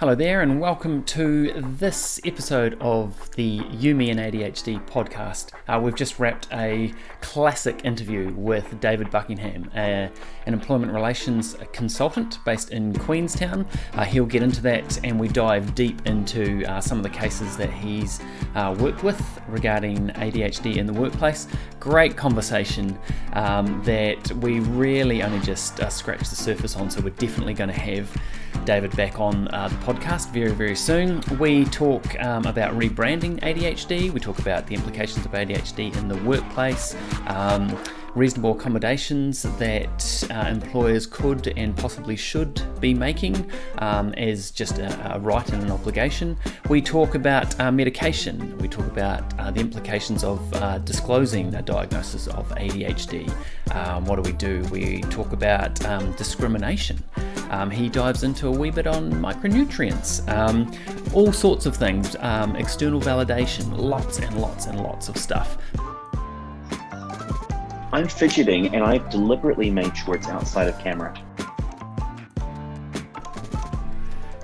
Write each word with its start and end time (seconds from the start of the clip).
Hello 0.00 0.14
there, 0.14 0.40
and 0.40 0.58
welcome 0.58 1.04
to 1.04 1.52
this 1.76 2.18
episode 2.24 2.74
of 2.80 3.30
the 3.32 3.60
You, 3.70 3.94
Me 3.94 4.08
and 4.08 4.18
ADHD 4.18 4.82
podcast. 4.86 5.50
Uh, 5.68 5.78
we've 5.78 5.94
just 5.94 6.18
wrapped 6.18 6.48
a 6.54 6.94
classic 7.20 7.84
interview 7.84 8.32
with 8.32 8.80
David 8.80 9.10
Buckingham, 9.10 9.70
uh, 9.74 10.08
an 10.46 10.54
employment 10.54 10.94
relations 10.94 11.54
consultant 11.74 12.38
based 12.46 12.70
in 12.70 12.98
Queenstown. 12.98 13.66
Uh, 13.92 14.06
he'll 14.06 14.24
get 14.24 14.42
into 14.42 14.62
that, 14.62 14.98
and 15.04 15.20
we 15.20 15.28
dive 15.28 15.74
deep 15.74 16.06
into 16.06 16.64
uh, 16.64 16.80
some 16.80 16.96
of 16.96 17.02
the 17.02 17.10
cases 17.10 17.58
that 17.58 17.70
he's 17.70 18.22
uh, 18.54 18.74
worked 18.80 19.02
with 19.02 19.20
regarding 19.48 20.08
ADHD 20.12 20.76
in 20.76 20.86
the 20.86 20.94
workplace. 20.94 21.46
Great 21.78 22.16
conversation 22.16 22.98
um, 23.34 23.82
that 23.84 24.32
we 24.36 24.60
really 24.60 25.22
only 25.22 25.40
just 25.40 25.78
uh, 25.80 25.90
scratched 25.90 26.30
the 26.30 26.36
surface 26.36 26.74
on, 26.74 26.90
so 26.90 27.02
we're 27.02 27.10
definitely 27.10 27.52
going 27.52 27.68
to 27.68 27.78
have 27.78 28.10
David 28.64 28.94
back 28.96 29.18
on 29.20 29.44
the 29.68 29.76
podcast 29.76 30.00
podcast 30.00 30.30
very, 30.32 30.52
very 30.52 30.76
soon. 30.76 31.22
We 31.38 31.64
talk 31.66 32.18
um, 32.20 32.46
about 32.46 32.76
rebranding 32.78 33.40
ADHD, 33.40 34.10
we 34.10 34.20
talk 34.20 34.38
about 34.38 34.66
the 34.66 34.74
implications 34.74 35.24
of 35.24 35.32
ADHD 35.32 35.96
in 35.96 36.08
the 36.08 36.16
workplace. 36.24 36.96
Um, 37.26 37.76
reasonable 38.14 38.52
accommodations 38.52 39.42
that 39.58 40.28
uh, 40.30 40.48
employers 40.48 41.06
could 41.06 41.52
and 41.56 41.76
possibly 41.76 42.16
should 42.16 42.60
be 42.80 42.94
making 42.94 43.50
um, 43.78 44.12
as 44.14 44.50
just 44.50 44.78
a, 44.78 45.14
a, 45.14 45.18
right 45.20 45.48
and 45.52 45.62
an 45.62 45.70
obligation. 45.70 46.36
We 46.68 46.82
talk 46.82 47.14
about 47.14 47.58
uh, 47.60 47.70
medication, 47.70 48.56
we 48.58 48.68
talk 48.68 48.86
about 48.86 49.38
uh, 49.38 49.50
the 49.50 49.60
implications 49.60 50.24
of 50.24 50.52
uh, 50.54 50.78
disclosing 50.78 51.54
a 51.54 51.62
diagnosis 51.62 52.26
of 52.28 52.48
ADHD. 52.50 53.32
Um, 53.74 54.04
what 54.04 54.16
do 54.16 54.22
we 54.22 54.36
do? 54.36 54.62
We 54.70 55.02
talk 55.02 55.32
about 55.32 55.84
um, 55.86 56.12
discrimination. 56.12 57.02
Um, 57.50 57.70
he 57.70 57.88
dives 57.88 58.22
into 58.22 58.48
a 58.48 58.50
wee 58.50 58.70
bit 58.70 58.86
on 58.86 59.12
micronutrients, 59.12 60.26
um, 60.28 60.72
all 61.12 61.32
sorts 61.32 61.66
of 61.66 61.76
things, 61.76 62.16
um, 62.20 62.56
external 62.56 63.00
validation, 63.00 63.76
lots 63.76 64.18
and 64.18 64.40
lots 64.40 64.66
and 64.66 64.80
lots 64.80 65.08
of 65.08 65.16
stuff. 65.16 65.58
I'm 67.92 68.06
fidgeting 68.06 68.72
and 68.72 68.84
I've 68.84 69.10
deliberately 69.10 69.68
made 69.68 69.96
sure 69.96 70.14
it's 70.14 70.28
outside 70.28 70.68
of 70.68 70.78
camera. 70.78 71.12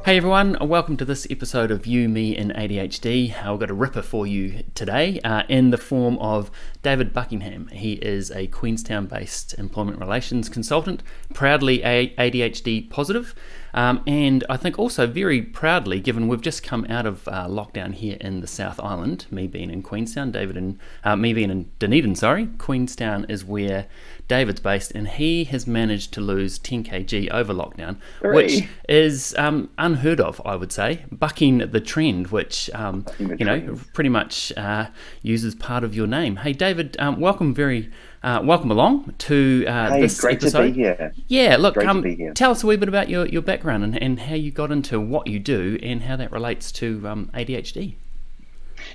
Hey 0.04 0.16
everyone, 0.16 0.56
welcome 0.60 0.96
to 0.96 1.04
this 1.04 1.28
episode 1.30 1.70
of 1.70 1.86
You, 1.86 2.08
Me, 2.08 2.36
and 2.36 2.52
ADHD. 2.52 3.40
I've 3.44 3.60
got 3.60 3.70
a 3.70 3.74
ripper 3.74 4.02
for 4.02 4.26
you 4.26 4.64
today 4.74 5.20
uh, 5.22 5.44
in 5.48 5.70
the 5.70 5.78
form 5.78 6.18
of 6.18 6.50
David 6.82 7.12
Buckingham. 7.12 7.68
He 7.68 7.92
is 7.94 8.32
a 8.32 8.48
Queenstown 8.48 9.06
based 9.06 9.54
employment 9.54 10.00
relations 10.00 10.48
consultant, 10.48 11.04
proudly 11.32 11.78
ADHD 11.80 12.90
positive, 12.90 13.32
um, 13.76 14.02
and 14.06 14.42
I 14.48 14.56
think 14.56 14.78
also 14.78 15.06
very 15.06 15.42
proudly, 15.42 16.00
given 16.00 16.28
we've 16.28 16.40
just 16.40 16.62
come 16.62 16.86
out 16.88 17.04
of 17.04 17.28
uh, 17.28 17.46
lockdown 17.46 17.92
here 17.92 18.16
in 18.20 18.40
the 18.40 18.46
South 18.46 18.80
Island, 18.80 19.26
me 19.30 19.46
being 19.46 19.70
in 19.70 19.82
Queenstown, 19.82 20.32
David 20.32 20.56
and 20.56 20.78
uh, 21.04 21.14
me 21.14 21.34
being 21.34 21.50
in 21.50 21.70
Dunedin, 21.78 22.14
sorry. 22.14 22.48
Queenstown 22.58 23.26
is 23.28 23.44
where 23.44 23.86
David's 24.28 24.60
based, 24.60 24.90
and 24.92 25.06
he 25.06 25.44
has 25.44 25.66
managed 25.66 26.12
to 26.14 26.20
lose 26.20 26.58
10 26.58 26.84
kg 26.84 27.30
over 27.30 27.54
lockdown, 27.54 27.96
which 28.22 28.66
is 28.88 29.34
um, 29.38 29.70
unheard 29.78 30.20
of, 30.20 30.42
I 30.44 30.56
would 30.56 30.72
say, 30.72 31.04
bucking 31.12 31.58
the 31.58 31.80
trend, 31.80 32.28
which 32.28 32.68
um, 32.74 33.04
the 33.18 33.24
you 33.24 33.36
trend. 33.36 33.66
know 33.66 33.80
pretty 33.94 34.10
much 34.10 34.52
uh, 34.56 34.88
uses 35.22 35.54
part 35.54 35.84
of 35.84 35.94
your 35.94 36.08
name. 36.08 36.36
Hey, 36.36 36.52
David, 36.52 36.96
um, 36.98 37.20
welcome 37.20 37.54
very 37.54 37.90
uh, 38.24 38.40
welcome 38.42 38.72
along 38.72 39.14
to 39.18 39.64
uh, 39.68 39.90
hey, 39.90 40.00
this 40.00 40.20
great 40.20 40.38
episode. 40.38 40.66
To 40.66 40.72
be 40.72 40.80
here. 40.80 41.12
Yeah, 41.28 41.56
look, 41.56 41.76
um, 41.76 42.34
tell 42.34 42.50
us 42.50 42.64
a 42.64 42.66
wee 42.66 42.76
bit 42.76 42.88
about 42.88 43.08
your, 43.08 43.26
your 43.26 43.42
background 43.42 43.84
and, 43.84 44.02
and 44.02 44.18
how 44.18 44.34
you 44.34 44.50
got 44.50 44.72
into 44.72 44.98
what 44.98 45.28
you 45.28 45.38
do 45.38 45.78
and 45.82 46.02
how 46.02 46.16
that 46.16 46.32
relates 46.32 46.72
to 46.72 47.06
um, 47.06 47.30
ADHD. 47.32 47.94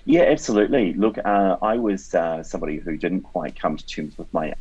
Yeah, 0.03 0.23
absolutely. 0.23 0.93
Look, 0.93 1.17
uh, 1.17 1.57
I 1.61 1.77
was 1.77 2.13
uh, 2.13 2.43
somebody 2.43 2.77
who 2.77 2.97
didn't 2.97 3.21
quite 3.21 3.57
come 3.57 3.77
to 3.77 3.85
terms 3.85 4.17
with 4.17 4.31
my 4.33 4.53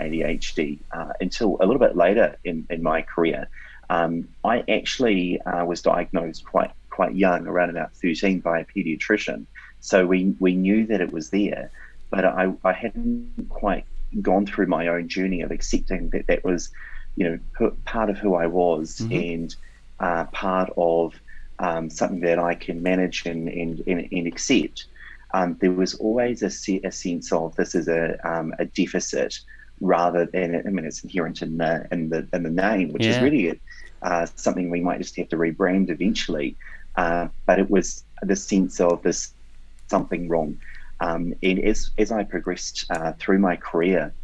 ADHD 0.00 0.78
uh, 0.92 1.12
until 1.20 1.56
a 1.60 1.66
little 1.66 1.78
bit 1.80 1.96
later 1.96 2.36
in, 2.44 2.66
in 2.70 2.82
my 2.82 3.02
career. 3.02 3.48
Um, 3.88 4.28
I 4.44 4.64
actually 4.68 5.40
uh, 5.42 5.64
was 5.64 5.82
diagnosed 5.82 6.44
quite 6.44 6.72
quite 6.90 7.14
young, 7.14 7.46
around 7.46 7.68
about 7.68 7.92
13, 7.92 8.40
by 8.40 8.60
a 8.60 8.64
pediatrician. 8.64 9.44
So 9.80 10.06
we, 10.06 10.34
we 10.40 10.54
knew 10.54 10.86
that 10.86 11.02
it 11.02 11.12
was 11.12 11.28
there 11.28 11.70
but 12.10 12.24
I, 12.24 12.52
I 12.64 12.72
hadn't 12.72 13.48
quite 13.48 13.84
gone 14.22 14.46
through 14.46 14.66
my 14.66 14.88
own 14.88 15.08
journey 15.08 15.42
of 15.42 15.50
accepting 15.50 16.10
that 16.10 16.26
that 16.28 16.44
was, 16.44 16.70
you 17.16 17.40
know, 17.60 17.70
part 17.84 18.10
of 18.10 18.18
who 18.18 18.34
I 18.34 18.46
was 18.46 18.98
mm-hmm. 18.98 19.12
and 19.12 19.56
uh, 20.00 20.24
part 20.26 20.70
of 20.76 21.14
um, 21.58 21.90
something 21.90 22.20
that 22.20 22.38
I 22.38 22.54
can 22.54 22.82
manage 22.82 23.26
and 23.26 23.48
and, 23.48 23.80
and, 23.86 24.08
and 24.12 24.26
accept. 24.26 24.86
Um, 25.34 25.56
there 25.60 25.72
was 25.72 25.94
always 25.94 26.42
a, 26.42 26.50
se- 26.50 26.82
a, 26.84 26.92
sense 26.92 27.32
of 27.32 27.56
this 27.56 27.74
is 27.74 27.88
a 27.88 28.18
um, 28.26 28.54
a 28.58 28.64
deficit 28.64 29.40
rather 29.80 30.24
than 30.26 30.62
I 30.66 30.70
mean 30.70 30.84
it's 30.84 31.02
inherent 31.04 31.42
in 31.42 31.58
the 31.58 31.86
in 31.90 32.08
the 32.08 32.26
in 32.32 32.42
the 32.42 32.50
name, 32.50 32.92
which 32.92 33.04
yeah. 33.04 33.16
is 33.16 33.22
really 33.22 33.60
uh, 34.02 34.26
something 34.34 34.70
we 34.70 34.80
might 34.80 34.98
just 34.98 35.16
have 35.16 35.28
to 35.30 35.36
rebrand 35.36 35.90
eventually. 35.90 36.56
Uh, 36.96 37.28
but 37.44 37.58
it 37.58 37.70
was 37.70 38.04
the 38.22 38.36
sense 38.36 38.80
of 38.80 39.02
this 39.02 39.34
something 39.88 40.28
wrong. 40.28 40.58
Um, 41.00 41.34
and 41.42 41.58
as, 41.58 41.90
as 41.98 42.10
I 42.10 42.24
progressed 42.24 42.86
uh, 42.90 43.12
through 43.18 43.38
my 43.38 43.56
career, 43.56 44.14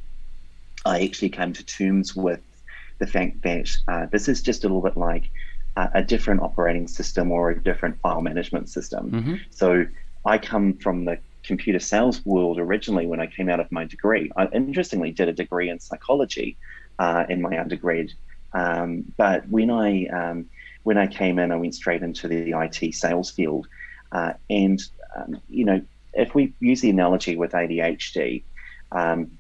I 0.85 1.03
actually 1.03 1.29
came 1.29 1.53
to 1.53 1.65
terms 1.65 2.17
with 2.17 2.41
the 2.99 3.07
fact 3.07 3.43
that 3.43 3.69
uh, 3.89 4.07
this 4.07 4.29
is 4.29 4.43
just 4.43 4.65
a 4.65 4.69
little 4.69 4.81
bit 4.81 4.97
like 4.97 5.31
a, 5.77 5.91
a 5.95 6.03
different 6.03 6.41
operating 6.41 6.89
system 6.89 7.31
or 7.31 7.51
a 7.51 7.61
different 7.61 8.01
file 8.01 8.23
management 8.23 8.69
system. 8.69 9.11
Mm-hmm. 9.11 9.35
So 9.51 9.87
I 10.25 10.39
come 10.39 10.75
from 10.75 11.05
the 11.05 11.19
computer 11.45 11.79
sales 11.79 12.25
world 12.25 12.59
originally 12.59 13.07
when 13.07 13.21
I 13.21 13.27
came 13.27 13.49
out 13.49 13.61
of 13.61 13.71
my 13.73 13.85
degree. 13.85 14.31
I 14.37 14.47
interestingly 14.47 15.11
did 15.11 15.29
a 15.29 15.33
degree 15.33 15.71
in 15.71 15.81
psychology 15.81 16.57
uh, 16.99 17.25
in 17.29 17.43
my 17.43 17.59
undergrad. 17.59 18.11
Um, 18.53 19.05
but 19.17 19.49
when 19.49 19.71
I 19.71 20.07
um, 20.07 20.47
when 20.83 20.99
I 20.99 21.07
came 21.07 21.39
in, 21.39 21.53
I 21.53 21.57
went 21.57 21.75
straight 21.75 22.03
into 22.03 22.29
the 22.29 22.53
IT 22.53 22.95
sales 22.95 23.31
field, 23.31 23.67
uh, 24.13 24.35
and 24.51 24.81
um, 25.17 25.41
you 25.49 25.65
know 25.65 25.81
if 26.13 26.35
we 26.35 26.55
use 26.61 26.81
the 26.81 26.91
analogy 26.91 27.37
with 27.37 27.53
ADHD, 27.53 28.45
um, 28.93 29.31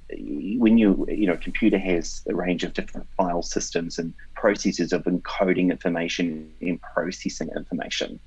when 0.56 0.78
you 0.78 1.06
you 1.08 1.26
know, 1.26 1.36
computer 1.36 1.78
has 1.78 2.22
a 2.28 2.34
range 2.34 2.64
of 2.64 2.72
different 2.72 3.06
file 3.16 3.42
systems 3.42 3.98
and 3.98 4.14
processes 4.34 4.92
of 4.92 5.04
encoding 5.04 5.70
information 5.70 6.50
and 6.60 6.80
processing 6.80 7.50
information, 7.54 8.18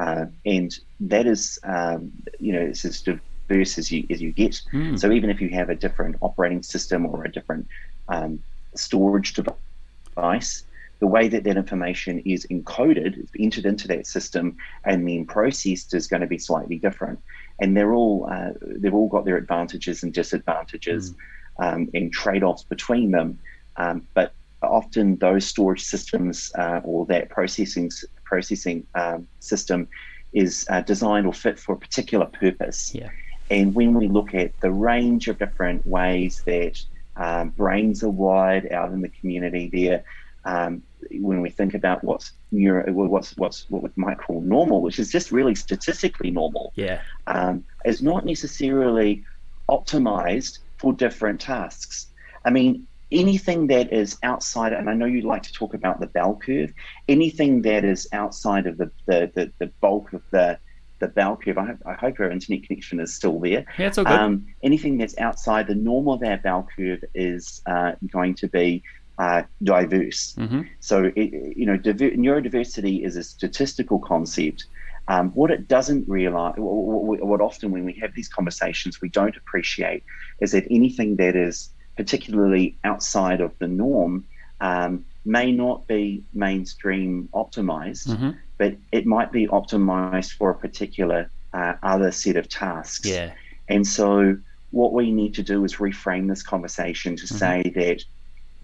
uh, 0.00 0.26
and 0.46 0.78
that 1.00 1.26
is 1.26 1.58
um, 1.64 2.10
you 2.38 2.52
know 2.52 2.60
it's 2.60 2.84
as 2.84 3.02
diverse 3.02 3.78
as 3.78 3.92
you 3.92 4.06
as 4.10 4.20
you 4.22 4.32
get. 4.32 4.60
Mm. 4.72 4.98
So 4.98 5.12
even 5.12 5.28
if 5.30 5.40
you 5.40 5.50
have 5.50 5.68
a 5.68 5.74
different 5.74 6.16
operating 6.22 6.62
system 6.62 7.06
or 7.06 7.24
a 7.24 7.30
different 7.30 7.66
um, 8.08 8.42
storage 8.74 9.34
device, 9.34 10.64
the 11.00 11.06
way 11.06 11.28
that 11.28 11.44
that 11.44 11.56
information 11.56 12.20
is 12.20 12.46
encoded, 12.50 13.28
entered 13.38 13.66
into 13.66 13.88
that 13.88 14.06
system, 14.06 14.56
and 14.84 15.06
then 15.06 15.26
processed 15.26 15.92
is 15.94 16.06
going 16.06 16.22
to 16.22 16.26
be 16.26 16.38
slightly 16.38 16.78
different. 16.78 17.18
And 17.60 17.76
they're 17.76 17.92
all 17.92 18.26
uh, 18.30 18.52
they've 18.62 18.94
all 18.94 19.08
got 19.08 19.26
their 19.26 19.36
advantages 19.36 20.02
and 20.02 20.14
disadvantages, 20.14 21.12
mm. 21.12 21.16
um, 21.64 21.90
and 21.92 22.10
trade-offs 22.10 22.64
between 22.64 23.10
them. 23.10 23.38
Um, 23.76 24.06
but 24.14 24.32
often 24.62 25.16
those 25.16 25.44
storage 25.46 25.82
systems 25.82 26.52
uh, 26.58 26.80
or 26.84 27.06
that 27.06 27.28
processing 27.30 27.90
processing 28.30 28.86
um, 28.94 29.26
system 29.40 29.88
is 30.32 30.52
uh, 30.70 30.82
designed 30.92 31.26
or 31.26 31.32
fit 31.32 31.58
for 31.58 31.72
a 31.72 31.80
particular 31.86 32.26
purpose. 32.26 32.94
Yeah. 32.94 33.10
And 33.50 33.74
when 33.74 33.94
we 33.94 34.06
look 34.06 34.30
at 34.34 34.50
the 34.60 34.70
range 34.70 35.26
of 35.26 35.38
different 35.38 35.84
ways 35.84 36.42
that 36.46 36.76
um, 37.16 37.50
brains 37.50 38.04
are 38.04 38.14
wired 38.26 38.70
out 38.72 38.92
in 38.92 39.00
the 39.02 39.12
community, 39.20 39.64
there 39.72 40.04
um, 40.44 40.82
when 41.10 41.40
we 41.40 41.50
think 41.50 41.74
about 41.74 42.04
what's 42.04 42.32
neuro, 42.52 42.90
what's 42.92 43.36
what's 43.36 43.66
what 43.68 43.82
we 43.82 43.90
might 43.96 44.18
call 44.18 44.40
normal, 44.40 44.80
which 44.80 44.98
is 44.98 45.10
just 45.10 45.32
really 45.32 45.54
statistically 45.54 46.30
normal, 46.30 46.72
yeah, 46.76 47.00
um, 47.26 47.64
is 47.84 48.00
not 48.00 48.24
necessarily 48.24 49.24
optimized 49.68 50.60
for 50.78 50.92
different 50.92 51.40
tasks. 51.40 52.06
I 52.44 52.50
mean, 52.50 52.86
anything 53.12 53.66
that 53.68 53.92
is 53.92 54.18
outside, 54.22 54.72
and 54.72 54.88
I 54.88 54.94
know 54.94 55.06
you 55.06 55.22
like 55.22 55.42
to 55.44 55.52
talk 55.52 55.74
about 55.74 56.00
the 56.00 56.06
bell 56.06 56.36
curve. 56.36 56.72
Anything 57.08 57.62
that 57.62 57.84
is 57.84 58.08
outside 58.12 58.66
of 58.66 58.78
the 58.78 58.90
the, 59.06 59.30
the, 59.34 59.52
the 59.58 59.66
bulk 59.80 60.12
of 60.12 60.22
the 60.30 60.58
the 61.00 61.08
bell 61.08 61.36
curve. 61.36 61.58
I 61.58 61.66
hope, 61.66 61.78
I 61.86 61.94
hope 61.94 62.20
our 62.20 62.30
internet 62.30 62.64
connection 62.64 63.00
is 63.00 63.14
still 63.14 63.40
there. 63.40 63.64
Yeah, 63.78 63.86
it's 63.88 63.98
all 63.98 64.04
good. 64.04 64.20
Um, 64.20 64.46
anything 64.62 64.98
that's 64.98 65.16
outside 65.18 65.66
the 65.66 65.74
normal 65.74 66.14
of 66.14 66.20
that 66.20 66.42
bell 66.42 66.68
curve 66.76 67.02
is 67.14 67.62
uh, 67.66 67.92
going 68.12 68.34
to 68.34 68.48
be 68.48 68.82
uh, 69.18 69.42
diverse. 69.62 70.34
Mm-hmm. 70.38 70.62
So, 70.80 71.10
it, 71.16 71.56
you 71.56 71.66
know, 71.66 71.76
diver- 71.76 72.10
neurodiversity 72.10 73.04
is 73.04 73.16
a 73.16 73.22
statistical 73.22 73.98
concept. 73.98 74.66
Um, 75.08 75.30
what 75.30 75.50
it 75.50 75.66
doesn't 75.68 76.08
realize, 76.08 76.54
what, 76.56 77.24
what 77.26 77.40
often 77.40 77.70
when 77.70 77.84
we 77.84 77.94
have 77.94 78.14
these 78.14 78.28
conversations 78.28 79.00
we 79.00 79.08
don't 79.08 79.36
appreciate, 79.36 80.04
is 80.40 80.52
that 80.52 80.64
anything 80.70 81.16
that 81.16 81.34
is 81.34 81.70
particularly 81.96 82.76
outside 82.84 83.40
of 83.40 83.52
the 83.58 83.68
norm 83.68 84.24
um, 84.60 85.04
may 85.24 85.52
not 85.52 85.86
be 85.86 86.22
mainstream 86.32 87.28
optimized, 87.34 88.08
mm-hmm. 88.08 88.30
but 88.58 88.76
it 88.92 89.06
might 89.06 89.32
be 89.32 89.46
optimized 89.48 90.32
for 90.32 90.50
a 90.50 90.54
particular 90.54 91.30
uh, 91.52 91.74
other 91.82 92.10
set 92.10 92.36
of 92.36 92.48
tasks. 92.48 93.06
Yeah. 93.08 93.32
And 93.68 93.86
so, 93.86 94.36
what 94.70 94.92
we 94.92 95.10
need 95.10 95.34
to 95.34 95.42
do 95.42 95.64
is 95.64 95.76
reframe 95.76 96.28
this 96.28 96.42
conversation 96.42 97.16
to 97.16 97.26
Mhm. 97.26 97.38
say 97.38 97.62
that 97.74 98.04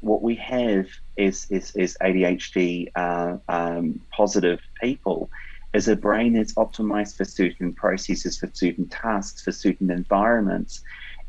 what 0.00 0.23
we 0.23 0.37
have 0.37 0.87
is 1.17 1.46
is, 1.50 1.75
is 1.75 1.96
ADHD 2.00 2.90
uh, 2.94 3.38
um, 3.49 4.00
positive 4.11 4.61
people 4.81 5.31
is 5.75 5.88
a 5.88 5.96
brain 5.96 6.32
that's 6.32 6.55
optimized 6.55 7.17
for 7.17 7.25
certain 7.25 7.73
processes, 7.73 8.38
for 8.38 8.49
certain 8.52 8.87
tasks, 8.88 9.43
for 9.43 9.52
certain 9.52 9.90
environments. 9.90 10.81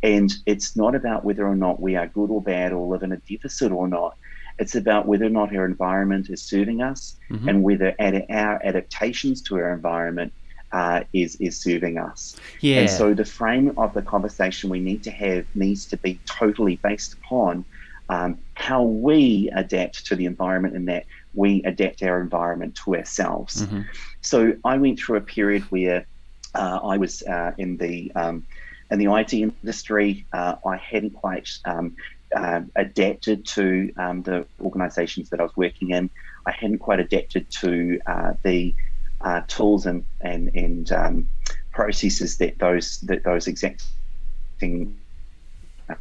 And 0.03 0.31
it's 0.45 0.75
not 0.77 0.95
about 0.95 1.25
whether 1.25 1.47
or 1.47 1.55
not 1.55 1.81
we 1.81 1.95
are 1.95 2.07
good 2.07 2.29
or 2.29 2.41
bad 2.41 2.71
or 2.71 2.87
live 2.87 3.03
in 3.03 3.11
a 3.11 3.17
deficit 3.27 3.71
or 3.71 3.87
not. 3.87 4.15
It's 4.59 4.75
about 4.75 5.07
whether 5.07 5.25
or 5.25 5.29
not 5.29 5.55
our 5.55 5.65
environment 5.65 6.29
is 6.29 6.43
serving 6.47 6.81
us 6.81 7.15
Mhm. 7.31 7.49
and 7.49 7.63
whether 7.63 7.95
ad- 7.99 8.25
our 8.29 8.59
adaptations 8.63 9.41
to 9.43 9.55
our 9.55 9.73
environment 9.73 10.33
uh, 10.73 11.01
is 11.13 11.37
is 11.37 11.61
serving 11.61 11.97
us. 11.97 12.35
Yeah. 12.59 12.81
And 12.81 12.89
so 12.89 13.13
the 13.13 13.23
frame 13.23 13.71
of 13.77 13.93
the 13.93 14.01
conversation 14.01 14.69
we 14.69 14.81
need 14.81 15.01
to 15.03 15.11
have 15.11 15.45
needs 15.55 15.85
to 15.87 15.97
be 15.97 16.21
totally 16.25 16.79
based 16.83 17.13
upon 17.13 17.65
um, 18.09 18.39
how 18.55 18.83
we 18.83 19.49
adapt 19.55 20.05
to 20.07 20.15
the 20.15 20.25
environment 20.25 20.75
and 20.75 20.87
that 20.89 21.05
we 21.33 21.61
adapt 21.63 22.03
our 22.03 22.19
environment 22.21 22.77
to 22.83 22.95
ourselves. 22.95 23.65
Mhm. 23.65 23.85
So 24.21 24.53
I 24.65 24.77
went 24.77 24.99
through 24.99 25.17
a 25.17 25.21
period 25.21 25.63
where 25.69 26.05
uh, 26.53 26.79
I 26.83 26.97
was 26.97 27.21
uh, 27.23 27.51
in 27.57 27.77
the 27.77 28.11
um, 28.15 28.45
in 28.91 28.99
the 28.99 29.13
IT 29.13 29.33
industry. 29.33 30.25
Uh, 30.31 30.55
I 30.65 30.77
hadn't 30.77 31.11
quite 31.11 31.49
um, 31.65 31.95
uh, 32.35 32.61
adapted 32.75 33.45
to 33.45 33.91
um, 33.97 34.23
the 34.23 34.45
organisations 34.61 35.29
that 35.29 35.39
I 35.39 35.43
was 35.43 35.55
working 35.55 35.91
in. 35.91 36.09
I 36.45 36.51
hadn't 36.51 36.79
quite 36.79 36.99
adapted 36.99 37.49
to 37.61 37.99
uh, 38.05 38.33
the 38.43 38.73
uh, 39.21 39.41
tools 39.47 39.85
and 39.85 40.05
and 40.21 40.49
and 40.55 40.91
um, 40.91 41.29
processes 41.71 42.37
that 42.37 42.59
those 42.59 42.99
that 43.01 43.23
those 43.23 43.47
exacting 43.47 44.97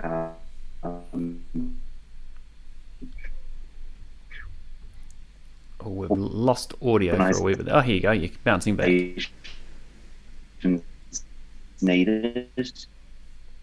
um, 0.01 1.43
Oh, 5.87 5.91
we've 5.91 6.11
lost 6.11 6.75
audio 6.83 7.17
for 7.17 7.39
a 7.39 7.43
wee 7.43 7.55
bit. 7.55 7.69
Oh, 7.71 7.81
here 7.81 7.95
you 7.95 8.01
go. 8.01 8.11
You're 8.11 8.31
bouncing 8.43 8.75
back. 8.75 8.89
Needed 11.83 12.49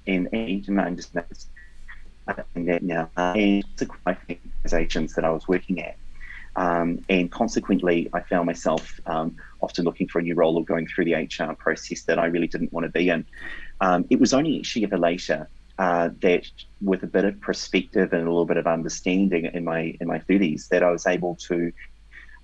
in 0.06 0.34
each 0.36 0.68
and 0.68 0.80
I 0.80 0.86
understand 0.86 1.26
that 2.28 2.46
and 3.36 3.64
consequently 3.78 4.40
organizations 4.46 5.14
that 5.16 5.26
I 5.26 5.30
was 5.30 5.48
working 5.48 5.82
at. 5.82 5.96
Um, 6.56 7.00
and 7.10 7.32
consequently, 7.32 8.10
I 8.14 8.22
found 8.22 8.46
myself 8.46 9.00
um, 9.08 9.36
often 9.62 9.86
looking 9.86 10.08
for 10.08 10.20
a 10.20 10.22
new 10.22 10.36
role 10.36 10.56
or 10.56 10.64
going 10.64 10.88
through 10.88 11.06
the 11.06 11.14
HR 11.16 11.54
process 11.54 12.04
that 12.04 12.20
I 12.20 12.26
really 12.28 12.48
didn't 12.48 12.72
want 12.72 12.86
to 12.86 12.92
be 12.92 13.10
in. 13.10 13.26
Um, 13.82 14.06
it 14.10 14.20
was 14.20 14.34
only 14.34 14.60
actually 14.60 14.86
ever 14.86 14.98
later 14.98 15.50
uh, 15.80 16.10
that, 16.22 16.46
with 16.80 17.02
a 17.04 17.08
bit 17.08 17.26
of 17.26 17.42
perspective 17.42 18.14
and 18.14 18.22
a 18.22 18.26
little 18.26 18.46
bit 18.46 18.58
of 18.58 18.68
understanding 18.68 19.50
in 19.52 19.64
my 19.64 19.98
in 20.00 20.08
my 20.08 20.20
30s, 20.20 20.68
that 20.68 20.84
I 20.84 20.92
was 20.92 21.08
able 21.08 21.36
to 21.48 21.72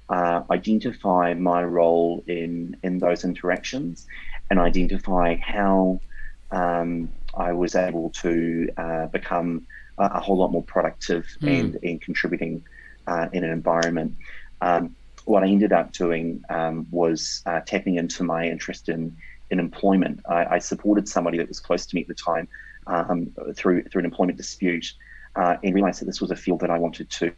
uh, 0.10 0.42
identify 0.50 1.36
my 1.36 1.64
role 1.64 2.24
in 2.26 2.78
in 2.82 2.98
those 2.98 3.24
interactions 3.24 4.08
and 4.50 4.60
identify 4.60 5.36
how 5.36 6.00
um, 6.52 7.10
I 7.38 7.54
was 7.54 7.76
able 7.76 8.10
to 8.24 8.70
uh, 8.78 9.06
become 9.08 9.68
a, 9.98 10.06
a 10.06 10.20
whole 10.20 10.38
lot 10.38 10.52
more 10.52 10.64
productive 10.64 11.26
Mm. 11.42 11.60
and 11.60 11.80
and 11.84 12.02
contributing 12.02 12.64
uh, 13.08 13.28
in 13.34 13.44
an 13.44 13.52
environment. 13.52 14.16
Um, 14.62 14.96
what 15.26 15.44
I 15.44 15.48
ended 15.48 15.72
up 15.74 15.92
doing 15.94 16.44
um, 16.50 16.88
was 16.92 17.44
uh, 17.46 17.60
tapping 17.62 17.96
into 17.96 18.24
my 18.24 18.48
interest 18.50 18.90
in 18.90 19.16
in 19.52 19.60
employment. 19.60 20.20
I, 20.28 20.46
I 20.56 20.60
supported 20.60 21.08
somebody 21.08 21.38
that 21.38 21.48
was 21.48 21.60
close 21.60 21.86
to 21.88 21.96
me 21.96 22.02
at 22.02 22.08
the 22.08 22.14
time 22.16 22.48
um, 22.88 23.32
through 23.56 23.84
through 23.84 24.00
an 24.00 24.06
employment 24.06 24.38
dispute, 24.38 24.94
uh, 25.36 25.58
and 25.64 25.74
realized 25.76 26.02
that 26.02 26.06
this 26.06 26.20
was 26.22 26.32
a 26.32 26.36
field 26.36 26.60
that 26.62 26.72
I 26.72 26.78
wanted 26.80 27.10
to 27.12 27.32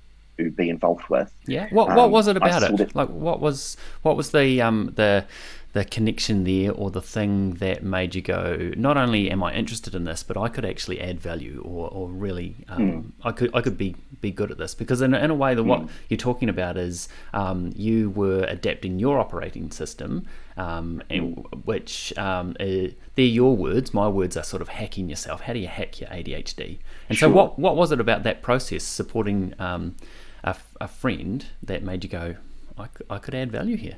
be 0.56 0.70
involved 0.70 1.08
with. 1.10 1.32
Yeah. 1.46 1.68
What 1.72 1.90
What 1.90 2.06
Um, 2.06 2.12
was 2.12 2.28
it 2.28 2.38
about 2.38 2.64
it? 2.64 2.76
that- 2.78 2.96
Like, 2.96 3.10
what 3.10 3.40
was 3.42 3.78
what 4.02 4.16
was 4.18 4.32
the 4.32 4.62
um 4.62 4.94
the 4.96 5.26
the 5.74 5.86
connection 5.86 6.44
there, 6.44 6.72
or 6.72 6.92
the 6.92 7.02
thing 7.02 7.54
that 7.56 7.82
made 7.82 8.14
you 8.14 8.22
go, 8.22 8.72
not 8.76 8.98
only 8.98 9.32
am 9.32 9.42
I 9.42 9.54
interested 9.54 9.96
in 9.96 10.04
this, 10.04 10.22
but 10.22 10.36
I 10.36 10.50
could 10.50 10.66
actually 10.66 11.00
add 11.00 11.20
value, 11.20 11.62
or 11.64 11.90
or 11.90 12.10
really, 12.10 12.58
um, 12.68 13.14
I 13.24 13.32
could 13.32 13.56
I 13.56 13.62
could 13.62 13.78
be 13.78 13.96
be 14.20 14.32
good 14.32 14.52
at 14.52 14.58
this 14.58 14.76
because 14.76 15.02
in, 15.02 15.14
in 15.14 15.32
a 15.32 15.36
way, 15.36 15.56
the 15.56 15.64
what 15.64 15.88
you're 16.10 16.18
talking 16.18 16.50
about 16.50 16.78
is 16.78 17.08
um, 17.34 17.72
you 17.76 18.10
were 18.10 18.44
adapting 18.44 19.00
your 19.00 19.18
operating 19.18 19.72
system, 19.72 20.26
um, 20.58 21.02
and 21.10 21.46
which 21.64 22.16
um, 22.18 22.56
uh, 22.60 22.92
they're 23.16 23.26
your 23.26 23.56
words. 23.56 23.94
My 23.94 24.10
words 24.10 24.36
are 24.36 24.44
sort 24.44 24.62
of 24.62 24.68
hacking 24.68 25.10
yourself. 25.10 25.42
How 25.42 25.54
do 25.54 25.60
you 25.60 25.68
hack 25.68 26.02
your 26.02 26.10
ADHD? 26.10 26.80
And 27.08 27.18
so, 27.18 27.30
what 27.30 27.58
what 27.58 27.78
was 27.78 27.94
it 27.94 28.02
about 28.02 28.24
that 28.24 28.42
process 28.42 28.84
supporting 28.84 29.54
um, 29.58 29.96
a, 30.44 30.56
a 30.82 30.88
friend 30.90 31.46
that 31.64 31.82
made 31.82 32.04
you 32.04 32.10
go, 32.10 32.36
I, 32.78 32.88
I 33.10 33.20
could 33.20 33.36
add 33.36 33.52
value 33.52 33.78
here? 33.78 33.96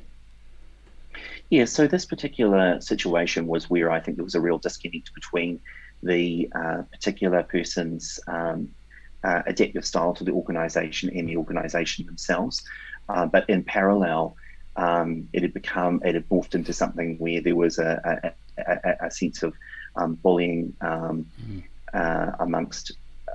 Yeah, 1.50 1.66
so 1.66 1.86
this 1.86 2.06
particular 2.06 2.80
situation 2.80 3.46
was 3.46 3.70
where 3.70 3.90
I 3.90 4.00
think 4.00 4.16
there 4.16 4.24
was 4.24 4.34
a 4.34 4.40
real 4.40 4.58
disconnect 4.58 5.14
between 5.14 5.60
the 6.02 6.50
uh, 6.54 6.82
particular 6.90 7.42
person's 7.42 8.18
um, 8.26 8.70
uh, 9.22 9.42
adaptive 9.46 9.84
style 9.84 10.14
to 10.14 10.24
the 10.24 10.32
organisation 10.32 11.10
and 11.16 11.28
the 11.28 11.36
organisation 11.36 12.06
themselves. 12.06 12.62
Uh, 13.08 13.26
but 13.26 13.48
in 13.48 13.62
parallel, 13.62 14.36
um, 14.76 15.28
it 15.32 15.42
had 15.42 15.54
become, 15.54 16.00
it 16.04 16.14
had 16.14 16.28
morphed 16.28 16.54
into 16.54 16.72
something 16.72 17.16
where 17.18 17.40
there 17.40 17.56
was 17.56 17.78
a, 17.78 18.32
a, 18.58 18.62
a, 18.62 19.06
a 19.06 19.10
sense 19.10 19.42
of 19.42 19.54
um, 19.96 20.14
bullying 20.14 20.74
um, 20.80 21.26
uh, 21.92 22.32
amongst 22.40 22.92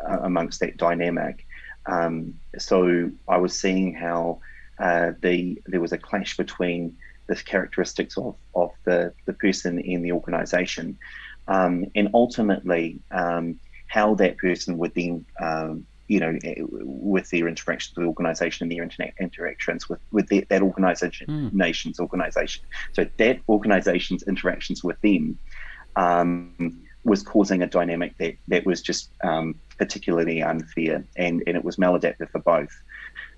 uh, 0.07 0.19
amongst 0.21 0.59
that 0.59 0.77
dynamic. 0.77 1.45
Um, 1.85 2.35
so 2.57 3.09
I 3.27 3.37
was 3.37 3.59
seeing 3.59 3.93
how 3.93 4.41
uh, 4.79 5.11
the 5.21 5.61
there 5.65 5.81
was 5.81 5.91
a 5.91 5.97
clash 5.97 6.37
between 6.37 6.97
the 7.29 7.35
characteristics 7.35 8.17
of, 8.17 8.35
of 8.55 8.71
the, 8.85 9.13
the 9.25 9.33
person 9.33 9.79
in 9.79 10.01
the 10.01 10.11
organization. 10.11 10.97
Um, 11.47 11.85
and 11.95 12.09
ultimately, 12.13 12.99
um, 13.11 13.59
how 13.87 14.15
that 14.15 14.37
person 14.37 14.77
would 14.79 14.93
then, 14.95 15.25
um, 15.39 15.85
you 16.07 16.19
know, 16.19 16.37
eh, 16.43 16.55
with 16.71 17.29
their 17.29 17.47
interactions 17.47 17.95
with 17.95 18.03
the 18.03 18.07
organization 18.07 18.63
and 18.63 18.71
their 18.71 18.85
interna- 18.85 19.17
interactions 19.19 19.87
with, 19.87 19.99
with 20.11 20.27
that 20.29 20.61
organization, 20.61 21.27
Mm. 21.27 21.53
nation's 21.53 21.99
organization. 21.99 22.63
So 22.93 23.07
that 23.17 23.39
organization's 23.47 24.23
interactions 24.23 24.83
with 24.83 24.99
them 25.01 25.37
um, 25.95 26.81
was 27.03 27.23
causing 27.23 27.61
a 27.63 27.67
dynamic 27.67 28.17
that, 28.17 28.35
that 28.47 28.65
was 28.65 28.81
just 28.81 29.11
um, 29.23 29.55
particularly 29.77 30.41
unfair 30.43 31.03
and, 31.15 31.43
and 31.47 31.55
it 31.55 31.63
was 31.63 31.77
maladaptive 31.77 32.29
for 32.31 32.39
both. 32.39 32.75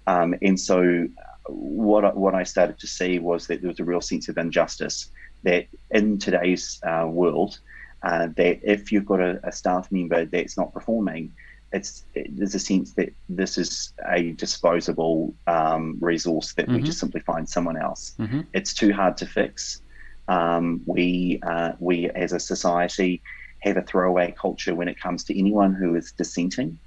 Um, 0.07 0.35
and 0.41 0.59
so 0.59 1.07
what 1.47 2.05
I, 2.05 2.09
what 2.09 2.35
I 2.35 2.43
started 2.43 2.79
to 2.79 2.87
see 2.87 3.19
was 3.19 3.47
that 3.47 3.61
there 3.61 3.69
was 3.69 3.79
a 3.79 3.83
real 3.83 4.01
sense 4.01 4.29
of 4.29 4.37
injustice 4.37 5.09
that 5.43 5.67
in 5.89 6.19
today's 6.19 6.79
uh, 6.83 7.07
world, 7.07 7.59
uh, 8.03 8.27
that 8.35 8.59
if 8.63 8.91
you've 8.91 9.05
got 9.05 9.19
a, 9.19 9.39
a 9.43 9.51
staff 9.51 9.91
member 9.91 10.25
that's 10.25 10.57
not 10.57 10.73
performing, 10.73 11.31
it's 11.73 12.03
there's 12.13 12.53
a 12.53 12.59
sense 12.59 12.93
that 12.93 13.13
this 13.29 13.57
is 13.57 13.93
a 14.09 14.33
disposable 14.33 15.33
um, 15.47 15.97
resource 16.01 16.53
that 16.53 16.67
we 16.67 16.79
Mhm. 16.81 16.85
just 16.85 16.99
simply 16.99 17.21
find 17.21 17.47
someone 17.47 17.77
else. 17.77 18.13
Mm-hmm. 18.19 18.41
It's 18.53 18.73
too 18.73 18.91
hard 18.91 19.15
to 19.17 19.25
fix. 19.25 19.81
Um, 20.27 20.81
we 20.85 21.39
uh, 21.43 21.71
we 21.79 22.09
as 22.09 22.33
a 22.33 22.39
society 22.39 23.21
have 23.59 23.77
a 23.77 23.81
throwaway 23.83 24.33
culture 24.37 24.75
when 24.75 24.87
it 24.87 24.99
comes 24.99 25.23
to 25.25 25.37
anyone 25.39 25.73
who 25.73 25.95
is 25.95 26.11
dissenting 26.11 26.77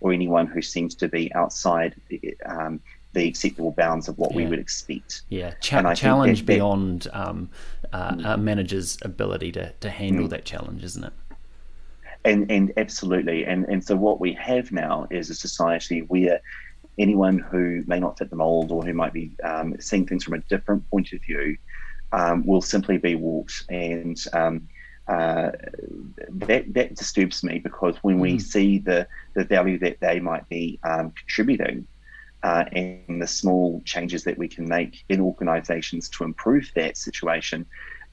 or 0.00 0.12
anyone 0.12 0.46
who 0.46 0.62
seems 0.62 0.94
to 0.96 1.08
be 1.08 1.32
outside 1.34 1.94
um, 2.46 2.80
the 3.12 3.28
acceptable 3.28 3.72
bounds 3.72 4.08
of 4.08 4.16
what 4.18 4.34
we 4.34 4.46
would 4.46 4.58
expect. 4.58 5.22
Yeah, 5.28 5.52
And 5.70 5.86
I 5.86 5.94
cha- 5.94 6.06
challenge 6.06 6.40
that- 6.40 6.46
beyond 6.46 7.08
um, 7.12 7.50
uh, 7.92 8.16
a 8.24 8.38
manager's 8.38 8.98
ability 9.02 9.52
to, 9.52 9.72
to 9.80 9.90
handle 9.90 10.26
Mm. 10.26 10.30
that 10.30 10.44
challenge, 10.44 10.82
isn't 10.84 11.04
it? 11.04 11.12
And 12.24 12.50
and 12.50 12.72
absolutely. 12.76 13.44
And 13.44 13.64
and 13.66 13.82
so 13.84 13.96
what 13.96 14.20
we 14.20 14.32
have 14.34 14.70
now 14.72 15.06
is 15.10 15.28
a 15.28 15.34
society 15.34 16.00
where 16.02 16.40
anyone 16.98 17.38
who 17.38 17.82
may 17.86 17.98
not 17.98 18.18
fit 18.18 18.30
the 18.30 18.36
mold 18.36 18.70
or 18.70 18.82
who 18.84 18.92
might 18.94 19.12
be 19.12 19.32
um, 19.42 19.74
seeing 19.80 20.06
things 20.06 20.22
from 20.24 20.34
a 20.34 20.38
different 20.48 20.88
point 20.90 21.12
of 21.12 21.20
view 21.22 21.56
um, 22.12 22.46
will 22.46 22.62
simply 22.62 22.96
be 22.98 23.14
walked. 23.16 23.64
And 23.70 24.16
um, 24.32 24.68
uh, 25.08 25.50
that 26.30 26.72
that 26.74 26.94
disturbs 26.94 27.42
me 27.42 27.58
because 27.58 27.96
when 28.02 28.20
we 28.20 28.36
Mm. 28.36 28.40
see 28.40 28.78
the 28.78 29.06
the 29.34 29.44
value 29.44 29.78
that 29.80 29.98
they 30.00 30.20
might 30.20 30.48
be 30.48 30.78
um, 30.84 31.10
contributing. 31.10 31.86
Uh, 32.42 32.64
and 32.72 33.22
the 33.22 33.26
small 33.26 33.80
changes 33.84 34.24
that 34.24 34.36
we 34.36 34.48
can 34.48 34.68
make 34.68 35.04
in 35.08 35.20
organisations 35.20 36.08
to 36.08 36.24
improve 36.24 36.68
that 36.74 36.96
situation, 36.96 37.64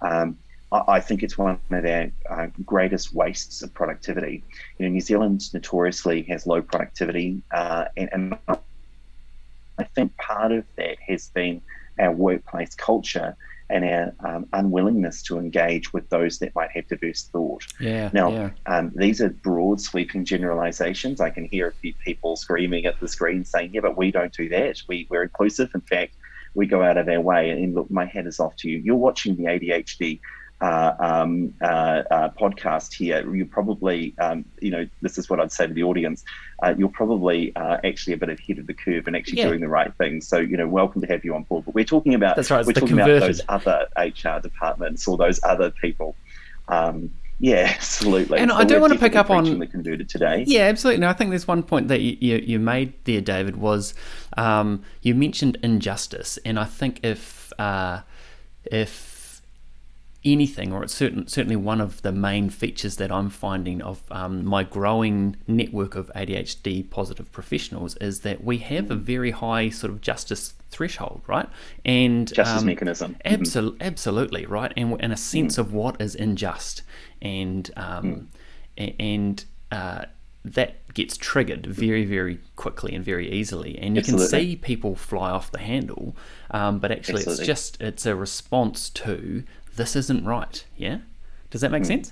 um, 0.01 0.37
I, 0.71 0.83
I 0.87 0.99
think 0.99 1.23
it's 1.23 1.37
one 1.37 1.59
of 1.71 1.85
our 1.85 2.11
uh, 2.29 2.47
greatest 2.65 3.13
wastes 3.13 3.61
of 3.63 3.73
productivity. 3.73 4.43
You 4.77 4.85
know, 4.85 4.91
New 4.91 5.01
Zealand 5.01 5.41
notoriously 5.53 6.23
has 6.23 6.45
low 6.45 6.61
productivity, 6.61 7.41
uh, 7.51 7.85
and, 7.97 8.09
and 8.13 8.37
I 8.47 9.83
think 9.95 10.15
part 10.17 10.51
of 10.51 10.65
that 10.77 10.97
has 11.07 11.29
been 11.29 11.61
our 11.99 12.11
workplace 12.11 12.75
culture 12.75 13.35
and 13.69 13.85
our 13.85 14.13
um, 14.21 14.47
unwillingness 14.53 15.21
to 15.23 15.37
engage 15.37 15.93
with 15.93 16.09
those 16.09 16.39
that 16.39 16.55
might 16.55 16.71
have 16.71 16.87
diverse 16.87 17.23
thought. 17.23 17.63
Yeah. 17.79 18.09
Now, 18.13 18.31
yeah. 18.31 18.49
Um, 18.65 18.91
these 18.95 19.21
are 19.21 19.29
broad, 19.29 19.79
sweeping 19.79 20.25
generalizations. 20.25 21.21
I 21.21 21.29
can 21.29 21.45
hear 21.45 21.67
a 21.67 21.73
few 21.73 21.93
people 21.93 22.35
screaming 22.35 22.85
at 22.85 22.99
the 22.99 23.07
screen 23.07 23.45
saying, 23.45 23.71
"Yeah, 23.73 23.81
but 23.81 23.97
we 23.97 24.11
don't 24.11 24.33
do 24.33 24.49
that. 24.49 24.81
We, 24.87 25.07
we're 25.09 25.23
inclusive. 25.23 25.71
In 25.75 25.81
fact, 25.81 26.15
we 26.55 26.65
go 26.65 26.81
out 26.81 26.97
of 26.97 27.07
our 27.07 27.21
way." 27.21 27.51
And 27.51 27.75
look, 27.75 27.91
my 27.91 28.05
hat 28.05 28.25
is 28.25 28.39
off 28.39 28.55
to 28.57 28.69
you. 28.69 28.79
You're 28.79 28.95
watching 28.95 29.35
the 29.35 29.45
ADHD 29.45 30.19
uh, 30.61 30.93
um, 30.99 31.53
uh, 31.61 31.65
uh, 32.11 32.29
podcast 32.31 32.93
here, 32.93 33.33
you 33.33 33.45
probably, 33.45 34.13
um, 34.19 34.43
you 34.59 34.71
know, 34.71 34.85
this 35.01 35.17
is 35.17 35.29
what 35.29 35.39
I'd 35.39 35.51
say 35.51 35.67
to 35.67 35.73
the 35.73 35.83
audience. 35.83 36.23
Uh, 36.61 36.75
you're 36.77 36.89
probably 36.89 37.55
uh, 37.55 37.77
actually 37.85 38.13
a 38.13 38.17
bit 38.17 38.29
ahead 38.29 38.57
of 38.59 38.67
the 38.67 38.73
curve 38.73 39.07
and 39.07 39.15
actually 39.15 39.37
Yeah. 39.39 39.47
doing 39.47 39.61
the 39.61 39.69
right 39.69 39.93
thing. 39.95 40.19
So, 40.21 40.37
you 40.37 40.57
know, 40.57 40.67
welcome 40.67 40.99
to 41.01 41.07
have 41.07 41.23
you 41.23 41.33
on 41.33 41.43
board. 41.43 41.63
But 41.65 41.75
we're 41.75 41.85
talking 41.85 42.13
about 42.13 42.35
That's 42.35 42.51
right, 42.51 42.65
we're 42.65 42.73
talking 42.73 42.89
converted. 42.97 43.17
about 43.17 43.27
those 43.27 43.41
other 43.47 43.87
HR 43.97 44.41
departments 44.41 45.07
or 45.07 45.15
those 45.17 45.39
other 45.43 45.71
people. 45.71 46.15
Um, 46.67 47.09
yeah, 47.39 47.71
absolutely. 47.75 48.39
And 48.39 48.51
So 48.51 48.57
I 48.57 48.65
do 48.65 48.81
wanna 48.81 48.97
pick 48.97 49.15
up 49.15 49.29
on- 49.29 49.59
the 49.59 49.65
converted 49.67 50.09
today. 50.09 50.43
Yeah, 50.45 50.63
absolutely. 50.63 50.99
No, 50.99 51.07
I 51.07 51.13
think 51.13 51.29
there's 51.29 51.47
one 51.47 51.63
point 51.63 51.87
that 51.87 52.01
you, 52.01 52.17
you, 52.19 52.43
you 52.45 52.59
made 52.59 52.91
there, 53.05 53.21
David, 53.21 53.55
was 53.55 53.93
um, 54.35 54.83
you 55.01 55.15
mentioned 55.15 55.57
injustice, 55.63 56.37
and 56.43 56.59
I 56.59 56.65
think 56.65 56.99
if 57.01 57.53
uh, 57.57 58.01
if 58.65 59.08
anything, 60.25 60.73
or 60.73 60.83
it's 60.83 60.93
certain, 60.93 61.27
certainly 61.27 61.55
one 61.55 61.79
of 61.79 62.01
the 62.01 62.11
main 62.11 62.49
features 62.49 62.97
that 62.97 63.11
I'm 63.11 63.29
finding 63.29 63.81
of 63.81 64.03
um, 64.11 64.45
my 64.45 64.63
growing 64.63 65.37
network 65.47 65.95
of 65.95 66.11
ADHD 66.15 66.89
positive 66.89 67.31
professionals 67.31 67.95
is 67.97 68.21
that 68.21 68.43
we 68.43 68.57
have 68.57 68.91
a 68.91 68.95
very 68.95 69.31
high 69.31 69.69
sort 69.69 69.91
of 69.91 70.01
justice 70.01 70.53
threshold, 70.71 71.21
right? 71.27 71.47
And 71.85 72.31
Justice 72.33 72.59
um, 72.61 72.65
mechanism. 72.65 73.15
Mhm. 73.25 73.77
Absolutely 73.79 74.45
right, 74.45 74.73
and 74.75 74.97
and 74.99 75.13
a 75.13 75.17
sense 75.17 75.57
of 75.57 75.73
what 75.73 75.99
is 76.01 76.15
unjust, 76.15 76.81
and 77.21 77.69
um, 77.77 78.29
a- 78.77 78.95
and 78.99 79.45
uh, 79.71 80.05
that 80.45 80.93
gets 80.93 81.17
triggered 81.17 81.65
very 81.65 82.05
very 82.05 82.39
quickly 82.55 82.95
and 82.95 83.03
very 83.05 83.31
easily, 83.31 83.77
and 83.79 83.95
you 83.95 84.01
can 84.01 84.17
see 84.19 84.55
people 84.55 84.95
fly 84.95 85.29
off 85.31 85.51
the 85.51 85.59
handle, 85.59 86.15
um, 86.51 86.79
but 86.79 86.91
actually 86.91 87.15
Absolutely. 87.21 87.41
it's 87.43 87.47
just 87.47 87.81
it's 87.81 88.05
a 88.05 88.15
response 88.15 88.89
to 88.91 89.43
this 89.79 89.95
isn't 89.95 90.25
right. 90.25 90.63
Yeah, 90.77 90.97
does 91.49 91.61
that 91.61 91.71
make 91.71 91.85
sense? 91.85 92.11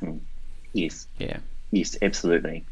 Yes. 0.74 1.07
Yeah. 1.19 1.38
Yes, 1.71 1.97
absolutely. 2.01 2.63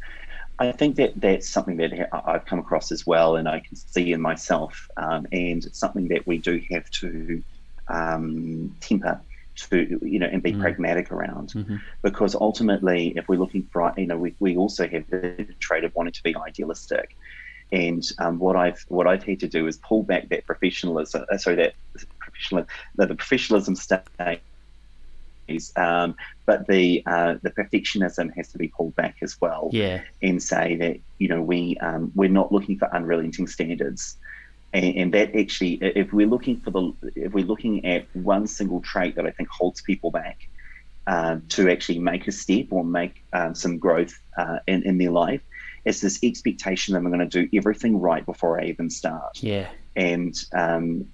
I 0.57 0.71
think 0.71 0.95
that 0.95 1.19
that's 1.19 1.49
something 1.49 1.75
that 1.77 2.09
I've 2.13 2.45
come 2.45 2.59
across 2.59 2.93
as 2.93 3.05
well, 3.05 3.35
and 3.35 3.45
I 3.47 3.59
can 3.59 3.75
see 3.75 4.13
in 4.13 4.21
myself, 4.21 4.89
um, 4.95 5.27
and 5.33 5.65
it's 5.65 5.77
something 5.77 6.07
that 6.07 6.25
we 6.25 6.37
do 6.37 6.61
have 6.71 6.89
to 7.01 7.43
um, 7.89 8.73
temper 8.79 9.19
to, 9.55 9.99
you 10.01 10.19
know, 10.19 10.27
and 10.27 10.41
be 10.41 10.53
pragmatic 10.61 11.11
around, 11.11 11.53
because 12.01 12.35
ultimately, 12.35 13.13
if 13.17 13.27
we're 13.27 13.39
looking 13.39 13.63
for, 13.63 13.93
you 13.97 14.07
know, 14.07 14.17
we, 14.17 14.33
we 14.39 14.55
also 14.55 14.87
have 14.87 15.03
the 15.09 15.45
trait 15.59 15.83
of 15.83 15.93
wanting 15.93 16.13
to 16.13 16.23
be 16.23 16.33
idealistic, 16.37 17.17
and 17.73 18.09
um, 18.19 18.39
what 18.39 18.55
I've 18.55 18.85
what 18.87 19.07
I've 19.07 19.23
had 19.23 19.41
to 19.41 19.49
do 19.49 19.67
is 19.67 19.75
pull 19.77 20.03
back 20.03 20.29
that 20.29 20.45
professionalism, 20.45 21.25
uh, 21.29 21.37
sorry, 21.37 21.57
that 21.57 21.73
professional, 22.19 22.65
the, 22.95 23.07
the 23.07 23.15
professionalism 23.15 23.75
state 23.75 24.39
um, 25.75 26.15
but 26.45 26.67
the 26.67 27.03
uh, 27.05 27.35
the 27.43 27.51
perfectionism 27.51 28.31
has 28.35 28.51
to 28.51 28.57
be 28.57 28.71
pulled 28.75 28.95
back 28.95 29.15
as 29.21 29.35
well, 29.41 29.69
Yeah. 29.71 30.01
and 30.21 30.41
say 30.41 30.75
that 30.77 30.97
you 31.19 31.27
know 31.27 31.41
we 31.41 31.77
um, 31.77 32.11
we're 32.15 32.29
not 32.29 32.51
looking 32.51 32.77
for 32.77 32.93
unrelenting 32.93 33.47
standards, 33.47 34.17
and, 34.73 34.95
and 34.95 35.13
that 35.13 35.35
actually, 35.35 35.73
if 35.81 36.11
we're 36.13 36.27
looking 36.27 36.59
for 36.61 36.71
the 36.71 36.91
if 37.15 37.33
we're 37.33 37.45
looking 37.45 37.85
at 37.85 38.07
one 38.13 38.47
single 38.47 38.81
trait 38.81 39.15
that 39.15 39.25
I 39.25 39.31
think 39.31 39.49
holds 39.49 39.81
people 39.81 40.11
back 40.11 40.37
um, 41.07 41.43
to 41.49 41.69
actually 41.69 41.99
make 41.99 42.27
a 42.27 42.31
step 42.31 42.67
or 42.71 42.83
make 42.83 43.15
um, 43.33 43.55
some 43.55 43.77
growth 43.77 44.13
uh, 44.37 44.59
in 44.67 44.83
in 44.83 44.97
their 44.97 45.11
life, 45.11 45.41
it's 45.85 46.01
this 46.01 46.19
expectation 46.23 46.93
that 46.93 46.99
I'm 46.99 47.11
going 47.11 47.27
to 47.29 47.43
do 47.43 47.47
everything 47.57 47.99
right 47.99 48.25
before 48.25 48.59
I 48.59 48.65
even 48.65 48.89
start 48.89 49.37
Yeah. 49.41 49.69
and 49.95 50.33
um, 50.55 51.05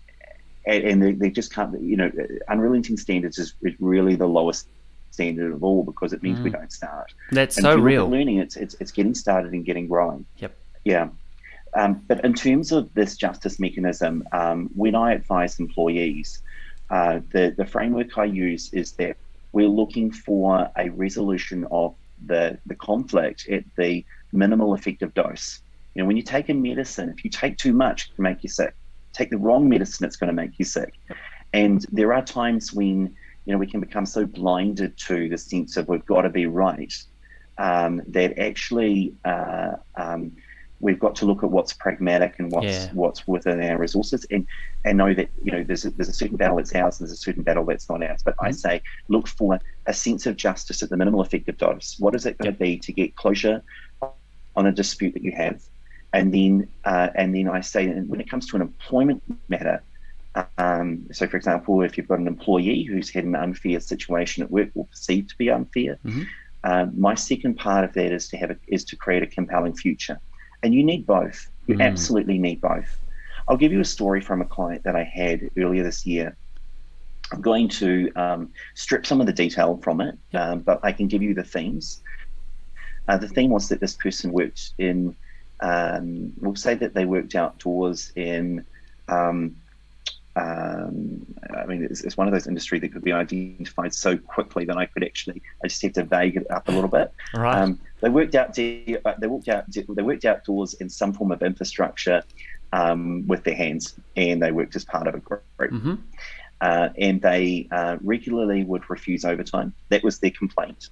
and, 0.66 0.84
and 0.84 1.04
they, 1.04 1.12
they 1.14 1.30
just 1.30 1.54
can't. 1.54 1.80
You 1.82 1.98
know, 1.98 2.12
unrelenting 2.48 2.98
standards 2.98 3.38
is, 3.38 3.56
really 3.80 4.16
the 4.16 4.28
lowest 4.28 4.68
standard 5.12 5.52
of 5.54 5.64
all 5.64 5.84
because 5.84 6.14
it 6.14 6.24
means 6.24 6.40
we 6.40 6.50
don't 6.50 6.72
start. 6.72 7.14
That's 7.32 7.58
And 7.58 7.64
so 7.64 7.72
if 7.72 7.78
you 7.78 7.84
look 7.84 7.92
at 7.92 7.96
real. 7.96 8.10
learning, 8.10 8.38
it's, 8.38 8.56
it's 8.56 8.76
it's 8.80 8.92
getting 8.92 9.14
started 9.14 9.54
and 9.54 9.66
getting 9.66 9.88
growing. 9.88 10.26
Yep. 10.38 10.56
Yeah. 10.86 11.10
Um, 11.74 12.04
but 12.08 12.24
in 12.26 12.34
terms 12.34 12.72
of 12.72 12.94
this 12.94 13.16
justice 13.16 13.60
mechanism, 13.60 14.28
um, 14.32 14.70
when 14.76 14.96
I 14.96 15.14
advise 15.14 15.60
employees, 15.60 16.42
uh, 16.90 17.22
the, 17.32 17.54
the 17.56 17.66
framework 17.66 18.18
I 18.18 18.26
use 18.26 18.74
is 18.74 18.92
that 18.94 19.16
we're 19.54 19.70
looking 19.70 20.12
for 20.12 20.70
a 20.78 20.90
resolution 20.90 21.66
of 21.72 21.96
the, 22.26 22.58
the 22.66 22.76
conflict 22.76 23.48
at 23.50 23.64
the 23.78 24.04
minimal 24.34 24.74
effective 24.74 25.14
dose. 25.14 25.62
You 25.96 26.02
know, 26.02 26.08
when 26.08 26.18
you 26.18 26.24
take 26.24 26.50
a 26.50 26.54
medicine, 26.54 27.10
if 27.10 27.24
you 27.24 27.30
take 27.30 27.58
too 27.58 27.74
much, 27.74 28.10
it 28.10 28.16
can 28.16 28.24
make 28.24 28.44
you 28.44 28.50
sick. 28.50 28.74
Take 29.14 29.30
the 29.30 29.38
wrong 29.38 29.68
medicine, 29.70 30.06
it's 30.06 30.16
going 30.16 30.30
to 30.30 30.34
make 30.34 30.58
you 30.58 30.66
sick. 30.66 30.94
And 31.54 31.86
there 31.92 32.14
are 32.14 32.24
times 32.24 32.74
when, 32.74 33.16
you 33.46 33.54
know, 33.54 33.58
we 33.58 33.68
can 33.68 33.80
become 33.82 34.06
so 34.06 34.26
blinded 34.26 34.98
to 35.08 35.30
the 35.30 35.38
sense 35.38 35.78
of 35.78 35.88
we've 35.88 36.06
got 36.06 36.22
to 36.22 36.30
be 36.30 36.46
right 36.46 36.94
um, 37.58 38.02
that 38.08 38.38
actually 38.40 39.14
uh, 39.26 39.72
um, 39.98 40.32
we've 40.80 41.00
got 41.00 41.16
to 41.16 41.26
look 41.26 41.44
at 41.44 41.52
what's 41.52 41.74
pragmatic 41.74 42.36
and 42.40 42.52
what's 42.52 42.68
Yeah. 42.68 42.90
what's 42.94 43.28
within 43.28 43.62
our 43.62 43.78
resources 43.78 44.26
and 44.32 44.48
and 44.84 44.98
know 44.98 45.14
that 45.14 45.30
you 45.44 45.52
know 45.52 45.64
there's 45.64 45.86
a, 45.86 45.92
there's 45.92 46.10
a 46.10 46.14
certain 46.14 46.38
battle 46.38 46.58
that's 46.58 46.74
ours 46.74 47.00
and 47.00 47.08
there's 47.08 47.18
a 47.20 47.22
certain 47.22 47.44
battle 47.44 47.66
that's 47.66 47.90
not 47.90 48.04
ours. 48.04 48.22
But 48.26 48.36
I 48.40 48.52
say 48.52 48.82
look 49.10 49.28
for 49.28 49.60
a 49.86 49.94
sense 49.94 50.26
of 50.26 50.38
justice 50.38 50.82
at 50.82 50.90
the 50.90 50.98
minimal 50.98 51.22
effective 51.22 51.58
dose. 51.58 51.96
What 52.00 52.16
is 52.16 52.26
it 52.26 52.38
going 52.38 52.52
to 52.52 52.58
be 52.58 52.78
to 52.80 52.94
get 52.94 53.16
closure 53.16 53.62
on 54.56 54.66
a 54.66 54.72
dispute 54.72 55.14
that 55.14 55.24
you 55.24 55.34
have 55.36 55.62
and 56.14 56.34
then 56.34 56.70
uh, 56.86 57.10
and 57.16 57.36
then 57.36 57.48
I 57.50 57.62
say 57.62 57.88
when 57.88 58.20
it 58.22 58.30
comes 58.30 58.48
to 58.48 58.56
an 58.58 58.62
employment 58.62 59.24
matter 59.50 59.84
um, 60.58 61.08
so 61.12 61.28
for 61.28 61.38
example 61.38 61.82
if 61.82 61.98
you've 61.98 62.08
got 62.08 62.20
an 62.20 62.28
employee 62.28 62.84
who's 62.84 63.10
had 63.10 63.26
an 63.26 63.36
unfair 63.36 63.80
situation 63.80 64.44
at 64.44 64.52
work 64.52 64.70
or 64.76 64.88
perceived 64.88 65.30
to 65.30 65.36
be 65.38 65.50
unfair 65.50 66.00
Mhm. 66.06 66.28
um, 66.64 66.94
my 67.00 67.16
second 67.16 67.56
part 67.56 67.84
of 67.84 67.94
that 67.94 68.12
is 68.12 68.28
to 68.30 68.38
have 68.38 68.52
a, 68.52 68.58
is 68.68 68.86
to 68.86 68.96
create 68.96 69.24
a 69.24 69.28
compelling 69.28 69.76
future, 69.76 70.20
and 70.62 70.74
you 70.74 70.84
need 70.84 71.06
both. 71.06 71.50
You 71.68 71.76
Mm. 71.76 71.82
absolutely 71.82 72.38
need 72.38 72.62
both. 72.62 72.90
I'll 73.48 73.58
give 73.58 73.72
you 73.72 73.80
a 73.80 73.86
story 73.86 74.22
from 74.22 74.42
a 74.42 74.46
client 74.46 74.84
that 74.84 74.96
I 74.96 75.04
had 75.04 75.50
earlier 75.58 75.84
this 75.84 76.06
year. 76.06 76.38
I'm 77.32 77.42
going 77.42 77.70
to 77.70 78.12
um, 78.16 78.54
strip 78.76 79.06
some 79.06 79.22
of 79.22 79.26
the 79.28 79.34
detail 79.34 79.78
from 79.78 80.02
it, 80.02 80.16
um, 80.34 80.60
but 80.62 80.80
I 80.84 80.92
can 80.92 81.08
give 81.08 81.24
you 81.24 81.34
the 81.34 81.44
themes. 81.44 82.02
Uh, 83.08 83.18
the 83.18 83.28
theme 83.28 83.50
was 83.50 83.70
that 83.70 83.80
this 83.80 83.96
person 83.96 84.32
worked 84.32 84.74
in, 84.78 85.16
um, 85.62 86.34
we'll 86.40 86.56
say 86.56 86.74
that 86.76 86.94
they 86.94 87.06
worked 87.06 87.36
outdoors 87.36 88.12
in 88.16 88.66
um, 89.08 89.56
um, 90.36 91.26
I 91.56 91.66
mean, 91.66 91.84
it's, 91.84 92.02
it's 92.02 92.16
one 92.16 92.28
of 92.28 92.34
those 92.34 92.48
industries 92.48 92.82
that 92.82 92.94
could 92.94 93.04
be 93.04 93.12
identified 93.12 93.94
so 93.94 94.18
quickly 94.18 94.64
that 94.66 94.78
I 94.78 94.86
could 94.86 95.04
actually, 95.04 95.42
I 95.64 95.68
just 95.68 95.82
have 95.82 95.94
to 95.94 96.04
vague 96.04 96.38
it 96.38 96.50
up 96.50 96.70
a 96.70 96.72
little 96.72 96.90
bit. 96.90 97.12
Right. 97.36 97.62
Um, 97.62 97.80
they 98.00 98.10
worked 98.10 98.36
out, 98.36 98.54
they 98.54 98.98
worked 99.04 99.50
out, 99.50 99.66
they 99.68 100.04
worked 100.04 100.26
outdoors 100.26 100.74
in 100.76 100.90
some 100.90 101.12
form 101.14 101.32
of 101.32 101.44
infrastructure 101.44 102.24
um, 102.72 103.28
with 103.28 103.44
their 103.44 103.56
hands, 103.56 103.96
and 104.16 104.42
they 104.42 104.52
worked 104.52 104.76
as 104.76 104.86
part 104.86 105.08
of 105.08 105.16
a 105.16 105.20
group. 105.20 105.44
hmm 105.72 105.96
Uh, 106.62 106.90
and 107.00 107.20
they 107.24 107.68
uh, 107.72 107.98
regularly 108.02 108.64
would 108.64 108.88
refuse 108.88 109.26
overtime. 109.26 109.74
That 109.90 110.04
was 110.04 110.20
their 110.20 110.30
complaint. 110.30 110.92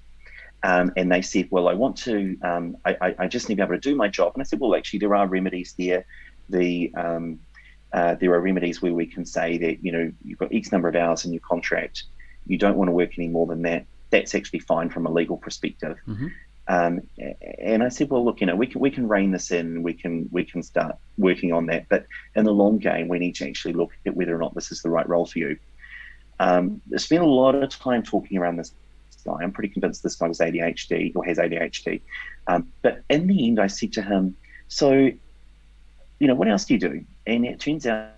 Um, 0.64 0.92
and 0.98 1.12
they 1.12 1.22
said, 1.22 1.48
"Well, 1.52 1.68
I 1.68 1.74
want 1.74 1.98
to. 2.00 2.38
Um, 2.42 2.78
I, 2.86 2.98
I, 3.02 3.16
I 3.20 3.28
just 3.28 3.48
need 3.48 3.56
to 3.56 3.62
be 3.62 3.64
able 3.64 3.76
to 3.76 3.90
do 3.90 3.96
my 3.96 4.08
job." 4.08 4.34
And 4.36 4.42
I 4.42 4.44
said, 4.44 4.60
"Well, 4.60 4.76
actually, 4.76 5.00
there 5.00 5.16
are 5.16 5.28
remedies 5.28 5.74
there. 5.78 6.06
The 6.50 6.92
um, 6.96 7.40
uh, 7.94 8.16
there 8.16 8.34
are 8.34 8.42
remedies 8.42 8.82
where 8.82 8.94
we 8.94 9.06
can 9.06 9.26
say 9.26 9.58
that 9.58 9.84
you 9.84 9.92
know 9.92 10.12
you've 10.24 10.40
got 10.40 10.54
X 10.54 10.72
number 10.72 10.90
of 10.90 10.96
hours 10.96 11.26
in 11.26 11.32
your 11.32 11.42
contract. 11.48 12.04
You 12.46 12.58
don't 12.58 12.76
want 12.76 12.90
to 12.90 12.92
work 12.92 13.18
any 13.18 13.28
more 13.28 13.48
than 13.48 13.62
that. 13.64 13.86
That's 14.10 14.36
actually 14.36 14.60
fine 14.60 14.90
from 14.90 15.06
a 15.06 15.12
legal 15.12 15.38
perspective." 15.38 15.98
Mhm. 16.08 16.32
Um, 16.68 17.02
and 17.60 17.82
I 17.82 17.90
said, 17.90 18.10
"Well, 18.10 18.24
look, 18.26 18.42
you 18.42 18.48
know, 18.48 18.56
we 18.56 18.68
can 18.68 18.82
we 18.82 18.92
can 18.92 19.08
rein 19.08 19.32
this 19.32 19.52
in. 19.52 19.82
We 19.82 19.94
can 19.94 20.28
we 20.32 20.44
can 20.44 20.62
start 20.62 20.98
working 21.18 21.54
on 21.54 21.68
that. 21.68 21.88
But 21.90 22.06
in 22.36 22.44
the 22.44 22.54
long 22.54 22.80
game, 22.80 23.08
we 23.08 23.18
need 23.18 23.36
to 23.36 23.48
actually 23.48 23.74
look 23.74 23.92
at 24.06 24.16
whether 24.16 24.36
or 24.36 24.40
not 24.40 24.56
this 24.56 24.74
is 24.74 24.82
the 24.82 24.90
right 24.90 25.08
role 25.08 25.26
for 25.26 25.40
you." 25.40 25.58
Um, 26.42 26.82
I 26.94 26.98
spent 26.98 27.24
a 27.24 27.26
lot 27.26 27.56
of 27.56 27.70
time 27.70 28.04
talking 28.04 28.38
around 28.38 28.58
this 28.58 28.74
guy. 29.24 29.38
I'm 29.42 29.52
pretty 29.52 29.70
convinced 29.70 30.04
this 30.04 30.16
guy 30.16 30.28
was 30.28 30.40
ADHD 30.40 31.16
or 31.16 31.24
has 31.26 31.38
ADHD. 31.38 32.02
Um, 32.48 32.72
but 32.82 33.04
in 33.10 33.28
the 33.28 33.48
end, 33.48 33.60
I 33.60 33.68
said 33.68 33.94
to 33.94 34.02
him, 34.02 34.36
"So, 34.68 34.94
you 34.94 36.28
know, 36.28 36.36
what 36.36 36.48
else 36.48 36.66
do 36.66 36.74
you 36.74 36.80
do?" 36.80 37.06
And 37.28 37.46
it 37.46 37.60
turns 37.60 37.86
out 37.86 38.14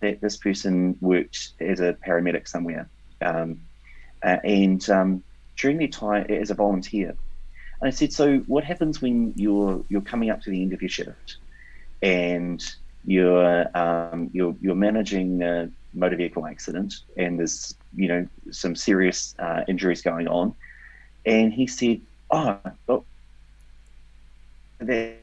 that 0.00 0.20
this 0.20 0.36
person 0.36 0.96
worked 1.00 1.52
as 1.60 1.80
a 1.80 1.94
paramedic 2.06 2.48
somewhere, 2.48 2.88
um, 3.22 3.60
uh, 4.22 4.38
and 4.44 4.88
um, 4.90 5.22
during 5.56 5.78
their 5.78 5.88
time 5.88 6.26
as 6.30 6.50
a 6.50 6.54
volunteer. 6.54 7.10
And 7.80 7.88
I 7.88 7.90
said, 7.90 8.12
"So, 8.12 8.38
what 8.46 8.64
happens 8.64 9.00
when 9.02 9.32
you're 9.36 9.84
you're 9.88 10.00
coming 10.00 10.30
up 10.30 10.40
to 10.42 10.50
the 10.50 10.62
end 10.62 10.72
of 10.72 10.82
your 10.82 10.88
shift?" 10.88 11.38
and 12.02 12.64
you're 13.04 13.76
um, 13.76 14.30
you're 14.32 14.54
you're 14.60 14.74
managing 14.74 15.42
a 15.42 15.70
motor 15.94 16.16
vehicle 16.16 16.46
accident, 16.46 16.94
and 17.16 17.38
there's 17.38 17.74
you 17.94 18.08
know 18.08 18.26
some 18.50 18.74
serious 18.76 19.34
uh, 19.38 19.62
injuries 19.68 20.02
going 20.02 20.28
on, 20.28 20.54
and 21.24 21.52
he 21.52 21.66
said, 21.66 22.00
"Oh, 22.30 22.58
well, 22.86 23.06
that's 24.80 25.14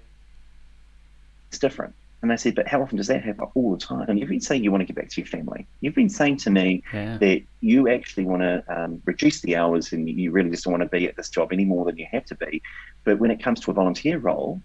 different." 1.59 1.93
And 2.21 2.31
I 2.33 2.37
said, 2.37 2.55
but 2.55 2.67
how 2.67 2.81
often 2.81 2.97
does 2.97 3.05
that 3.07 3.23
happen? 3.23 3.45
All 3.53 3.71
the 3.71 3.77
time. 3.77 4.05
And 4.09 4.19
you've 4.19 4.29
been 4.29 4.41
saying 4.41 4.63
you 4.63 4.71
want 4.71 4.81
to 4.81 4.85
get 4.85 4.95
back 4.95 5.09
to 5.09 5.21
your 5.21 5.27
family. 5.27 5.67
You've 5.81 5.93
been 5.93 6.09
saying 6.09 6.37
to 6.37 6.49
me 6.49 6.81
Yeah. 6.91 7.19
that 7.19 7.43
you 7.61 7.87
actually 7.87 8.25
want 8.25 8.41
to 8.41 8.63
um, 8.67 8.99
reduce 9.05 9.41
the 9.41 9.55
hours 9.55 9.93
and 9.93 10.09
you 10.09 10.31
really 10.31 10.49
just 10.49 10.63
don't 10.63 10.71
want 10.71 10.81
to 10.81 10.89
be 10.89 11.07
at 11.07 11.15
this 11.17 11.29
job 11.29 11.53
any 11.53 11.65
more 11.65 11.85
than 11.85 11.97
you 11.97 12.07
have 12.11 12.25
to 12.25 12.35
be. 12.35 12.63
But 13.03 13.19
when 13.19 13.29
it 13.29 13.43
comes 13.43 13.59
to 13.59 13.69
a 13.71 13.75
volunteer 13.75 14.17
role, 14.17 14.59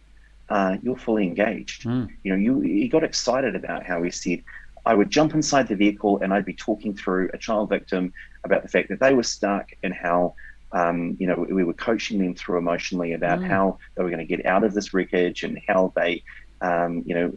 uh, 0.48 0.78
you're 0.82 0.96
fully 0.96 1.26
engaged. 1.26 1.84
Mm. 1.84 2.08
You 2.22 2.32
know, 2.32 2.38
you 2.38 2.60
he 2.60 2.88
got 2.88 3.04
excited 3.04 3.54
about 3.54 3.84
how 3.84 4.02
he 4.02 4.10
said, 4.10 4.42
I 4.86 4.94
would 4.94 5.10
jump 5.10 5.34
inside 5.34 5.68
the 5.68 5.76
vehicle 5.76 6.18
and 6.22 6.32
I'd 6.32 6.44
be 6.44 6.54
talking 6.54 6.94
through 6.94 7.30
a 7.34 7.38
child 7.38 7.68
victim 7.68 8.12
about 8.44 8.62
the 8.62 8.68
fact 8.68 8.88
that 8.88 9.00
they 9.00 9.14
were 9.14 9.22
stuck 9.22 9.70
and 9.82 9.92
how, 9.92 10.34
um, 10.72 11.16
you 11.18 11.26
know, 11.26 11.46
we 11.50 11.64
were 11.64 11.74
coaching 11.74 12.18
them 12.18 12.34
through 12.34 12.58
emotionally 12.58 13.12
about 13.12 13.40
Mm. 13.40 13.46
how 13.46 13.78
they 13.94 14.02
were 14.02 14.10
going 14.10 14.26
to 14.26 14.36
get 14.36 14.46
out 14.46 14.64
of 14.64 14.72
this 14.72 14.94
wreckage 14.94 15.42
and 15.42 15.60
how 15.68 15.92
they, 15.96 16.22
um, 16.62 17.02
you 17.06 17.14
know, 17.14 17.32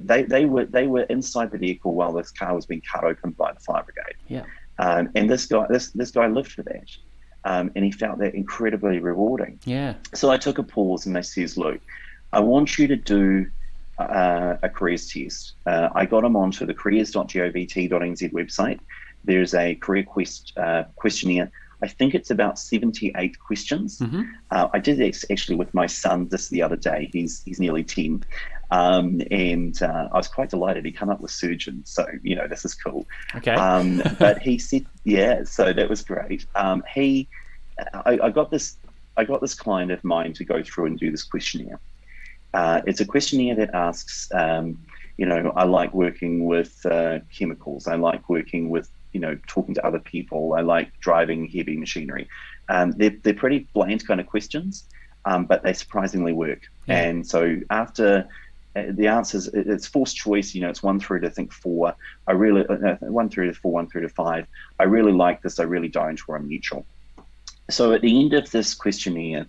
they 0.00 0.22
they 0.22 0.44
were 0.46 0.66
they 0.66 0.86
were 0.86 1.02
inside 1.04 1.50
the 1.50 1.58
vehicle 1.58 1.94
while 1.94 2.12
this 2.12 2.30
car 2.30 2.54
was 2.54 2.66
being 2.66 2.82
cut 2.82 3.04
open 3.04 3.30
by 3.32 3.52
the 3.52 3.60
fire 3.60 3.84
brigade. 3.84 4.16
Yeah. 4.28 4.44
Um, 4.78 5.10
and 5.14 5.30
this 5.30 5.46
guy 5.46 5.66
this 5.68 5.90
this 5.90 6.10
guy 6.10 6.26
lived 6.26 6.52
for 6.52 6.62
that, 6.62 6.88
um, 7.44 7.70
and 7.76 7.84
he 7.84 7.92
found 7.92 8.20
that 8.22 8.34
incredibly 8.34 8.98
rewarding. 8.98 9.60
Yeah. 9.64 9.94
So 10.14 10.30
I 10.30 10.38
took 10.38 10.58
a 10.58 10.62
pause 10.62 11.06
and 11.06 11.16
I 11.16 11.20
says, 11.20 11.56
look, 11.56 11.80
I 12.32 12.40
want 12.40 12.78
you 12.78 12.88
to 12.88 12.96
do 12.96 13.50
uh, 13.98 14.56
a 14.62 14.68
careers 14.68 15.08
test. 15.08 15.52
Uh, 15.66 15.88
I 15.94 16.06
got 16.06 16.24
him 16.24 16.36
onto 16.36 16.66
the 16.66 16.74
careers.govt.nz 16.74 18.32
website. 18.32 18.80
There's 19.24 19.54
a 19.54 19.74
career 19.76 20.02
quest 20.02 20.52
uh, 20.56 20.84
questionnaire. 20.96 21.50
I 21.82 21.88
think 21.88 22.14
it's 22.14 22.30
about 22.30 22.58
78 22.58 23.38
questions. 23.38 23.98
hmm 23.98 24.22
Uh, 24.50 24.68
I 24.72 24.78
did 24.78 24.98
this 24.98 25.24
actually 25.30 25.56
with 25.56 25.74
my 25.74 25.86
son 25.86 26.28
just 26.28 26.50
the 26.50 26.62
other 26.62 26.76
day. 26.76 27.10
He's 27.12 27.42
he's 27.44 27.58
nearly 27.60 27.84
10. 27.84 28.24
Um, 28.70 29.20
and 29.30 29.80
uh, 29.82 30.08
I 30.10 30.16
was 30.16 30.28
quite 30.28 30.48
delighted. 30.48 30.86
He 30.86 30.92
came 30.92 31.10
up 31.10 31.20
with 31.20 31.30
surgeon. 31.30 31.82
So, 31.84 32.06
you 32.22 32.34
know, 32.34 32.48
this 32.48 32.64
is 32.64 32.74
cool. 32.74 33.06
Okay. 33.34 33.52
Um, 33.52 34.02
but 34.18 34.40
he 34.40 34.58
said, 34.58 34.86
yeah, 35.04 35.44
so 35.44 35.74
that 35.74 35.90
was 35.90 36.02
great. 36.02 36.46
Um, 36.54 36.82
he, 36.94 37.28
I, 37.92 38.18
I 38.22 38.30
got 38.30 38.50
this, 38.50 38.78
I 39.18 39.24
got 39.24 39.42
this 39.42 39.54
client 39.54 39.90
of 39.92 40.02
mine 40.04 40.32
to 40.34 40.44
go 40.44 40.62
through 40.62 40.86
and 40.86 40.98
do 40.98 41.10
this 41.10 41.22
questionnaire. 41.22 41.78
Uh, 42.54 42.82
it's 42.86 43.00
a 43.00 43.04
questionnaire 43.04 43.54
that 43.54 43.74
asks, 43.74 44.28
um, 44.34 44.78
you 45.16 45.26
know, 45.26 45.52
I 45.56 45.64
like 45.64 45.92
working 45.94 46.46
with 46.46 46.84
uh, 46.86 47.20
chemicals. 47.32 47.86
I 47.86 47.96
like 47.96 48.28
working 48.28 48.70
with, 48.70 48.90
you 49.12 49.20
know, 49.20 49.38
talking 49.46 49.74
to 49.74 49.86
other 49.86 49.98
people. 49.98 50.54
I 50.54 50.60
like 50.60 50.98
driving 51.00 51.48
heavy 51.48 51.76
machinery. 51.76 52.28
Um, 52.68 52.92
they're, 52.92 53.16
they're 53.22 53.34
pretty 53.34 53.68
bland 53.74 54.06
kind 54.06 54.20
of 54.20 54.26
questions, 54.26 54.84
um, 55.24 55.46
but 55.46 55.62
they 55.62 55.72
surprisingly 55.72 56.32
work. 56.32 56.62
Yeah. 56.86 57.02
And 57.02 57.26
so 57.26 57.60
after 57.70 58.28
uh, 58.74 58.84
the 58.90 59.06
answers, 59.08 59.48
it's 59.48 59.86
forced 59.86 60.16
choice. 60.16 60.54
You 60.54 60.62
know, 60.62 60.70
it's 60.70 60.82
one 60.82 60.98
through 60.98 61.20
to 61.20 61.26
I 61.26 61.30
think 61.30 61.52
four. 61.52 61.94
I 62.26 62.32
really 62.32 62.66
uh, 62.66 62.76
no, 62.76 62.98
one 63.00 63.28
through 63.28 63.48
to 63.52 63.54
four, 63.54 63.72
one 63.72 63.88
through 63.88 64.02
to 64.02 64.08
five. 64.08 64.46
I 64.78 64.84
really 64.84 65.12
like 65.12 65.42
this. 65.42 65.58
I 65.58 65.64
really 65.64 65.88
don't, 65.88 66.20
or 66.26 66.36
I'm 66.36 66.48
neutral. 66.48 66.86
So 67.70 67.92
at 67.92 68.00
the 68.00 68.20
end 68.20 68.32
of 68.34 68.50
this 68.50 68.74
questionnaire, 68.74 69.46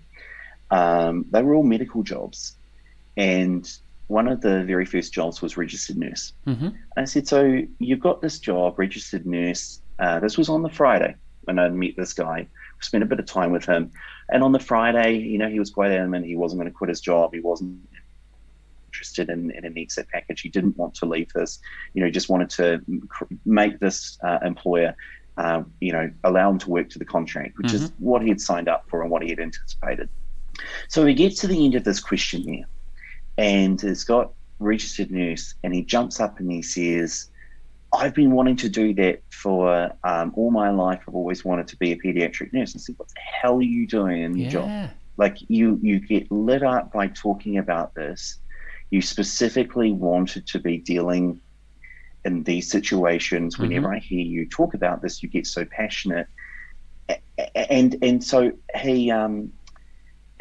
um, 0.72 1.26
they 1.32 1.42
were 1.42 1.56
all 1.56 1.64
medical 1.64 2.04
jobs, 2.04 2.56
and 3.18 3.70
one 4.08 4.28
of 4.28 4.42
the 4.42 4.64
very 4.64 4.86
first 4.86 5.14
jobs 5.14 5.42
was 5.42 5.58
registered 5.58 5.98
nurse. 5.98 6.34
hmm 6.46 6.70
I 6.98 7.06
said, 7.06 7.28
so 7.28 7.62
you've 7.80 8.00
got 8.00 8.22
this 8.22 8.40
job, 8.40 8.78
registered 8.78 9.26
nurse. 9.26 9.82
Uh, 10.00 10.20
this 10.20 10.38
was 10.38 10.50
on 10.50 10.62
the 10.62 10.70
Friday 10.70 11.16
when 11.44 11.60
I 11.60 11.70
met 11.70 11.96
this 11.98 12.14
guy. 12.14 12.48
Spent 12.82 13.04
a 13.04 13.08
bit 13.08 13.20
of 13.20 13.26
time 13.26 13.52
with 13.52 13.66
him, 13.66 13.92
and 14.30 14.44
on 14.44 14.52
the 14.52 14.60
Friday, 14.60 15.18
you 15.18 15.38
know, 15.38 15.48
he 15.48 15.58
was 15.58 15.70
quite 15.70 15.92
adamant 15.92 16.26
he 16.26 16.36
wasn't 16.36 16.60
going 16.60 16.70
to 16.70 16.78
quit 16.78 16.90
his 16.90 17.00
job. 17.00 17.34
He 17.34 17.40
wasn't 17.40 17.80
interested 18.94 19.30
in, 19.30 19.52
in 19.52 19.64
an 19.66 19.78
exit 19.78 20.08
package. 20.12 20.42
He 20.42 20.50
didn't 20.50 20.78
want 20.78 20.94
to 20.96 21.06
leave 21.06 21.32
this. 21.34 21.60
You 21.94 22.02
know, 22.02 22.08
he 22.08 22.12
just 22.12 22.30
wanted 22.30 22.50
to 22.52 22.82
make 23.46 23.80
this 23.80 24.18
uh, 24.22 24.40
employer, 24.44 24.96
uh, 25.38 25.64
you 25.80 25.94
know, 25.94 26.12
allow 26.26 26.50
him 26.50 26.60
to 26.60 26.70
work 26.70 26.90
to 26.90 27.00
the 27.00 27.06
contract, 27.06 27.58
which 27.58 27.74
is 27.74 27.92
what 28.00 28.22
he 28.22 28.30
had 28.30 28.42
signed 28.42 28.68
up 28.68 28.86
for 28.90 29.02
and 29.02 29.10
what 29.10 29.24
he 29.24 29.30
had 29.30 29.40
anticipated. 29.40 30.10
So 30.90 31.04
we 31.06 31.14
get 31.14 31.36
to 31.38 31.48
the 31.48 31.66
end 31.66 31.76
of 31.76 31.84
this 31.84 32.00
questionnaire, 32.00 32.66
and 33.38 33.80
has 33.82 34.04
got 34.04 34.34
registered 34.60 35.12
nurse, 35.12 35.56
and 35.64 35.74
he 35.74 35.84
jumps 35.84 36.20
up 36.20 36.40
and 36.40 36.52
he 36.52 36.62
says, 36.62 37.30
I've 37.94 38.16
been 38.16 38.32
wanting 38.32 38.56
to 38.58 38.70
do 38.70 38.94
that 38.96 39.22
for 39.30 39.92
um, 40.04 40.34
all 40.36 40.50
my 40.50 40.72
life. 40.72 41.02
I've 41.08 41.14
always 41.16 41.46
wanted 41.46 41.68
to 41.70 41.78
be 41.78 41.92
a 41.92 41.96
pediatric 41.96 42.52
nurse. 42.52 42.76
I 42.76 42.80
said, 42.80 42.96
What 42.98 43.10
the 43.10 43.22
hell 43.42 43.58
are 43.58 43.62
you 43.62 43.86
doing 43.88 44.24
in 44.24 44.36
your 44.36 44.50
job? 44.50 44.70
Like 45.18 45.38
you, 45.48 45.80
you 45.82 46.00
get 46.00 46.32
lit 46.32 46.64
up 46.64 46.92
by 46.92 47.08
talking 47.08 47.60
about 47.60 47.94
this. 47.94 48.40
You 48.90 49.02
specifically 49.02 49.92
wanted 49.92 50.48
to 50.48 50.60
be 50.60 50.78
dealing 50.80 51.40
in 52.26 52.44
these 52.44 52.70
situations. 52.72 53.58
Whenever 53.60 53.94
I 53.94 54.00
hear 54.00 54.22
you 54.22 54.48
talk 54.50 54.74
about 54.74 55.02
this, 55.04 55.22
you 55.22 55.30
get 55.30 55.46
so 55.46 55.66
passionate. 55.66 56.28
And 57.56 57.96
and 58.02 58.24
so 58.24 58.54
he 58.76 59.12
um, 59.12 59.52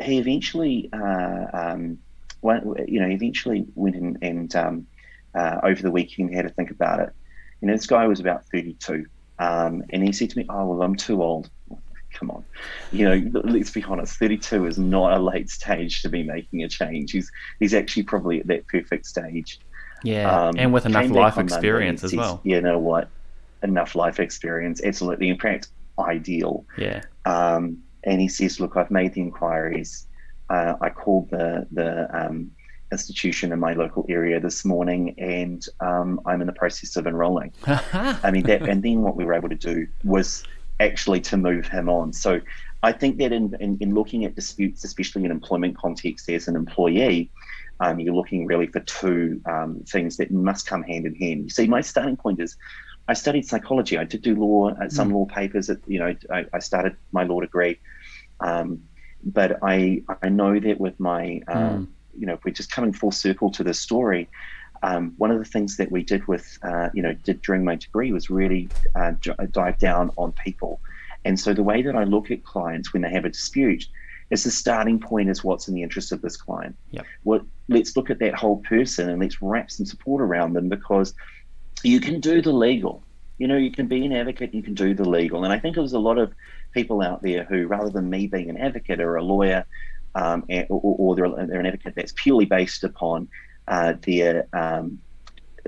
he 0.01 0.19
eventually 0.19 0.89
uh, 0.93 1.47
um, 1.53 1.99
you 2.43 3.01
know, 3.01 3.09
eventually 3.09 3.67
went 3.75 3.97
in 3.97 4.19
and 4.23 4.55
um, 4.57 4.87
uh, 5.35 5.61
over 5.63 5.83
the 5.83 5.91
weekend 5.91 6.35
had 6.35 6.43
to 6.43 6.51
think 6.51 6.71
about 6.71 7.01
it. 7.01 7.11
You 7.61 7.69
know, 7.69 7.75
this 7.75 7.87
guy 7.87 8.07
was 8.07 8.21
about 8.21 8.45
32, 8.47 9.07
um, 9.39 9.85
and 9.91 10.03
he 10.03 10.13
said 10.13 10.31
to 10.31 10.39
me, 10.39 10.47
"Oh 10.49 10.67
well, 10.67 10.83
I'm 10.83 10.97
too 10.97 11.23
old." 11.23 11.51
Come 12.15 12.31
on, 12.31 12.45
you 12.93 13.09
know, 13.09 13.41
let's 13.45 13.71
be 13.71 13.83
honest. 13.85 14.19
32 14.19 14.67
is 14.67 14.79
not 14.79 15.13
a 15.13 15.19
late 15.19 15.49
stage 15.49 16.03
to 16.03 16.11
be 16.11 16.23
making 16.23 16.63
a 16.63 16.69
change. 16.69 17.13
He's 17.13 17.31
he's 17.59 17.73
actually 17.73 18.03
probably 18.03 18.41
at 18.41 18.47
that 18.49 18.67
perfect 18.67 19.07
stage. 19.07 19.59
Yeah. 20.03 20.49
Um, 20.49 20.57
and 20.59 20.73
with 20.73 20.85
enough 20.85 21.09
life 21.11 21.39
experience 21.39 22.05
as 22.05 22.15
well. 22.15 22.41
You 22.43 22.61
know 22.61 22.79
what? 22.79 23.09
Enough 23.63 23.95
life 23.95 24.19
experience, 24.21 24.83
absolutely. 24.83 25.29
In 25.29 25.39
fact, 25.39 25.69
ideal. 25.99 26.67
Yeah. 26.77 27.03
Um, 27.25 27.83
and 28.05 28.21
he 28.21 28.29
says, 28.29 28.61
"Look, 28.61 28.77
I've 28.77 28.91
made 28.91 29.15
the 29.15 29.21
inquiries. 29.21 30.07
Uh, 30.53 30.77
I 30.81 30.91
called 30.91 31.31
the 31.31 31.67
the 31.73 31.91
um, 32.15 32.51
institution 32.93 33.53
in 33.53 33.59
my 33.59 33.73
local 33.73 34.05
area 34.09 34.39
this 34.39 34.65
morning, 34.67 35.15
and 35.19 35.65
um, 35.81 36.21
I'm 36.27 36.43
in 36.43 36.47
the 36.47 36.53
process 36.53 36.97
of 36.97 37.07
enrolling." 37.07 37.53
I 37.67 38.31
mean, 38.31 38.45
that, 38.45 38.63
and 38.69 38.83
then 38.83 39.01
what 39.01 39.17
we 39.17 39.25
were 39.25 39.33
able 39.33 39.49
to 39.49 39.63
do 39.73 39.87
was 40.05 40.45
actually 40.79 41.21
to 41.23 41.37
move 41.39 41.67
him 41.67 41.89
on. 41.89 42.13
So 42.13 42.41
I 42.83 42.93
think 42.93 43.17
that 43.19 43.33
in, 43.33 43.55
in, 43.61 43.79
in 43.81 43.95
looking 43.95 44.25
at 44.25 44.35
disputes, 44.35 44.85
especially 44.85 45.25
in 45.25 45.31
employment 45.31 45.79
context 45.79 46.29
as 46.29 46.49
an 46.49 46.57
employee, 46.57 47.31
um, 47.81 47.99
you're 48.01 48.15
looking 48.15 48.45
really 48.47 48.67
for 48.67 48.81
two 48.81 49.41
um, 49.47 49.83
things 49.89 50.17
that 50.19 50.31
must 50.31 50.67
come 50.67 50.83
hand 50.83 51.07
in 51.07 51.15
hand. 51.15 51.45
You 51.45 51.51
see, 51.51 51.67
my 51.67 51.81
starting 51.81 52.17
point 52.17 52.41
is 52.41 52.57
I 53.09 53.15
studied 53.15 53.47
psychology. 53.47 53.97
I 53.97 54.05
did 54.05 54.23
do 54.23 54.35
law, 54.35 54.71
uh, 54.71 54.89
some 54.89 55.13
law 55.13 55.27
papers. 55.27 55.71
At, 55.71 55.79
you 55.87 55.99
know, 55.99 56.15
I, 56.31 56.45
I 56.53 56.59
started 56.59 56.97
my 57.13 57.25
law 57.25 57.41
degree. 57.41 57.79
Um, 58.41 58.83
but 59.25 59.59
I, 59.63 60.03
I 60.23 60.29
know 60.29 60.59
that 60.59 60.81
with 60.81 60.99
my, 60.99 61.41
um, 61.49 61.93
you 62.19 62.27
know, 62.27 62.35
if 62.35 62.45
we're 62.45 62.53
just 62.53 62.71
coming 62.71 62.93
full 62.93 63.13
circle 63.13 63.51
to 63.53 63.65
the 63.65 63.75
story, 63.75 64.29
um, 64.83 65.15
one 65.17 65.31
of 65.31 65.39
the 65.39 65.45
things 65.45 65.77
that 65.77 65.93
we 65.93 66.03
did 66.03 66.27
with, 66.27 66.59
uh, 66.63 66.89
you 66.93 67.03
know, 67.03 67.13
did 67.13 67.41
during 67.43 67.65
my 67.65 67.77
degree 67.77 68.13
was 68.13 68.31
really 68.31 68.69
uh, 68.95 69.13
j- 69.13 69.35
dive 69.53 69.79
down 69.79 70.11
on 70.17 70.33
people. 70.33 70.81
And 71.25 71.39
so 71.39 71.55
the 71.55 71.63
way 71.63 71.83
that 71.83 71.95
I 71.95 72.05
look 72.05 72.31
at 72.31 72.45
clients 72.45 72.93
when 72.93 73.03
they 73.03 73.11
have 73.11 73.25
a 73.25 73.31
dispute 73.31 73.87
is 74.31 74.45
the 74.45 74.51
starting 74.51 74.99
point 74.99 75.29
is 75.29 75.45
what's 75.45 75.69
in 75.69 75.75
the 75.75 75.83
interest 75.83 76.11
of 76.11 76.21
this 76.23 76.37
client. 76.37 76.77
Yep. 76.91 77.07
What 77.23 77.43
let's 77.69 77.97
look 77.97 78.11
at 78.11 78.19
that 78.19 78.35
whole 78.35 78.59
person 78.59 79.09
and 79.09 79.21
let's 79.21 79.41
wrap 79.41 79.71
some 79.71 79.87
support 79.87 80.21
around 80.21 80.55
them 80.55 80.69
because 80.69 81.15
you 81.85 82.01
can 82.01 82.19
do 82.19 82.43
the 82.43 82.53
legal. 82.53 83.05
You 83.39 83.47
know, 83.47 83.57
you 83.57 83.71
can 83.71 83.87
be 83.87 84.05
an 84.05 84.13
advocate, 84.13 84.55
you 84.55 84.63
can 84.63 84.75
do 84.75 84.95
the 84.95 85.09
legal. 85.09 85.45
And 85.45 85.53
I 85.53 85.59
think 85.59 85.77
it 85.77 85.81
was 85.81 85.93
a 85.93 85.99
lot 85.99 86.19
of 86.19 86.33
people 86.73 87.03
out 87.03 87.23
there 87.23 87.45
who, 87.45 87.67
rather 87.67 87.91
than 87.91 88.11
me 88.11 88.27
being 88.27 88.51
an 88.51 88.57
advocate 88.57 89.01
or 89.01 89.17
a 89.17 89.23
lawyer, 89.23 89.65
um, 90.15 90.45
or, 90.69 90.81
or 90.99 91.17
they're, 91.17 91.47
they're 91.47 91.61
an 91.61 91.67
advocate 91.67 91.95
that's 91.97 92.15
purely 92.17 92.45
based 92.45 92.85
upon 92.85 93.29
uh, 93.69 93.95
their 94.07 94.47
um, 94.53 94.99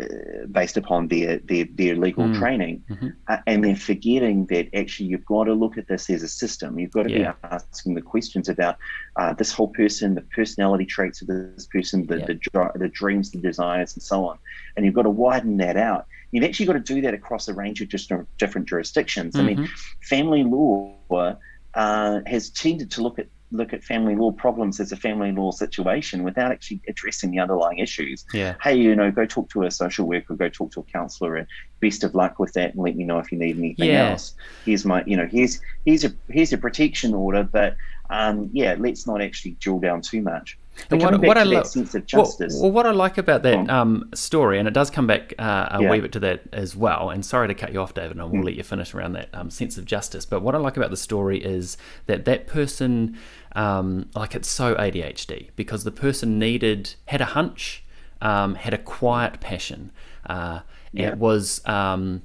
uh, 0.00 0.46
based 0.50 0.76
upon 0.76 1.06
their 1.06 1.38
their, 1.44 1.66
their 1.72 1.94
legal 1.94 2.24
Mm. 2.24 2.34
training, 2.40 2.84
Mhm. 2.90 3.14
uh, 3.28 3.38
and 3.46 3.62
then 3.64 3.76
forgetting 3.76 4.44
that 4.46 4.68
actually 4.74 5.06
you've 5.08 5.24
got 5.24 5.44
to 5.44 5.54
look 5.54 5.78
at 5.78 5.86
this 5.86 6.10
as 6.10 6.24
a 6.24 6.28
system. 6.28 6.78
You've 6.80 6.90
got 6.90 7.04
to 7.04 7.10
Yeah. 7.10 7.32
be 7.32 7.48
asking 7.56 7.94
the 7.94 8.02
questions 8.02 8.48
about 8.48 8.76
uh, 9.20 9.34
this 9.34 9.52
whole 9.52 9.68
person, 9.68 10.16
the 10.16 10.22
personality 10.34 10.84
traits 10.84 11.22
of 11.22 11.28
this 11.28 11.68
person, 11.68 12.06
the 12.06 12.18
Yeah. 12.18 12.26
the, 12.26 12.70
the 12.74 12.88
dreams, 12.88 13.30
the 13.30 13.38
desires, 13.38 13.94
and 13.94 14.02
so 14.02 14.26
on. 14.26 14.36
And 14.76 14.84
you've 14.84 14.96
got 14.96 15.02
to 15.02 15.10
widen 15.10 15.58
that 15.58 15.76
out. 15.76 16.06
You've 16.34 16.44
actually 16.44 16.66
got 16.66 16.72
to 16.74 16.80
do 16.94 17.00
that 17.02 17.14
across 17.14 17.46
a 17.46 17.54
range 17.54 17.80
of 17.80 17.88
just 17.88 18.10
different 18.38 18.68
jurisdictions. 18.68 19.36
I 19.36 19.42
mean, 19.42 19.58
Mhm. 19.58 19.68
family 20.02 20.42
law 20.42 21.38
uh, 21.74 22.20
has 22.26 22.50
tended 22.50 22.90
to 22.92 23.02
look 23.02 23.18
at 23.20 23.28
look 23.52 23.72
at 23.72 23.84
family 23.84 24.16
law 24.16 24.32
problems 24.32 24.80
as 24.80 24.90
a 24.90 24.96
family 24.96 25.30
law 25.30 25.52
situation 25.52 26.24
without 26.24 26.50
actually 26.50 26.80
addressing 26.88 27.30
the 27.30 27.38
underlying 27.38 27.78
issues. 27.78 28.24
Yeah. 28.34 28.54
Hey, 28.60 28.74
you 28.74 28.96
know, 28.96 29.12
go 29.12 29.26
talk 29.26 29.48
to 29.50 29.62
a 29.62 29.70
social 29.70 30.08
worker, 30.08 30.34
go 30.34 30.48
talk 30.48 30.72
to 30.72 30.80
a 30.80 30.84
counsellor, 30.92 31.36
and 31.36 31.46
best 31.80 32.02
of 32.02 32.16
luck 32.16 32.40
with 32.40 32.52
that. 32.54 32.74
And 32.74 32.82
let 32.82 32.96
me 32.96 33.04
know 33.04 33.20
if 33.20 33.30
you 33.30 33.38
need 33.38 33.56
anything 33.56 33.90
Yeah. 33.90 34.08
else. 34.10 34.34
Here's 34.64 34.84
my, 34.84 35.04
you 35.06 35.16
know, 35.16 35.28
here's 35.30 35.60
here's 35.84 36.04
a 36.04 36.12
here's 36.28 36.52
a 36.52 36.58
protection 36.58 37.14
order, 37.14 37.44
but 37.44 37.76
um, 38.10 38.50
yeah, 38.52 38.74
let's 38.76 39.06
not 39.06 39.22
actually 39.22 39.56
drill 39.60 39.78
down 39.78 40.00
too 40.00 40.20
much. 40.20 40.58
And 40.90 41.00
what- 41.02 41.20
what 41.20 41.38
I 41.38 41.44
that 41.44 41.50
lo- 41.50 41.62
sense 41.62 41.94
of 41.94 42.04
Well- 42.12 42.24
justice. 42.24 42.58
Well, 42.60 42.70
what 42.72 42.86
I 42.86 42.90
like 42.90 43.16
about 43.18 43.42
that 43.44 43.70
um, 43.70 44.08
story, 44.14 44.58
and 44.58 44.66
it 44.68 44.74
does 44.74 44.90
come 44.90 45.06
back 45.06 45.32
uh, 45.38 45.68
a 45.70 45.82
Yeah. 45.82 45.90
wee 45.90 46.00
bit 46.00 46.12
to 46.12 46.20
that 46.20 46.42
as 46.52 46.74
well. 46.76 47.10
And 47.10 47.24
sorry 47.24 47.48
to 47.48 47.54
cut 47.54 47.72
you 47.72 47.80
off, 47.80 47.94
David, 47.94 48.12
and 48.12 48.20
I 48.20 48.24
will 48.24 48.40
Mm. 48.40 48.44
let 48.44 48.54
you 48.54 48.62
finish 48.62 48.94
around 48.94 49.12
that 49.14 49.28
um, 49.32 49.50
sense 49.50 49.78
of 49.78 49.84
justice. 49.84 50.26
But 50.26 50.42
what 50.42 50.54
I 50.54 50.58
like 50.58 50.76
about 50.76 50.90
the 50.90 50.96
story 50.96 51.38
is 51.38 51.76
that 52.06 52.24
that 52.24 52.46
person, 52.46 53.16
um, 53.54 54.06
like, 54.14 54.34
it's 54.34 54.48
so 54.48 54.74
ADHD 54.76 55.50
because 55.56 55.84
the 55.84 55.90
person 55.92 56.38
needed 56.38 56.94
had 57.06 57.20
a 57.20 57.26
hunch, 57.26 57.84
um, 58.20 58.54
had 58.56 58.74
a 58.74 58.78
quiet 58.78 59.40
passion, 59.40 59.90
uh, 60.26 60.60
Yeah. 60.92 61.08
it 61.08 61.18
was. 61.18 61.60
Um, 61.66 62.22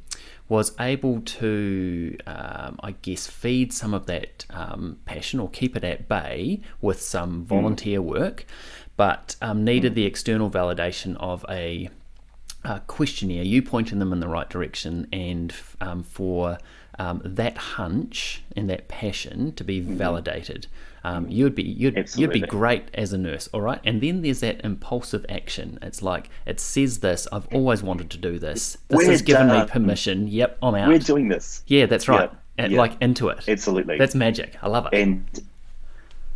was 0.49 0.73
able 0.79 1.21
to, 1.21 2.17
um, 2.25 2.79
I 2.81 2.95
guess, 3.03 3.27
feed 3.27 3.71
some 3.71 3.93
of 3.93 4.07
that 4.07 4.45
um, 4.49 4.97
passion 5.05 5.39
or 5.39 5.49
keep 5.49 5.77
it 5.77 5.83
at 5.83 6.09
bay 6.09 6.61
with 6.81 6.99
some 7.01 7.45
volunteer 7.45 8.01
work, 8.01 8.45
but 8.97 9.35
um, 9.41 9.63
needed 9.63 9.93
the 9.93 10.05
external 10.05 10.49
validation 10.49 11.15
of 11.17 11.45
a, 11.47 11.89
a 12.63 12.79
questionnaire, 12.81 13.43
you 13.43 13.61
pointing 13.61 13.99
them 13.99 14.11
in 14.13 14.19
the 14.19 14.27
right 14.27 14.49
direction, 14.49 15.07
and 15.11 15.53
um, 15.81 16.03
for 16.03 16.57
um, 16.99 17.21
that 17.23 17.57
hunch 17.57 18.43
and 18.55 18.69
that 18.69 18.87
passion 18.87 19.53
to 19.53 19.63
be 19.63 19.79
validated. 19.79 20.67
Um, 21.03 21.29
you'd 21.29 21.55
be 21.55 21.63
you'd, 21.63 22.09
you'd 22.15 22.31
be 22.31 22.41
great 22.41 22.89
as 22.93 23.13
a 23.13 23.17
nurse, 23.17 23.47
all 23.53 23.61
right. 23.61 23.79
And 23.85 24.01
then 24.01 24.21
there's 24.21 24.41
that 24.41 24.61
impulsive 24.65 25.25
action. 25.29 25.79
It's 25.81 26.01
like 26.01 26.29
it 26.45 26.59
says 26.59 26.99
this. 26.99 27.25
I've 27.31 27.47
always 27.53 27.81
wanted 27.81 28.09
to 28.11 28.17
do 28.17 28.37
this. 28.37 28.77
This 28.89 28.97
We're 28.97 29.11
has 29.11 29.21
given 29.21 29.47
me 29.47 29.65
permission. 29.65 30.27
Yep, 30.27 30.57
I'm 30.61 30.75
out. 30.75 30.89
We're 30.89 30.99
doing 30.99 31.29
this. 31.29 31.63
yeah, 31.67 31.85
that's 31.85 32.09
right. 32.09 32.29
And, 32.57 32.73
yeah. 32.73 32.77
Like 32.77 32.97
into 32.99 33.29
it. 33.29 33.47
Absolutely. 33.47 33.97
That's 33.97 34.13
magic. 34.15 34.57
I 34.61 34.67
love 34.67 34.87
it. 34.87 34.99
and 34.99 35.25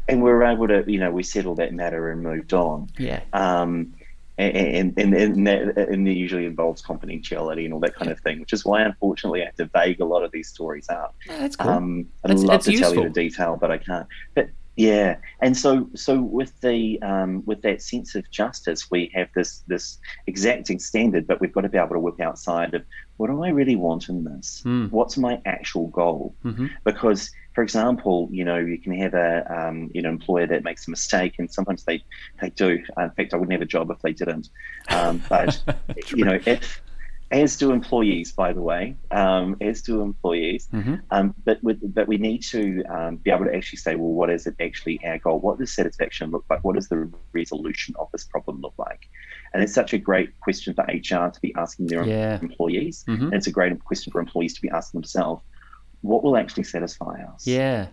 and 0.08 0.24
we 0.24 0.32
were 0.32 0.44
able 0.44 0.68
to, 0.68 0.84
you 0.88 1.00
know, 1.00 1.12
we 1.12 1.24
settled 1.24 1.58
that 1.58 1.74
matter 1.74 2.10
and 2.12 2.24
moved 2.24 2.54
on. 2.54 2.90
yeah. 2.98 3.22
Um, 3.34 3.94
and, 4.38 4.94
and, 4.98 5.14
and, 5.14 5.48
that, 5.48 5.78
and 5.78 6.08
that 6.08 6.14
usually 6.14 6.46
involves 6.46 6.82
confidentiality 6.82 7.66
and 7.66 7.74
all 7.74 7.80
that 7.82 7.96
kind 7.96 8.10
of 8.12 8.20
thing, 8.22 8.40
which 8.40 8.54
is 8.54 8.66
why, 8.66 8.82
unfortunately, 8.82 9.42
I 9.42 9.46
have 9.46 9.56
to 9.56 9.66
vague 9.66 10.00
a 10.02 10.06
lot 10.06 10.24
of 10.24 10.32
these 10.32 10.50
stories 10.50 10.90
out. 10.90 11.14
Yeah, 11.28 11.40
that's 11.40 11.56
cool. 11.56 11.70
Um, 11.70 12.08
I'd 12.24 12.32
It's- 12.32 12.44
love 12.44 12.56
it's 12.58 12.66
to 12.66 12.78
tell 12.78 12.96
you 12.96 13.04
the 13.04 13.10
detail, 13.10 13.58
but 13.60 13.70
I 13.72 13.78
can't. 13.78 14.08
But 14.34 14.50
yeah, 14.76 15.18
and 15.40 15.56
so 15.56 15.88
so 15.94 16.20
with 16.20 16.60
the 16.62 17.00
um, 17.04 17.44
with 17.46 17.62
that 17.62 17.84
sense 17.84 18.16
of 18.16 18.30
justice, 18.32 18.90
we 18.90 19.12
have 19.14 19.30
this 19.36 19.64
this 19.68 20.00
exacting 20.26 20.80
standard, 20.80 21.28
but 21.28 21.40
we've 21.40 21.54
got 21.54 21.62
to 21.62 21.70
be 21.70 21.78
able 21.78 21.90
to 21.90 22.00
work 22.00 22.20
outside 22.20 22.74
of 22.74 22.84
what 23.18 23.28
do 23.28 23.44
I 23.44 23.50
really 23.50 23.76
want 23.76 24.10
in 24.10 24.24
this? 24.24 24.62
Hmm. 24.64 24.88
What's 24.88 25.16
my 25.16 25.40
actual 25.46 25.88
goal? 25.90 26.34
hmm 26.42 26.68
because 26.86 27.30
for 27.54 27.64
example 27.64 28.28
you 28.32 28.44
know 28.44 28.58
you 28.58 28.78
can 28.78 28.94
have 28.94 29.14
a 29.14 29.46
um, 29.54 29.90
you 29.94 30.02
know 30.02 30.10
employer 30.10 30.48
that 30.48 30.64
makes 30.64 30.88
a 30.88 30.92
mistake 30.92 31.36
and 31.40 31.52
sometimes 31.52 31.84
they 31.86 32.04
they 32.42 32.50
do. 32.52 32.80
In 32.98 33.12
fact 33.12 33.34
i 33.34 33.38
wouldn't 33.38 33.52
have 33.52 33.62
a 33.62 33.66
job 33.66 33.90
if 33.92 34.00
they 34.02 34.14
didn't. 34.14 34.50
Um, 34.90 35.22
but 35.30 35.62
you 36.16 36.26
know 36.26 36.40
if 36.46 36.82
as 37.32 37.58
do 37.58 37.72
employees 37.72 38.32
by 38.32 38.54
the 38.54 38.62
way 38.62 38.96
um, 39.12 39.56
as 39.62 39.82
do 39.82 40.02
employees. 40.02 40.68
Hmm 40.72 40.96
um, 41.12 41.36
but 41.46 41.62
with, 41.64 41.80
but 41.94 42.08
we 42.08 42.18
need 42.18 42.40
to 42.44 42.84
um, 42.86 43.18
be 43.18 43.30
able 43.30 43.46
to 43.46 43.56
actually 43.56 43.78
say 43.78 43.96
well 43.96 44.10
what 44.10 44.30
is 44.30 44.48
it 44.48 44.56
actually 44.60 45.00
our 45.06 45.20
goal? 45.20 45.40
What 45.40 45.60
does 45.60 45.74
satisfaction 45.74 46.32
look 46.32 46.46
like? 46.50 46.64
What 46.64 46.76
does 46.76 46.90
the 46.90 47.12
resolution 47.34 47.96
of 48.00 48.08
this 48.12 48.24
problem 48.24 48.62
look 48.62 48.74
like? 48.78 49.02
And 49.54 49.62
it's 49.62 49.74
such 49.74 49.94
a 49.94 49.98
great 49.98 50.40
question 50.40 50.74
for 50.74 50.84
hr 50.86 51.30
to 51.30 51.40
be 51.42 51.54
asking 51.56 51.88
their 51.88 52.06
Yeah. 52.08 52.40
employees. 52.42 53.04
Hmm 53.06 53.24
and 53.26 53.34
it's 53.36 53.48
a 53.48 53.52
great 53.52 53.84
question 53.84 54.12
for 54.12 54.20
employees 54.20 54.54
to 54.56 54.62
be 54.62 54.70
asking 54.70 55.02
themselves 55.02 55.44
what 56.04 56.24
will 56.24 56.38
actually 56.38 56.64
satisfy 56.64 57.22
us 57.24 57.48
Yeah. 57.48 57.88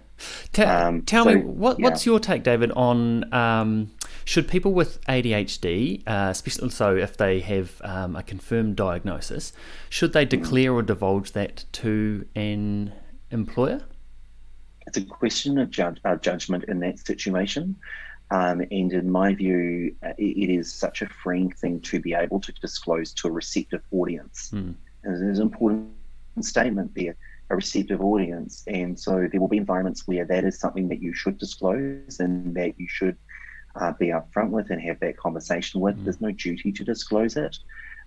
Ta- 0.53 0.89
Um, 0.89 1.03
tell 1.03 1.25
so, 1.25 1.35
me, 1.35 1.41
what, 1.41 1.79
yeah. 1.79 1.85
what's 1.85 2.05
your 2.05 2.21
take, 2.21 2.43
David, 2.43 2.71
on 2.73 3.33
um, 3.33 3.91
should 4.27 4.47
people 4.49 4.73
with 4.75 5.01
ADHD, 5.07 6.03
uh, 6.07 6.29
especially 6.31 6.69
so 6.69 6.95
if 6.95 7.17
they 7.17 7.41
have 7.41 7.81
um, 7.83 8.17
a 8.17 8.23
confirmed 8.23 8.77
diagnosis, 8.77 9.53
should 9.89 10.11
Hmm. 10.11 10.15
they 10.19 10.25
declare 10.27 10.75
or 10.75 10.83
divulge 10.83 11.33
that 11.33 11.65
to 11.73 12.27
an 12.37 12.93
employer? 13.31 13.81
it's 14.87 14.97
a 14.97 15.03
question 15.05 15.57
of 15.59 15.71
judge, 15.71 15.99
uh, 16.05 16.17
judgment 16.17 16.65
in 16.65 16.81
that 16.81 16.99
situation. 16.99 17.77
Um, 18.33 18.61
and 18.73 18.93
in 18.93 19.09
my 19.11 19.35
view, 19.35 19.95
uh, 20.05 20.09
it, 20.19 20.37
it 20.45 20.51
is 20.53 20.73
such 20.73 21.01
a 21.03 21.07
freeing 21.09 21.51
thing 21.53 21.81
to 21.83 22.01
be 22.01 22.13
able 22.15 22.41
to 22.41 22.53
disclose 22.61 23.13
to 23.15 23.29
a 23.29 23.31
receptive 23.31 23.83
audience. 23.93 24.51
Hmm. 24.51 24.73
And 25.05 25.23
there's 25.23 25.39
an 25.39 25.43
important 25.47 25.91
statement 26.41 26.93
there, 26.97 27.15
a 27.51 27.57
receptive 27.57 28.01
audience. 28.01 28.63
And 28.67 28.99
so 28.99 29.29
there 29.31 29.41
will 29.41 29.49
be 29.49 29.57
environments 29.57 30.07
where 30.07 30.25
that 30.25 30.45
is 30.45 30.59
something 30.59 30.89
that 30.89 31.03
you 31.03 31.13
should 31.13 31.39
disclose 31.39 32.21
and 32.21 32.55
that 32.55 32.79
you 32.79 32.87
should 32.89 33.17
uh, 33.77 33.93
be 33.99 34.07
upfront 34.07 34.51
with 34.51 34.71
and 34.71 34.81
have 34.81 35.01
that 35.01 35.17
conversation 35.17 35.81
with. 35.81 35.97
Mm. 35.97 36.05
There's 36.05 36.21
no 36.21 36.31
duty 36.31 36.73
to 36.73 36.85
disclose 36.85 37.37
it 37.37 37.57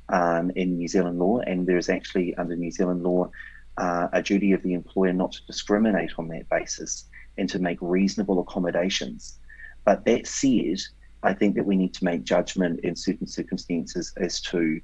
um, 0.09 0.51
in 0.55 0.77
New 0.77 0.87
Zealand 0.87 1.19
law, 1.19 1.39
and 1.39 1.67
there's 1.67 1.89
actually 1.89 2.35
under 2.35 2.55
New 2.55 2.71
Zealand 2.71 3.03
law 3.03 3.29
uh, 3.77 4.07
a 4.13 4.21
duty 4.21 4.51
of 4.53 4.63
the 4.63 4.73
employer 4.73 5.13
not 5.13 5.31
to 5.33 5.45
discriminate 5.45 6.11
on 6.17 6.27
that 6.29 6.49
basis 6.49 7.05
and 7.37 7.49
to 7.49 7.59
make 7.59 7.77
reasonable 7.81 8.39
accommodations. 8.39 9.39
But 9.85 10.05
that 10.05 10.27
said, 10.27 10.77
I 11.23 11.33
think 11.33 11.55
that 11.55 11.65
we 11.65 11.75
need 11.75 11.93
to 11.95 12.05
make 12.05 12.23
judgment 12.23 12.81
in 12.81 12.95
certain 12.95 13.27
circumstances 13.27 14.13
as 14.17 14.41
to 14.41 14.79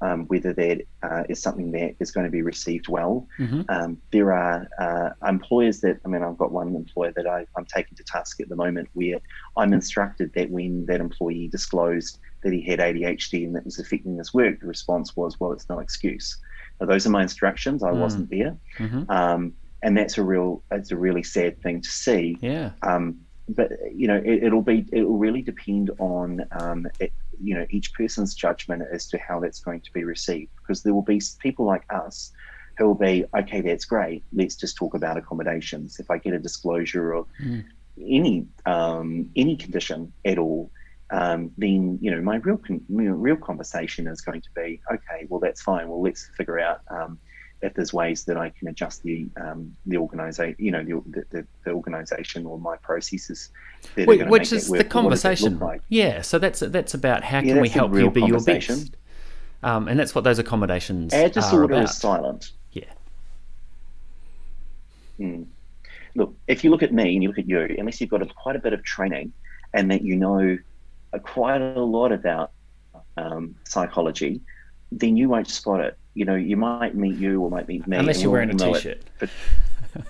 um, 0.00 0.26
whether 0.26 0.52
that 0.52 0.82
uh, 1.02 1.22
is 1.28 1.40
something 1.40 1.70
that 1.72 1.94
is 2.00 2.10
going 2.10 2.24
to 2.24 2.30
be 2.30 2.42
received 2.42 2.88
well. 2.88 3.26
hmm 3.38 3.62
Um, 3.68 3.98
there 4.12 4.32
are 4.32 4.68
uh, 4.78 5.10
employers 5.26 5.80
that, 5.80 5.98
I 6.04 6.08
mean, 6.08 6.22
I've 6.22 6.36
got 6.38 6.52
one 6.52 6.74
employer 6.74 7.12
that 7.16 7.26
I, 7.26 7.46
I'm 7.56 7.66
taking 7.66 7.96
to 7.96 8.04
task 8.04 8.40
at 8.40 8.48
the 8.48 8.56
moment 8.56 8.88
where 8.92 9.18
I'm 9.56 9.72
instructed 9.72 10.32
that 10.34 10.50
when 10.50 10.84
that 10.86 11.00
employee 11.00 11.48
disclosed 11.48 12.18
that 12.42 12.52
he 12.52 12.62
had 12.62 12.80
ADHD 12.80 13.44
and 13.46 13.54
that 13.56 13.64
was 13.64 13.78
affecting 13.78 14.18
his 14.18 14.34
work, 14.34 14.60
the 14.60 14.66
response 14.66 15.16
was, 15.16 15.38
well, 15.40 15.52
it's 15.52 15.68
no 15.70 15.78
excuse. 15.78 16.36
Now, 16.80 16.86
those 16.86 17.06
are 17.06 17.10
my 17.10 17.22
instructions. 17.22 17.82
I 17.82 17.90
Mm. 17.90 18.00
wasn't 18.00 18.30
there. 18.30 18.56
hmm 18.76 19.04
Um, 19.08 19.54
and 19.82 19.96
that's 19.96 20.18
a 20.18 20.22
real, 20.22 20.64
that's 20.70 20.90
a 20.92 20.96
really 20.96 21.22
sad 21.22 21.60
thing 21.62 21.80
to 21.82 21.88
see. 21.88 22.38
Yeah. 22.40 22.70
Um, 22.82 23.20
but 23.48 23.70
you 23.94 24.08
know, 24.08 24.16
it, 24.16 24.42
it'll 24.44 24.62
be, 24.62 24.86
it 24.92 25.02
will 25.02 25.18
really 25.18 25.42
depend 25.42 25.90
on, 25.98 26.40
um, 26.52 26.86
it, 26.98 27.12
you 27.42 27.54
know, 27.54 27.66
each 27.70 27.92
person's 27.94 28.34
judgment 28.34 28.82
as 28.92 29.08
to 29.08 29.18
how 29.18 29.40
that's 29.40 29.60
going 29.60 29.80
to 29.80 29.90
be 29.92 30.04
received. 30.04 30.50
Because 30.62 30.82
there 30.82 30.94
will 30.94 31.02
be 31.02 31.20
people 31.40 31.64
like 31.64 31.84
us 31.90 32.30
who 32.78 32.86
will 32.86 32.94
be, 32.94 33.24
okay, 33.38 33.60
that's 33.60 33.84
great. 33.84 34.24
Let's 34.32 34.56
just 34.56 34.76
talk 34.76 34.94
about 34.94 35.16
accommodations. 35.16 35.98
If 35.98 36.10
I 36.10 36.18
get 36.18 36.34
a 36.34 36.38
disclosure 36.38 37.12
of 37.12 37.26
Mm. 37.40 37.64
any 38.00 38.46
um, 38.66 39.30
any 39.36 39.56
condition 39.56 40.12
at 40.24 40.38
all, 40.38 40.70
um, 41.10 41.52
then 41.56 41.98
you 42.00 42.10
know 42.10 42.20
my 42.20 42.36
real 42.36 42.56
con- 42.56 42.84
real 42.88 43.36
conversation 43.36 44.06
is 44.08 44.20
going 44.20 44.40
to 44.40 44.48
be, 44.56 44.80
okay, 44.92 45.26
well 45.28 45.40
that's 45.40 45.62
fine. 45.62 45.88
Well, 45.88 46.02
let's 46.02 46.28
figure 46.36 46.58
out. 46.58 46.80
Um, 46.90 47.18
if 47.64 47.74
there's 47.74 47.92
ways 47.92 48.24
that 48.24 48.36
I 48.36 48.50
can 48.50 48.68
adjust 48.68 49.02
the 49.02 49.26
um, 49.40 49.74
the 49.86 49.96
organization, 49.96 50.56
you 50.58 50.70
know, 50.70 50.84
the, 50.84 51.24
the, 51.30 51.46
the 51.64 51.70
organization 51.70 52.44
or 52.46 52.58
my 52.58 52.76
processes, 52.76 53.50
that 53.94 54.08
are 54.08 54.28
Which 54.28 54.52
is 54.52 54.66
the 54.66 54.72
work, 54.72 54.94
or 54.94 55.02
what 55.04 55.10
does 55.10 55.22
that 55.22 55.30
look 55.40 55.50
conversation. 55.50 55.58
like? 55.58 55.80
Yeah. 55.88 56.20
So 56.22 56.38
that's 56.38 56.60
that's 56.60 56.94
about 56.94 57.24
how 57.24 57.38
Yeah, 57.40 57.54
can 57.54 57.62
we 57.62 57.68
help 57.68 57.94
you 57.94 58.10
be 58.10 58.22
your 58.22 58.42
best. 58.42 58.94
Um, 59.62 59.88
and 59.88 59.98
that's 59.98 60.14
what 60.14 60.24
those 60.24 60.38
accommodations 60.38 61.14
are 61.14 61.28
disorder 61.30 61.64
about. 61.74 61.84
is 61.84 61.96
silent. 61.96 62.52
Yeah. 62.72 62.84
Mm. 65.18 65.46
Look, 66.14 66.34
if 66.46 66.62
you 66.64 66.70
look 66.70 66.82
at 66.82 66.92
me 66.92 67.14
and 67.14 67.22
you 67.22 67.28
look 67.30 67.38
at 67.38 67.48
you, 67.48 67.74
unless 67.78 68.00
you've 68.00 68.10
got 68.10 68.20
a, 68.20 68.26
quite 68.26 68.56
a 68.56 68.58
bit 68.58 68.74
of 68.74 68.84
training 68.84 69.32
and 69.72 69.90
that 69.90 70.02
you 70.02 70.16
know 70.16 70.58
uh, 71.14 71.18
quite 71.18 71.62
a 71.62 71.80
lot 71.80 72.12
about 72.12 72.52
um, 73.16 73.54
psychology, 73.64 74.42
then 74.92 75.16
you 75.16 75.30
won't 75.30 75.48
spot 75.48 75.80
it. 75.80 75.96
You 76.14 76.24
know, 76.24 76.34
you 76.36 76.56
might 76.56 76.94
meet 76.94 77.16
you 77.16 77.40
or 77.42 77.50
might 77.50 77.68
meet 77.68 77.86
me. 77.86 77.96
Unless 77.96 78.22
you're 78.22 78.30
wearing 78.30 78.50
a 78.50 78.54
t-shirt. 78.54 79.02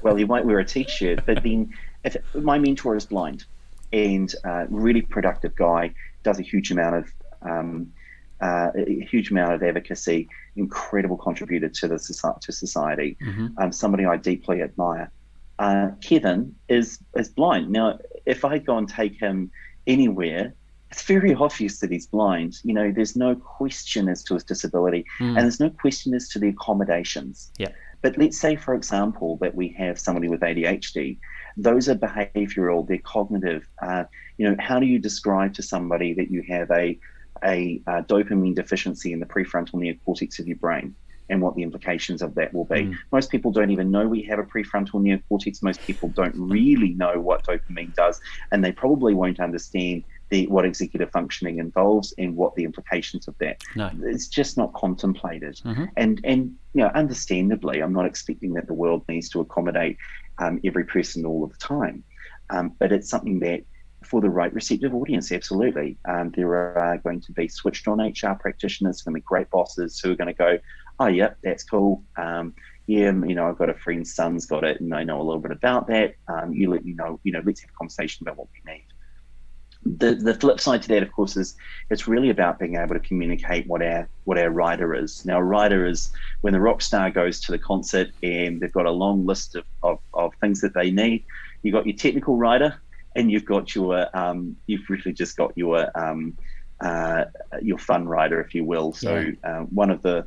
well, 0.03 0.19
you 0.19 0.27
might 0.27 0.45
wear 0.45 0.59
a 0.59 0.65
t-shirt, 0.65 1.25
but 1.27 1.43
then 1.43 1.73
if 2.05 2.17
my 2.35 2.59
mentor 2.59 2.97
is 2.97 3.07
blind 3.07 3.45
and 3.93 4.35
uh, 4.45 4.67
really 4.69 5.03
productive 5.03 5.55
guy, 5.57 5.95
does 6.23 6.39
a 6.39 6.43
huge 6.43 6.71
amount 6.71 6.97
of 6.97 7.13
um, 7.43 7.93
uh, 8.41 8.71
a 8.77 9.07
huge 9.11 9.31
amount 9.31 9.55
of 9.55 9.63
advocacy, 9.63 10.29
incredible 10.57 11.17
contributor 11.17 11.69
to 11.69 11.89
the 11.89 11.99
society, 11.99 12.39
to 12.43 12.53
society. 12.53 13.17
hmm 13.23 13.47
Um, 13.59 13.73
somebody 13.73 14.05
I 14.05 14.17
deeply 14.17 14.63
admire. 14.63 15.11
Uh, 15.59 15.91
Kevin 16.03 16.55
is 16.69 16.99
is 17.17 17.29
blind 17.29 17.71
now. 17.71 17.99
If 18.27 18.45
I 18.45 18.59
go 18.59 18.77
and 18.77 18.89
take 18.89 19.19
him 19.19 19.51
anywhere, 19.87 20.55
it's 20.95 21.03
very 21.03 21.35
obvious 21.35 21.81
that 21.81 21.91
he's 21.91 22.07
blind. 22.07 22.55
You 22.63 22.73
know, 22.73 22.93
there's 22.93 23.17
no 23.17 23.35
question 23.35 24.09
as 24.09 24.23
to 24.25 24.35
his 24.35 24.45
disability, 24.45 25.05
mm. 25.19 25.27
and 25.27 25.39
there's 25.39 25.59
no 25.59 25.69
question 25.69 26.15
as 26.15 26.29
to 26.29 26.39
the 26.39 26.51
accommodations. 26.51 27.51
Yeah. 27.59 27.73
But 28.01 28.17
let's 28.17 28.39
say, 28.39 28.55
for 28.55 28.75
example, 28.75 29.37
that 29.39 29.57
we 29.57 29.69
have 29.77 29.99
somebody 29.99 30.29
with 30.29 30.41
ADHD. 30.41 31.19
Those 31.57 31.89
are 31.89 31.97
behavioural, 31.97 32.87
they're 32.87 32.99
cognitive. 32.99 33.67
Uh, 33.83 34.05
you 34.39 34.49
know, 34.49 34.55
how 34.61 34.79
do 34.79 34.87
you 34.87 35.01
describe 35.01 35.55
to 35.55 35.65
somebody 35.65 36.15
that 36.15 36.31
you 36.31 36.45
have 36.49 36.71
a, 36.71 36.97
a, 37.43 37.83
a 37.89 38.03
dopamine 38.05 38.55
deficiency 38.55 39.13
in 39.13 39.19
the 39.19 39.27
prefrontal 39.27 39.75
neocortex 39.75 40.39
of 40.39 40.47
your 40.47 40.59
brain? 40.59 40.95
and 41.31 41.41
what 41.41 41.55
the 41.55 41.63
implications 41.63 42.21
of 42.21 42.35
that 42.35 42.53
will 42.53 42.67
be. 42.67 42.83
Mm. 42.83 42.99
Most 43.11 43.31
people 43.31 43.51
don't 43.51 43.71
even 43.71 43.91
know 43.91 44.07
we 44.07 44.23
have 44.25 44.39
a 44.39 44.43
prefrontal 44.43 45.01
neocortex. 45.01 45.63
Most 45.63 45.81
people 45.81 46.11
don't 46.11 46.35
really 46.37 46.91
know 46.91 47.19
what 47.19 47.45
dopamine 47.45 47.95
does, 47.95 48.21
and 48.53 48.63
they 48.63 48.73
probably 48.73 49.15
won't 49.15 49.41
understand 49.41 50.05
the 50.31 50.47
what 50.47 50.65
executive 50.65 51.11
functioning 51.11 51.59
involves 51.59 52.15
and 52.19 52.37
what 52.37 52.55
the 52.55 52.65
implications 52.65 53.29
of 53.29 53.37
that. 53.39 53.63
No. 53.77 53.91
It's 54.03 54.29
just 54.29 54.57
not 54.57 54.73
contemplated. 54.73 55.57
Mm-hmm. 55.65 55.85
And 55.97 56.21
and 56.25 56.55
you 56.73 56.83
know, 56.83 56.91
understandably, 56.95 57.81
I'm 57.81 57.93
not 57.93 58.07
expecting 58.07 58.55
that 58.55 58.67
the 58.67 58.75
world 58.75 59.05
needs 59.09 59.29
to 59.31 59.41
accommodate 59.41 59.97
um, 60.39 60.61
every 60.65 60.85
person 60.85 61.25
all 61.25 61.45
of 61.45 61.51
the 61.51 61.59
time, 61.59 62.03
um, 62.51 62.73
but 62.79 62.93
it's 62.93 63.09
something 63.09 63.39
that 63.41 63.65
for 64.03 64.21
the 64.21 64.29
right 64.29 64.53
receptive 64.53 64.95
audience, 64.95 65.33
absolutely. 65.33 65.97
Um, 66.05 66.31
there 66.37 66.55
are 66.55 66.99
going 66.99 67.21
to 67.23 67.33
be 67.33 67.49
switched 67.49 67.89
on 67.89 68.01
HR 68.01 68.35
practitioners, 68.39 69.01
going 69.01 69.15
to 69.15 69.21
be 69.21 69.25
great 69.25 69.51
bosses 69.51 69.99
who 69.99 70.13
are 70.13 70.17
going 70.17 70.29
to 70.29 70.35
go, 70.35 70.59
oh, 71.01 71.07
yep, 71.07 71.39
that's 71.43 71.65
cool. 71.65 72.03
Um, 72.17 72.55
yeah, 72.87 73.13
you 73.13 73.35
know, 73.35 73.49
I've 73.49 73.57
got 73.57 73.71
a 73.71 73.75
friend's 73.75 74.15
son's 74.15 74.45
got 74.45 74.63
it 74.63 74.79
and 74.81 74.95
I 74.95 75.05
know 75.05 75.21
a 75.21 75.25
little 75.25 75.41
bit 75.41 75.53
about 75.53 75.87
that. 75.87 76.17
Um, 76.29 76.53
you 76.53 76.71
let 76.71 76.85
me 76.85 76.93
know, 76.93 77.19
you 77.25 77.33
know, 77.33 77.41
let's 77.45 77.63
have 77.63 77.71
a 77.71 77.79
conversation 77.79 78.27
about 78.29 78.37
what 78.37 78.49
we 78.53 78.73
need 78.73 78.84
the 79.85 80.15
the 80.15 80.35
flip 80.35 80.61
side 80.61 80.83
to 80.83 80.89
that, 80.89 81.03
of 81.03 81.13
course, 81.13 81.37
is 81.37 81.57
it's 81.91 82.09
really 82.09 82.31
about 82.31 82.59
being 82.59 82.77
able 82.77 82.95
to 82.95 83.01
communicate 83.01 83.67
what 83.67 83.83
our 83.83 84.09
what 84.25 84.39
our 84.39 84.51
rider 84.51 84.95
is. 84.95 85.25
Now, 85.25 85.39
a 85.39 85.43
rider 85.43 85.87
is 85.87 86.11
when 86.41 86.53
the 86.53 86.61
rock 86.61 86.81
star 86.83 87.11
goes 87.11 87.41
to 87.43 87.53
the 87.53 87.59
concert 87.59 88.11
and 88.23 88.61
they've 88.61 88.73
got 88.73 88.87
a 88.87 88.91
long 88.91 89.27
list 89.27 89.55
of, 89.55 89.65
of, 89.83 89.99
of 90.15 90.33
things 90.41 90.61
that 90.63 90.75
they 90.75 90.91
need. 90.91 91.25
You've 91.63 91.75
got 91.75 91.87
your 91.87 91.97
technical 91.97 92.37
rider, 92.37 92.81
and 93.15 93.31
you've 93.31 93.45
got 93.45 93.75
your 93.75 94.09
um, 94.17 94.57
you've 94.67 94.89
really 94.89 95.13
just 95.13 95.37
got 95.37 95.57
your 95.57 95.91
um, 95.99 96.37
uh, 96.81 97.27
your 97.61 97.79
fun 97.79 98.09
rider, 98.09 98.41
if 98.41 98.55
you 98.55 98.65
will. 98.65 98.93
So 98.93 99.19
yeah. 99.19 99.33
uh, 99.49 99.63
one 99.65 99.91
of 99.91 100.03
the 100.03 100.27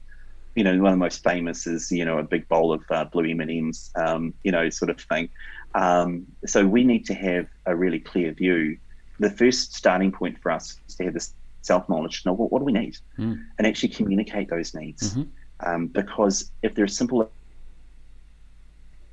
you 0.56 0.63
know 0.63 0.72
one 0.78 0.93
of 0.93 1.00
the 1.00 1.04
most 1.04 1.24
famous 1.24 1.65
is 1.65 1.91
you 1.91 2.06
know 2.06 2.20
a 2.20 2.24
big 2.24 2.48
bowl 2.48 2.74
of 2.74 2.84
uh, 2.91 3.06
blue 3.06 3.30
M 3.30 3.41
and 3.41 3.50
M's, 3.50 3.91
um, 3.96 4.34
you 4.43 4.52
know, 4.52 4.70
sort 4.70 4.91
of 4.91 5.00
thing. 5.00 5.30
Um, 5.74 6.28
so 6.46 6.65
we 6.65 6.84
need 6.84 7.06
to 7.08 7.13
have 7.13 7.48
a 7.65 7.76
really 7.76 8.00
clear 8.00 8.32
view 8.32 8.78
the 9.19 9.30
first 9.30 9.73
starting 9.73 10.12
point 10.12 10.39
for 10.41 10.51
us 10.51 10.80
is 10.88 10.95
to 10.95 11.06
have 11.06 11.13
this 11.13 11.34
self 11.62 11.88
knowledge 11.89 12.23
to 12.23 12.30
know 12.30 12.34
what, 12.34 12.51
what 12.51 12.60
do 12.60 12.65
we 12.65 12.71
need 12.71 12.97
mm. 13.17 13.43
and 13.58 13.67
actually 13.67 13.89
communicate 13.89 14.49
those 14.49 14.73
needs. 14.73 15.13
Mm-hmm. 15.13 15.23
Um, 15.60 15.88
because 15.88 16.51
if 16.62 16.75
there 16.75 16.86
are 16.86 16.88
simple 16.88 17.32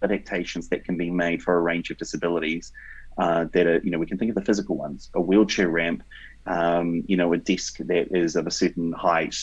adaptations 0.03 0.69
that 0.69 0.85
can 0.85 0.97
be 0.97 1.11
made 1.11 1.43
for 1.43 1.57
a 1.57 1.61
range 1.61 1.91
of 1.91 1.97
disabilities, 1.97 2.73
uh, 3.17 3.47
that 3.53 3.67
are, 3.67 3.81
you 3.85 3.91
know, 3.91 3.99
we 3.99 4.07
can 4.07 4.19
think 4.19 4.31
of 4.31 4.35
the 4.35 4.45
physical 4.45 4.77
ones, 4.77 5.11
a 5.15 5.21
wheelchair 5.21 5.69
ramp, 5.69 6.03
um, 6.47 7.05
you 7.07 7.17
know, 7.17 7.33
a 7.33 7.39
desk 7.39 7.79
that 7.79 8.09
is 8.11 8.37
of 8.37 8.47
a 8.47 8.51
certain 8.51 8.93
height, 8.93 9.37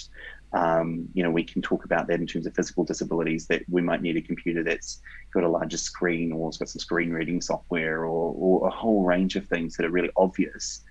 um, 0.54 1.08
you 1.14 1.24
know, 1.24 1.32
we 1.32 1.44
can 1.44 1.62
talk 1.62 1.86
about 1.86 2.08
that 2.08 2.20
in 2.20 2.28
terms 2.28 2.46
of 2.46 2.54
physical 2.54 2.84
disabilities 2.84 3.48
that 3.48 3.64
we 3.70 3.82
might 3.82 4.02
need 4.02 4.18
a 4.18 4.22
computer 4.22 4.64
that's 4.64 5.02
got 5.34 5.44
a 5.44 5.50
larger 5.50 5.78
screen 5.78 6.32
or 6.34 6.50
it's 6.50 6.58
got 6.58 6.70
some 6.70 6.80
screen 6.80 7.12
reading 7.12 7.42
software 7.42 8.00
or, 8.00 8.36
or 8.36 8.68
a 8.68 8.72
whole 8.72 9.04
range 9.04 9.36
of 9.36 9.48
things 9.48 9.78
that 9.78 9.86
are 9.86 9.90
really 9.90 10.12
obvious. 10.18 10.82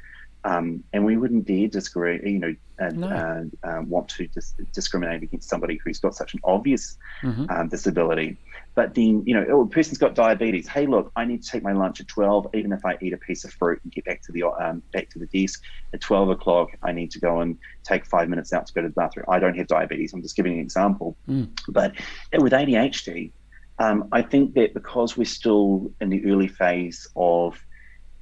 Um, 0.44 0.82
and 0.94 1.04
we 1.04 1.18
wouldn't 1.18 1.46
dare 1.46 1.68
discriminate, 1.68 2.26
you 2.26 2.38
know, 2.38 2.56
and 2.78 2.98
no. 2.98 3.08
uh, 3.08 3.68
uh, 3.68 3.82
want 3.82 4.08
to 4.08 4.26
dis- 4.28 4.54
discriminate 4.72 5.22
against 5.22 5.50
somebody 5.50 5.78
who's 5.84 5.98
got 5.98 6.14
such 6.14 6.32
an 6.32 6.40
obvious 6.44 6.96
mm-hmm. 7.22 7.44
um, 7.50 7.68
disability. 7.68 8.38
But 8.74 8.94
then, 8.94 9.24
you 9.26 9.34
know, 9.34 9.44
oh, 9.50 9.62
a 9.62 9.66
person's 9.66 9.98
got 9.98 10.14
diabetes. 10.14 10.68
Hey, 10.68 10.86
look, 10.86 11.10
I 11.16 11.24
need 11.24 11.42
to 11.42 11.50
take 11.50 11.62
my 11.62 11.72
lunch 11.72 12.00
at 12.00 12.08
twelve, 12.08 12.46
even 12.54 12.72
if 12.72 12.84
I 12.84 12.96
eat 13.00 13.12
a 13.12 13.18
piece 13.18 13.44
of 13.44 13.52
fruit 13.52 13.80
and 13.82 13.92
get 13.92 14.04
back 14.04 14.22
to 14.22 14.32
the 14.32 14.44
um, 14.44 14.82
back 14.92 15.10
to 15.10 15.18
the 15.18 15.26
desk 15.26 15.60
at 15.92 16.00
twelve 16.00 16.30
o'clock. 16.30 16.70
I 16.82 16.92
need 16.92 17.10
to 17.12 17.20
go 17.20 17.40
and 17.40 17.58
take 17.84 18.06
five 18.06 18.28
minutes 18.28 18.52
out 18.52 18.66
to 18.66 18.72
go 18.72 18.82
to 18.82 18.88
the 18.88 18.94
bathroom. 18.94 19.26
I 19.28 19.38
don't 19.38 19.56
have 19.56 19.66
diabetes. 19.66 20.12
I'm 20.12 20.22
just 20.22 20.36
giving 20.36 20.52
an 20.54 20.60
example. 20.60 21.16
Mm. 21.28 21.50
But 21.68 21.94
with 22.38 22.52
ADHD, 22.52 23.32
um, 23.80 24.08
I 24.12 24.22
think 24.22 24.54
that 24.54 24.74
because 24.74 25.16
we're 25.16 25.24
still 25.24 25.90
in 26.00 26.10
the 26.10 26.24
early 26.26 26.48
phase 26.48 27.08
of 27.16 27.58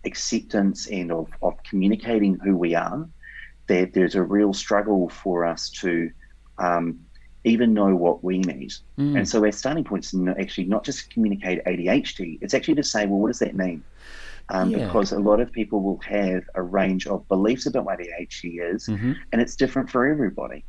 acceptance 0.04 0.86
and 0.86 1.12
of, 1.12 1.28
of 1.42 1.62
communicating 1.62 2.38
who 2.42 2.56
we 2.56 2.74
are, 2.74 3.08
that 3.66 3.92
there's 3.92 4.14
a 4.14 4.22
real 4.22 4.54
struggle 4.54 5.08
for 5.08 5.44
us 5.44 5.68
to 5.70 6.10
um, 6.58 7.00
even 7.48 7.74
know 7.74 7.94
what 7.94 8.22
we 8.22 8.38
need. 8.38 8.72
Mm. 8.98 9.18
And 9.18 9.28
so 9.28 9.44
our 9.44 9.52
starting 9.52 9.84
point 9.84 10.04
is 10.04 10.14
actually 10.38 10.64
not 10.64 10.84
just 10.84 11.00
to 11.00 11.08
communicate 11.08 11.64
ADHD, 11.64 12.38
it's 12.40 12.54
actually 12.54 12.74
to 12.76 12.82
say, 12.84 13.06
well, 13.06 13.18
what 13.18 13.28
does 13.28 13.38
that 13.40 13.56
mean? 13.56 13.82
Um, 14.50 14.70
yeah. 14.70 14.86
Because 14.86 15.12
a 15.12 15.18
lot 15.18 15.40
of 15.40 15.52
people 15.52 15.82
will 15.82 15.98
have 15.98 16.44
a 16.54 16.62
range 16.62 17.06
of 17.06 17.26
beliefs 17.28 17.66
about 17.66 17.84
what 17.84 17.98
ADHD 17.98 18.74
is, 18.74 18.86
mm-hmm. 18.86 19.12
and 19.32 19.42
it's 19.42 19.56
different 19.56 19.90
for 19.90 20.06
everybody. 20.06 20.64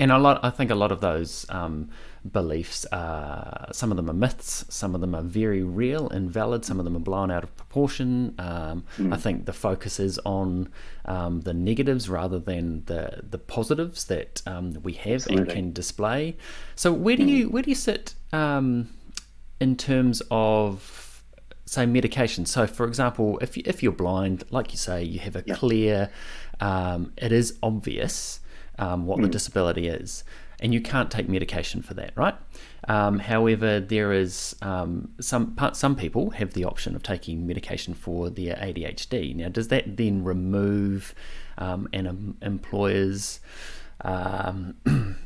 And 0.00 0.10
a 0.10 0.16
lot, 0.16 0.42
I 0.42 0.48
think, 0.48 0.70
a 0.70 0.74
lot 0.74 0.92
of 0.92 1.02
those 1.02 1.44
um, 1.50 1.90
beliefs, 2.32 2.86
uh, 2.86 3.70
some 3.70 3.90
of 3.90 3.98
them 3.98 4.08
are 4.08 4.14
myths, 4.14 4.64
some 4.70 4.94
of 4.94 5.02
them 5.02 5.14
are 5.14 5.20
very 5.22 5.62
real 5.62 6.08
and 6.08 6.30
valid, 6.30 6.64
some 6.64 6.78
of 6.78 6.86
them 6.86 6.96
are 6.96 7.00
blown 7.00 7.30
out 7.30 7.44
of 7.44 7.54
proportion. 7.54 8.34
Um, 8.38 8.84
mm. 8.96 9.12
I 9.12 9.18
think 9.18 9.44
the 9.44 9.52
focus 9.52 10.00
is 10.00 10.18
on 10.20 10.70
um, 11.04 11.42
the 11.42 11.52
negatives 11.52 12.08
rather 12.08 12.38
than 12.38 12.82
the 12.86 13.20
the 13.28 13.36
positives 13.36 14.06
that 14.06 14.40
um, 14.46 14.72
we 14.82 14.94
have 14.94 15.16
Absolutely. 15.16 15.42
and 15.42 15.52
can 15.52 15.72
display. 15.72 16.38
So 16.76 16.94
where 16.94 17.18
do 17.18 17.24
mm. 17.24 17.28
you 17.28 17.50
where 17.50 17.62
do 17.62 17.68
you 17.68 17.76
sit 17.76 18.14
um, 18.32 18.88
in 19.60 19.76
terms 19.76 20.22
of 20.30 21.22
say 21.66 21.84
medication? 21.84 22.46
So 22.46 22.66
for 22.66 22.86
example, 22.86 23.38
if 23.42 23.54
you, 23.54 23.64
if 23.66 23.82
you're 23.82 23.92
blind, 23.92 24.44
like 24.50 24.72
you 24.72 24.78
say, 24.78 25.04
you 25.04 25.18
have 25.18 25.36
a 25.36 25.42
yeah. 25.44 25.54
clear, 25.56 26.10
um, 26.58 27.12
it 27.18 27.32
is 27.32 27.58
obvious 27.62 28.40
um, 28.80 29.06
what 29.06 29.20
mm. 29.20 29.22
the 29.22 29.28
disability 29.28 29.86
is 29.86 30.24
and 30.60 30.74
you 30.74 30.80
can't 30.80 31.10
take 31.10 31.28
medication 31.28 31.82
for 31.82 31.94
that, 31.94 32.12
right? 32.16 32.34
Um, 32.88 33.18
however, 33.18 33.80
there 33.80 34.12
is 34.12 34.54
um, 34.62 35.10
some 35.20 35.56
some 35.72 35.96
people 35.96 36.30
have 36.30 36.52
the 36.52 36.64
option 36.64 36.94
of 36.94 37.02
taking 37.02 37.46
medication 37.46 37.94
for 37.94 38.30
their 38.30 38.54
ADHD. 38.56 39.34
Now, 39.34 39.48
does 39.48 39.68
that 39.68 39.96
then 39.96 40.22
remove 40.22 41.14
um, 41.58 41.88
an 41.92 42.36
employer's 42.42 43.40
um, 44.02 44.76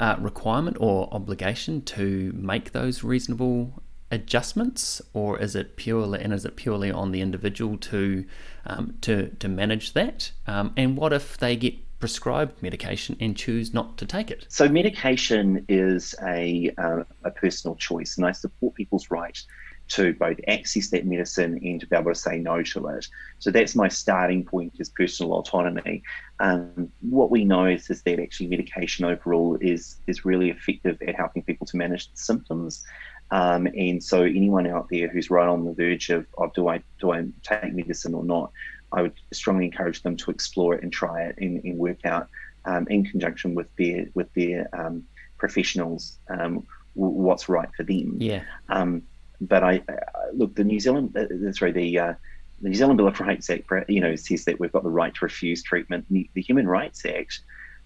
uh, 0.00 0.16
requirement 0.18 0.76
or 0.80 1.12
obligation 1.12 1.82
to 1.82 2.32
make 2.34 2.72
those 2.72 3.04
reasonable 3.04 3.82
adjustments, 4.10 5.02
or 5.12 5.38
is 5.38 5.54
it 5.54 5.76
purely 5.76 6.20
and 6.20 6.32
is 6.32 6.46
it 6.46 6.56
purely 6.56 6.90
on 6.90 7.12
the 7.12 7.20
individual 7.20 7.76
to 7.76 8.24
um, 8.64 8.96
to 9.02 9.28
to 9.40 9.48
manage 9.48 9.92
that? 9.92 10.32
Um, 10.46 10.72
and 10.76 10.96
what 10.96 11.12
if 11.12 11.36
they 11.36 11.56
get 11.56 11.74
prescribed 11.98 12.62
medication 12.62 13.16
and 13.20 13.36
choose 13.36 13.74
not 13.74 13.98
to 13.98 14.06
take 14.06 14.30
it? 14.30 14.46
So, 14.48 14.68
medication 14.68 15.64
is 15.68 16.14
a, 16.22 16.72
uh, 16.78 17.04
a 17.24 17.30
personal 17.30 17.76
choice, 17.76 18.16
and 18.16 18.26
I 18.26 18.32
support 18.32 18.74
people's 18.74 19.10
right 19.10 19.38
to 19.88 20.12
both 20.14 20.38
access 20.46 20.90
that 20.90 21.06
medicine 21.06 21.58
and 21.62 21.80
to 21.80 21.86
be 21.86 21.96
able 21.96 22.12
to 22.12 22.18
say 22.18 22.38
no 22.38 22.62
to 22.62 22.86
it. 22.88 23.08
So 23.38 23.50
that's 23.50 23.74
my 23.74 23.88
starting 23.88 24.44
point 24.44 24.74
is 24.78 24.90
personal 24.90 25.32
autonomy. 25.32 26.02
Um, 26.40 26.92
what 27.00 27.30
we 27.30 27.44
know 27.44 27.66
is, 27.66 27.88
is 27.90 28.02
that 28.02 28.20
actually 28.20 28.48
medication 28.48 29.04
overall 29.04 29.56
is 29.60 29.96
is 30.06 30.24
really 30.24 30.50
effective 30.50 31.00
at 31.06 31.14
helping 31.14 31.42
people 31.42 31.66
to 31.68 31.76
manage 31.76 32.10
the 32.10 32.18
symptoms. 32.18 32.84
Um, 33.30 33.66
and 33.66 34.02
so 34.02 34.22
anyone 34.22 34.66
out 34.66 34.88
there 34.90 35.08
who's 35.08 35.30
right 35.30 35.48
on 35.48 35.64
the 35.64 35.72
verge 35.72 36.08
of, 36.10 36.26
of 36.38 36.52
do 36.54 36.68
I 36.68 36.82
do 37.00 37.12
I 37.12 37.26
take 37.42 37.74
medicine 37.74 38.14
or 38.14 38.24
not, 38.24 38.52
I 38.92 39.02
would 39.02 39.14
strongly 39.32 39.66
encourage 39.66 40.02
them 40.02 40.16
to 40.16 40.30
explore 40.30 40.74
it 40.74 40.82
and 40.82 40.92
try 40.92 41.22
it 41.22 41.36
and, 41.38 41.62
and 41.64 41.78
work 41.78 42.04
out 42.04 42.28
um, 42.64 42.86
in 42.88 43.04
conjunction 43.04 43.54
with 43.54 43.68
their 43.76 44.06
with 44.14 44.32
their 44.34 44.68
um, 44.72 45.04
professionals 45.38 46.18
um, 46.28 46.66
w- 46.96 47.14
what's 47.26 47.48
right 47.48 47.68
for 47.76 47.82
them. 47.82 48.16
Yeah. 48.18 48.42
Um, 48.68 49.02
but 49.40 49.62
I 49.62 49.82
uh, 49.88 49.94
look 50.32 50.54
the 50.54 50.64
New 50.64 50.80
Zealand 50.80 51.16
uh, 51.16 51.52
sorry 51.52 51.72
the 51.72 51.98
uh, 51.98 52.14
the 52.60 52.70
New 52.70 52.74
Zealand 52.74 52.96
Bill 52.96 53.08
of 53.08 53.20
Rights 53.20 53.50
Act 53.50 53.70
you 53.88 54.00
know 54.00 54.16
says 54.16 54.44
that 54.46 54.58
we've 54.58 54.72
got 54.72 54.82
the 54.82 54.90
right 54.90 55.14
to 55.14 55.24
refuse 55.24 55.62
treatment. 55.62 56.06
The 56.10 56.42
Human 56.42 56.66
Rights 56.66 57.04
Act 57.04 57.40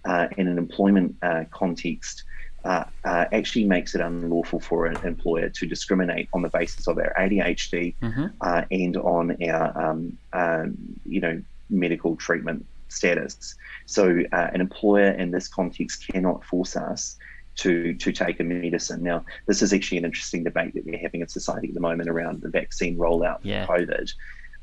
uh, 0.05 0.29
in 0.37 0.49
an 0.49 0.59
employment 0.59 1.17
uh, 1.23 1.45
context 1.51 2.25
uh, 2.65 2.85
uh, 3.05 3.25
actually 3.33 3.65
makes 3.65 3.95
it 3.95 4.01
unlawful 4.01 4.61
for 4.61 4.87
an 4.87 4.97
employer 5.05 5.49
to 5.49 5.67
discriminate 5.67 6.29
on 6.33 6.43
the 6.43 6.49
basis 6.49 6.87
of 6.87 6.99
our 6.99 7.13
ADHD 7.19 7.95
mm-hmm. 8.01 8.27
uh, 8.41 8.63
and 8.71 8.97
on 8.97 9.37
our, 9.45 9.91
um, 9.91 10.19
um, 10.33 10.77
you 11.05 11.21
know, 11.21 11.43
medical 11.71 12.17
treatment 12.17 12.65
status. 12.89 13.57
So 13.87 14.23
uh, 14.33 14.49
an 14.53 14.61
employer 14.61 15.11
in 15.11 15.31
this 15.31 15.49
context 15.49 16.07
cannot 16.07 16.45
force 16.45 16.77
us 16.77 17.17
to 17.55 17.95
to 17.95 18.13
take 18.13 18.41
a 18.41 18.45
medicine. 18.45 19.03
Now, 19.03 19.25
this 19.47 19.61
is 19.61 19.73
actually 19.73 19.99
an 19.99 20.05
interesting 20.05 20.45
debate 20.45 20.75
that 20.75 20.87
we're 20.87 20.99
having 20.99 21.21
in 21.21 21.29
society 21.29 21.69
at 21.69 21.75
the 21.75 21.81
moment 21.81 22.09
around 22.09 22.43
the 22.43 22.49
vaccine 22.49 22.97
rollout 22.97 23.41
yeah. 23.43 23.67
for 23.67 23.79
COVID. 23.79 24.13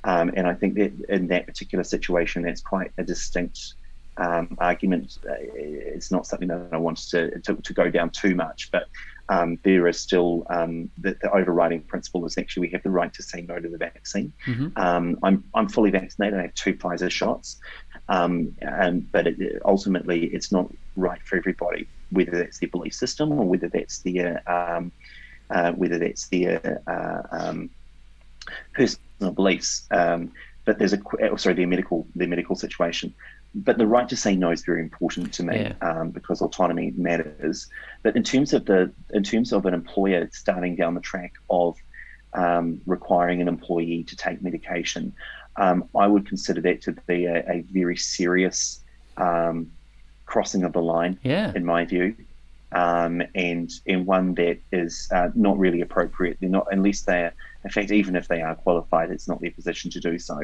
Um, 0.05 0.31
and 0.35 0.47
I 0.47 0.53
think 0.53 0.75
that 0.75 0.93
in 1.09 1.27
that 1.27 1.45
particular 1.45 1.83
situation, 1.83 2.43
that's 2.43 2.61
quite 2.61 2.91
a 2.97 3.03
distinct 3.03 3.73
um, 4.19 4.55
argument. 4.59 5.17
Uh, 5.27 5.33
it's 5.39 6.11
not 6.11 6.27
something 6.27 6.49
that 6.49 6.69
I 6.71 6.77
wanted 6.77 7.09
to, 7.09 7.39
to, 7.39 7.61
to 7.61 7.73
go 7.73 7.89
down 7.89 8.09
too 8.11 8.35
much, 8.35 8.69
but 8.71 8.87
um, 9.29 9.59
there 9.63 9.87
is 9.87 9.99
still 9.99 10.45
um, 10.49 10.89
the, 10.97 11.15
the, 11.21 11.31
overriding 11.31 11.81
principle 11.83 12.25
is 12.25 12.37
actually 12.37 12.67
we 12.67 12.73
have 12.73 12.83
the 12.83 12.89
right 12.89 13.13
to 13.13 13.23
say 13.23 13.41
no 13.41 13.59
to 13.59 13.69
the 13.69 13.77
vaccine. 13.77 14.33
Mm-hmm. 14.45 14.77
Um, 14.77 15.19
I'm, 15.23 15.43
I'm 15.53 15.69
fully 15.69 15.91
vaccinated. 15.91 16.37
I 16.37 16.43
have 16.43 16.55
two 16.55 16.73
Pfizer 16.73 17.11
shots, 17.11 17.57
um, 18.09 18.55
and, 18.61 19.09
but 19.11 19.27
it, 19.27 19.61
ultimately 19.63 20.25
it's 20.25 20.51
not 20.51 20.69
right 20.95 21.21
for 21.23 21.37
everybody, 21.37 21.87
whether 22.11 22.31
that's 22.31 22.59
their 22.59 22.69
belief 22.69 22.93
system 22.93 23.31
or 23.31 23.45
whether 23.45 23.69
that's 23.69 23.99
their 23.99 24.41
um, 24.51 24.91
uh, 25.51 25.71
whether 25.73 25.97
that's 25.97 26.27
their 26.27 26.81
uh, 26.87 27.21
um, 27.31 27.69
personal 28.73 29.31
beliefs. 29.31 29.87
but 29.89 30.77
there's 30.77 30.93
a 30.93 30.99
oh, 31.21 31.35
sorry 31.35 31.55
their 31.55 31.67
medical 31.67 32.07
their 32.15 32.27
medical 32.27 32.55
situation 32.55 33.13
but 33.55 33.77
the 33.77 33.87
right 33.87 34.07
to 34.09 34.15
say 34.15 34.35
no 34.35 34.51
is 34.51 34.63
very 34.63 34.81
important 34.81 35.33
to 35.33 35.43
me 35.43 35.57
yeah. 35.57 35.73
um, 35.81 36.11
because 36.11 36.41
autonomy 36.41 36.93
matters. 36.95 37.67
But 38.03 38.15
in 38.15 38.23
terms 38.23 38.53
of 38.53 38.65
the 38.65 38.91
in 39.11 39.23
terms 39.23 39.51
of 39.51 39.65
an 39.65 39.73
employer 39.73 40.29
starting 40.31 40.75
down 40.75 40.93
the 40.93 41.01
track 41.01 41.33
of 41.49 41.77
um, 42.33 42.81
requiring 42.85 43.41
an 43.41 43.47
employee 43.47 44.03
to 44.03 44.15
take 44.15 44.41
medication, 44.41 45.13
um, 45.55 45.89
I 45.95 46.07
would 46.07 46.27
consider 46.27 46.61
that 46.61 46.81
to 46.83 46.91
be 47.07 47.25
a, 47.25 47.39
a 47.49 47.61
very 47.71 47.97
serious 47.97 48.83
um, 49.17 49.71
crossing 50.25 50.63
of 50.63 50.73
the 50.73 50.81
line. 50.81 51.19
Yeah. 51.23 51.51
in 51.55 51.65
my 51.65 51.85
view. 51.85 52.15
Um, 52.71 53.23
and 53.33 53.71
and 53.87 54.05
one 54.05 54.35
that 54.35 54.59
is 54.71 55.09
uh, 55.11 55.29
not 55.33 55.57
really 55.57 55.81
appropriate. 55.81 56.37
They're 56.39 56.49
not 56.51 56.67
unless 56.69 57.01
they're 57.01 57.33
in 57.63 57.69
fact, 57.69 57.91
even 57.91 58.15
if 58.15 58.27
they 58.27 58.41
are 58.41 58.55
qualified, 58.55 59.11
it's 59.11 59.27
not 59.27 59.41
their 59.41 59.51
position 59.51 59.91
to 59.91 59.99
do 59.99 60.17
so. 60.17 60.39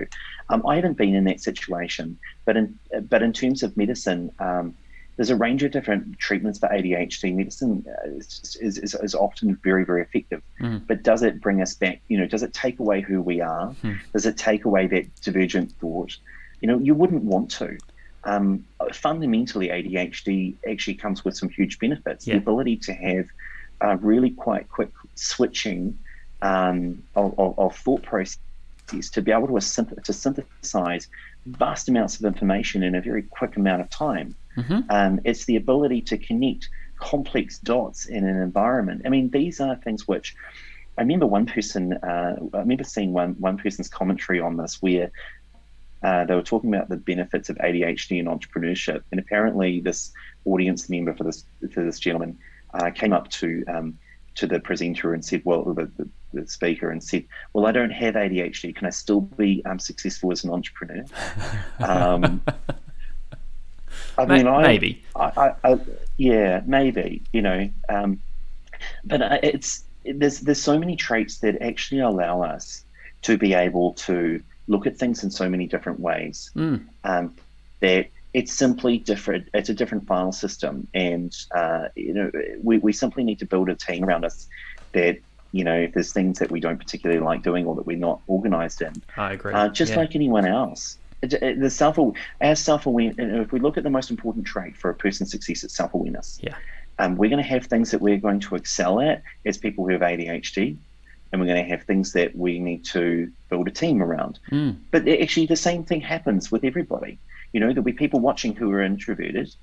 Um, 0.50 0.66
I 0.68 0.76
haven't 0.76 0.98
been 0.98 1.16
in 1.16 1.24
that 1.26 1.40
situation, 1.40 2.18
but 2.46 2.58
in 2.58 2.78
but 3.04 3.24
in 3.24 3.32
terms 3.32 3.64
of 3.64 3.78
medicine, 3.78 4.32
um, 4.40 4.76
there's 5.16 5.30
a 5.30 5.36
range 5.36 5.64
of 5.64 5.72
different 5.72 6.20
treatments 6.20 6.60
for 6.60 6.68
ADHD. 6.68 7.34
Medicine 7.34 7.86
uh, 7.88 8.18
is, 8.18 8.58
is, 8.60 8.96
is 8.96 9.16
often 9.16 9.56
very, 9.64 9.86
very 9.86 10.02
effective. 10.02 10.42
Mm. 10.60 10.86
But 10.88 11.04
does 11.04 11.24
it 11.24 11.40
bring 11.40 11.62
us 11.62 11.74
back? 11.74 12.02
You 12.10 12.18
know, 12.18 12.28
does 12.28 12.44
it 12.44 12.54
take 12.54 12.80
away 12.80 13.02
who 13.02 13.22
we 13.22 13.40
are? 13.40 13.74
Mm. 13.82 13.98
Does 14.12 14.26
it 14.26 14.36
take 14.38 14.66
away 14.66 14.88
that 14.88 15.22
divergent 15.22 15.72
thought? 15.80 16.18
You 16.60 16.68
know, 16.68 16.80
you 16.80 16.94
wouldn't 16.94 17.24
want 17.24 17.50
to. 17.52 17.78
Um, 18.26 18.66
fundamentally, 18.92 19.70
ADHD 19.70 20.56
actually 20.70 20.96
comes 20.96 21.24
with 21.24 21.38
some 21.38 21.48
huge 21.48 21.80
benefits. 21.80 22.28
Yeah. 22.28 22.34
The 22.34 22.40
ability 22.40 22.78
to 22.78 22.94
have 22.94 23.26
uh, 23.82 23.98
really 24.02 24.32
quite 24.32 24.68
quick 24.70 24.90
switching 25.16 25.98
um, 26.42 27.04
of, 27.16 27.38
of, 27.40 27.58
of, 27.58 27.76
thought 27.76 28.04
processes 28.04 29.10
to 29.12 29.22
be 29.22 29.32
able 29.32 29.48
to, 29.48 29.86
to 30.04 30.14
synthesize 30.14 31.08
vast 31.46 31.90
amounts 31.90 32.20
of 32.20 32.26
information 32.26 32.84
in 32.84 32.96
a 32.96 33.02
very 33.02 33.24
quick 33.24 33.56
amount 33.56 33.82
of 33.82 33.90
time. 33.90 34.36
Mm-hmm. 34.58 34.82
Um, 34.90 35.20
it's 35.24 35.46
the 35.46 35.56
ability 35.56 36.02
to 36.02 36.18
connect 36.18 36.70
complex 37.00 37.60
dots 37.60 38.06
in 38.06 38.26
an 38.26 38.42
environment. 38.42 39.02
I 39.06 39.10
mean, 39.10 39.30
these 39.30 39.60
are 39.60 39.76
things 39.76 40.08
which 40.08 40.36
I 40.98 41.02
remember 41.02 41.26
one 41.26 41.46
person, 41.46 41.94
uh, 41.94 42.38
I 42.54 42.60
remember 42.60 42.84
seeing 42.84 43.12
one, 43.12 43.34
one 43.34 43.58
person's 43.58 43.90
commentary 43.90 44.40
on 44.40 44.58
this 44.58 44.82
where 44.82 45.12
uh, 46.04 46.24
they 46.26 46.36
were 46.36 46.44
talking 46.44 46.74
about 46.74 46.88
the 46.88 46.98
benefits 46.98 47.50
of 47.50 47.58
ADHD 47.58 48.20
and 48.20 48.28
entrepreneurship. 48.28 49.02
And 49.12 49.20
apparently, 49.20 49.80
this 49.80 50.12
audience 50.46 50.90
member 50.90 51.14
for 51.14 51.24
this 51.24 51.44
for 51.74 51.84
this 51.84 52.00
gentleman 52.00 52.38
uh, 52.74 52.92
came 52.92 53.12
up 53.12 53.30
to 53.32 53.64
um, 53.68 53.98
to 54.36 54.46
the 54.46 54.60
presenter 54.60 55.14
and 55.14 55.26
said, 55.26 55.42
"Well, 55.46 55.64
the, 55.64 55.90
the, 55.98 56.08
the, 56.36 56.48
speaker 56.48 56.90
and 56.90 57.04
said, 57.04 57.26
well, 57.54 57.66
I 57.66 57.72
don't 57.72 57.92
have 57.92 58.16
ADHD. 58.16 58.76
Can 58.76 58.88
I 58.88 58.92
still 58.92 59.22
be 59.22 59.64
um, 59.66 59.80
successful 59.80 60.32
as 60.32 60.44
an 60.44 60.52
entrepreneur?" 60.52 61.06
Um, 61.80 62.42
I 64.18 64.26
mean, 64.26 64.46
maybe. 64.46 65.04
I, 65.16 65.24
I, 65.64 65.72
I, 65.72 65.80
yeah, 66.18 66.62
maybe. 66.66 67.22
You 67.34 67.42
know, 67.42 67.70
um, 67.90 68.20
but 69.04 69.22
it's 69.44 69.84
there's 70.06 70.42
there's 70.42 70.62
so 70.62 70.78
many 70.78 70.96
traits 70.96 71.40
that 71.40 71.62
actually 71.62 72.02
allow 72.02 72.42
us 72.42 72.84
to 73.24 73.38
be 73.38 73.54
able 73.54 73.94
to 73.94 74.42
look 74.68 74.88
at 74.88 74.98
things 74.98 75.24
in 75.24 75.32
so 75.32 75.50
many 75.50 75.68
different 75.68 76.00
ways. 76.00 76.52
Mm. 76.56 76.86
Um, 77.04 77.36
that 77.80 78.08
it's 78.34 78.54
simply 78.54 78.98
different. 78.98 79.48
It's 79.54 79.70
a 79.70 79.74
different 79.74 80.08
file 80.08 80.32
system, 80.32 80.88
and 80.94 81.36
uh, 81.56 81.88
you 81.96 82.14
know 82.14 82.32
we, 82.62 82.78
we 82.80 82.94
simply 82.94 83.24
need 83.24 83.40
to 83.40 83.46
build 83.46 83.70
a 83.70 83.76
team 83.76 84.04
around 84.04 84.26
us 84.26 84.48
that 84.94 85.20
you 85.52 85.64
know 85.64 85.76
if 85.76 85.94
there's 85.94 86.12
things 86.12 86.40
that 86.40 86.52
we 86.52 86.60
don't 86.60 86.78
particularly 86.78 87.22
like 87.22 87.44
doing 87.44 87.66
or 87.66 87.76
that 87.76 87.86
we're 87.86 87.98
not 87.98 88.22
organized 88.28 88.82
in. 88.82 88.94
I 89.18 89.34
agree. 89.34 89.54
Uh, 89.54 89.70
just 89.70 89.92
yeah. 89.92 90.00
like 90.00 90.16
anyone 90.16 90.46
else, 90.46 90.98
the 91.22 91.70
self 91.70 91.98
as 92.42 92.60
self 92.60 92.86
awareness. 92.86 93.16
If 93.20 93.52
we 93.52 93.60
look 93.60 93.78
at 93.78 93.84
the 93.84 93.90
most 93.90 94.10
important 94.10 94.46
trait 94.46 94.76
for 94.76 94.90
a 94.90 94.96
person's 94.96 95.32
success, 95.32 95.64
it's 95.64 95.76
self 95.76 95.94
awareness. 95.94 96.40
Yeah. 96.42 96.56
Um, 96.98 97.18
we're 97.18 97.30
going 97.30 97.44
to 97.44 97.50
have 97.50 97.66
things 97.66 97.92
that 97.92 98.02
we're 98.02 98.18
going 98.18 98.40
to 98.42 98.56
excel 98.56 99.02
at 99.02 99.22
as 99.46 99.58
people 99.58 99.86
who 99.86 99.92
have 99.92 100.02
ADHD, 100.02 100.78
and 101.32 101.42
we're 101.42 101.48
going 101.48 101.64
to 101.64 101.70
have 101.70 101.84
things 101.84 102.14
that 102.14 102.36
we 102.36 102.60
need 102.60 102.86
to 102.86 103.32
build 103.50 103.68
a 103.68 103.72
team 103.72 104.02
around. 104.02 104.40
Mm. 104.52 104.78
But 104.92 105.08
actually, 105.08 105.48
the 105.48 105.58
same 105.58 105.84
thing 105.84 106.02
happens 106.02 106.52
with 106.52 106.64
everybody. 106.64 107.18
You 107.52 107.60
know, 107.60 107.68
there'll 107.68 107.84
be 107.84 107.94
people 107.94 108.20
watching 108.20 108.56
who 108.56 108.72
are 108.72 108.82
introverted, 108.82 109.54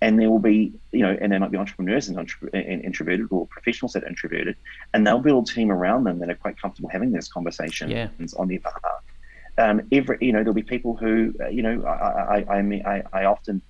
and 0.00 0.18
there 0.18 0.30
will 0.30 0.38
be, 0.38 0.72
you 0.92 1.00
know, 1.00 1.16
and 1.20 1.32
there 1.32 1.40
might 1.40 1.50
be 1.50 1.58
entrepreneurs 1.58 2.08
and, 2.08 2.18
and 2.52 2.84
introverted 2.84 3.26
or 3.30 3.46
professionals 3.46 3.92
that 3.94 4.04
are 4.04 4.08
introverted, 4.08 4.56
and 4.94 5.06
they'll 5.06 5.18
build 5.18 5.48
a 5.48 5.52
team 5.52 5.70
around 5.70 6.04
them 6.04 6.18
that 6.20 6.30
are 6.30 6.36
quite 6.36 6.60
comfortable 6.60 6.88
having 6.88 7.10
those 7.10 7.28
conversations 7.28 7.90
yeah. 7.90 8.08
on 8.38 8.48
their 8.48 8.60
behalf. 8.60 9.02
Um, 9.58 9.82
every, 9.90 10.18
you 10.20 10.32
know, 10.32 10.38
there'll 10.38 10.54
be 10.54 10.62
people 10.62 10.96
who, 10.96 11.34
uh, 11.40 11.48
you 11.48 11.62
know, 11.62 11.82
I, 11.84 12.44
I, 12.46 12.58
I 12.58 12.62
mean, 12.62 12.86
I, 12.86 13.02
I 13.12 13.24
often 13.24 13.60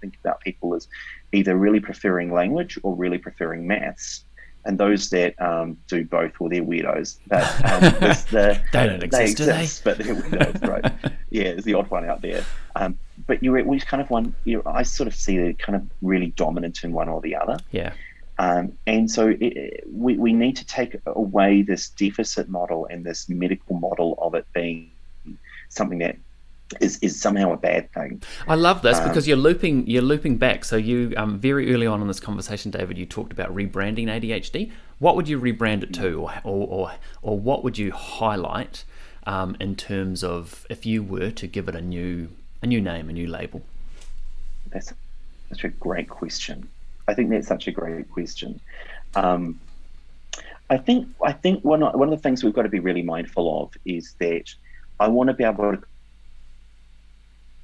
think 0.00 0.16
about 0.22 0.40
people 0.40 0.74
as 0.74 0.86
either 1.32 1.56
really 1.56 1.80
preferring 1.80 2.32
language 2.32 2.78
or 2.84 2.94
really 2.94 3.18
preferring 3.18 3.66
maths 3.66 4.24
and 4.66 4.78
those 4.78 5.10
that 5.10 5.40
um, 5.40 5.76
do 5.88 6.04
both, 6.04 6.38
well, 6.40 6.48
they're 6.48 6.62
weirdos. 6.62 7.18
But 7.26 7.44
um, 7.64 7.80
the, 8.30 8.60
they 8.72 8.86
don't 8.86 9.02
exist, 9.02 9.38
they 9.38 9.62
exist, 9.62 9.84
but 9.84 9.98
they're 9.98 10.14
weirdos, 10.14 10.66
right? 10.66 11.14
yeah, 11.30 11.52
there's 11.52 11.64
the 11.64 11.74
odd 11.74 11.90
one 11.90 12.08
out 12.08 12.22
there. 12.22 12.44
Um, 12.76 12.98
but 13.26 13.42
you 13.42 13.52
we 13.52 13.80
kind 13.80 14.00
of 14.00 14.10
one. 14.10 14.34
You 14.44 14.56
know, 14.56 14.62
I 14.66 14.82
sort 14.82 15.06
of 15.06 15.14
see 15.14 15.36
it 15.36 15.58
kind 15.58 15.76
of 15.76 15.82
really 16.02 16.28
dominant 16.28 16.84
in 16.84 16.92
one 16.92 17.08
or 17.08 17.20
the 17.20 17.36
other. 17.36 17.58
Yeah. 17.70 17.92
Um, 18.38 18.76
and 18.86 19.10
so 19.10 19.34
it, 19.40 19.84
we, 19.86 20.18
we 20.18 20.32
need 20.32 20.56
to 20.56 20.66
take 20.66 20.96
away 21.06 21.62
this 21.62 21.88
deficit 21.88 22.48
model 22.48 22.86
and 22.90 23.04
this 23.06 23.28
medical 23.28 23.76
model 23.76 24.18
of 24.20 24.34
it 24.34 24.44
being 24.52 24.90
something 25.68 25.98
that 25.98 26.16
is, 26.80 26.98
is 26.98 27.20
somehow 27.20 27.52
a 27.52 27.56
bad 27.56 27.92
thing. 27.92 28.22
I 28.48 28.54
love 28.54 28.82
this 28.82 28.98
um, 28.98 29.08
because 29.08 29.28
you're 29.28 29.36
looping 29.36 29.86
you're 29.86 30.02
looping 30.02 30.38
back. 30.38 30.64
So 30.64 30.76
you 30.76 31.14
um, 31.16 31.38
very 31.38 31.72
early 31.72 31.86
on 31.86 32.00
in 32.00 32.08
this 32.08 32.20
conversation, 32.20 32.70
David, 32.70 32.98
you 32.98 33.06
talked 33.06 33.32
about 33.32 33.54
rebranding 33.54 34.06
ADHD. 34.06 34.72
What 34.98 35.16
would 35.16 35.28
you 35.28 35.40
rebrand 35.40 35.82
it 35.82 35.92
to, 35.94 36.22
or 36.22 36.32
or 36.42 36.66
or, 36.66 36.92
or 37.22 37.38
what 37.38 37.62
would 37.62 37.78
you 37.78 37.92
highlight 37.92 38.84
um, 39.26 39.56
in 39.60 39.76
terms 39.76 40.24
of 40.24 40.66
if 40.68 40.86
you 40.86 41.02
were 41.02 41.30
to 41.30 41.46
give 41.46 41.68
it 41.68 41.76
a 41.76 41.80
new 41.80 42.30
a 42.64 42.66
new 42.66 42.80
name, 42.80 43.08
a 43.08 43.12
new 43.12 43.28
label? 43.28 43.62
That's 44.72 44.92
such 45.50 45.64
a 45.64 45.68
great 45.68 46.08
question. 46.08 46.68
I 47.06 47.14
think 47.14 47.30
that's 47.30 47.46
such 47.46 47.68
a 47.68 47.70
great 47.70 48.10
question. 48.10 48.60
Um, 49.14 49.60
I 50.70 50.78
think 50.78 51.06
I 51.22 51.32
think 51.32 51.62
one 51.62 51.82
one 51.82 52.08
of 52.08 52.18
the 52.18 52.22
things 52.22 52.42
we've 52.42 52.54
got 52.54 52.62
to 52.62 52.70
be 52.70 52.80
really 52.80 53.02
mindful 53.02 53.62
of 53.62 53.74
is 53.84 54.14
that 54.18 54.46
I 54.98 55.08
want 55.08 55.28
to 55.28 55.34
be 55.34 55.44
able 55.44 55.76
to 55.76 55.82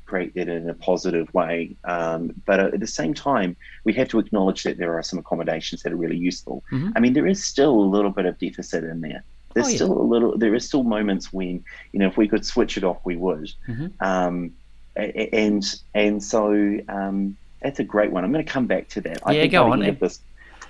create 0.05 0.35
that 0.35 0.49
in 0.49 0.69
a 0.69 0.75
positive 0.75 1.33
way. 1.33 1.77
Um, 1.85 2.35
but 2.45 2.61
at 2.61 2.81
the 2.81 2.87
same 2.87 3.15
time, 3.15 3.57
we 3.85 3.93
have 3.95 4.09
to 4.09 4.19
acknowledge 4.19 4.65
that 4.65 4.77
there 4.77 4.93
are 4.99 5.03
some 5.03 5.19
accommodations 5.19 5.83
that 5.83 5.93
are 5.93 5.97
really 5.97 6.19
useful. 6.19 6.63
Mm-hmm. 6.71 6.91
I 6.95 7.01
mean, 7.01 7.15
there 7.15 7.27
is 7.27 7.43
still 7.43 7.75
a 7.75 7.89
little 7.95 8.11
bit 8.11 8.27
of 8.27 8.39
deficit 8.39 8.85
in 8.85 9.01
there. 9.01 9.23
There's 9.55 9.67
oh, 9.67 9.71
yeah. 9.71 9.77
still 9.77 10.01
a 10.01 10.07
little. 10.15 10.37
There 10.37 10.55
is 10.55 10.67
still 10.67 10.83
moments 10.83 11.33
when 11.33 11.65
you 11.93 11.99
know 12.01 12.09
if 12.09 12.19
we 12.19 12.29
could 12.29 12.45
switch 12.45 12.77
it 12.77 12.85
off, 12.85 12.99
we 13.05 13.17
would. 13.17 13.51
Mm-hmm. 13.67 13.87
Um, 14.01 14.53
and 14.97 15.65
and 15.95 16.23
so 16.23 16.79
um, 16.89 17.37
that's 17.63 17.79
a 17.79 17.85
great 17.85 18.11
one. 18.11 18.25
I'm 18.25 18.33
going 18.33 18.45
to 18.45 18.51
come 18.51 18.67
back 18.67 18.89
to 18.91 19.01
that. 19.03 19.21
I 19.27 19.33
yeah, 19.33 19.47
go 19.47 19.73
on. 19.73 19.81
This, 20.01 20.21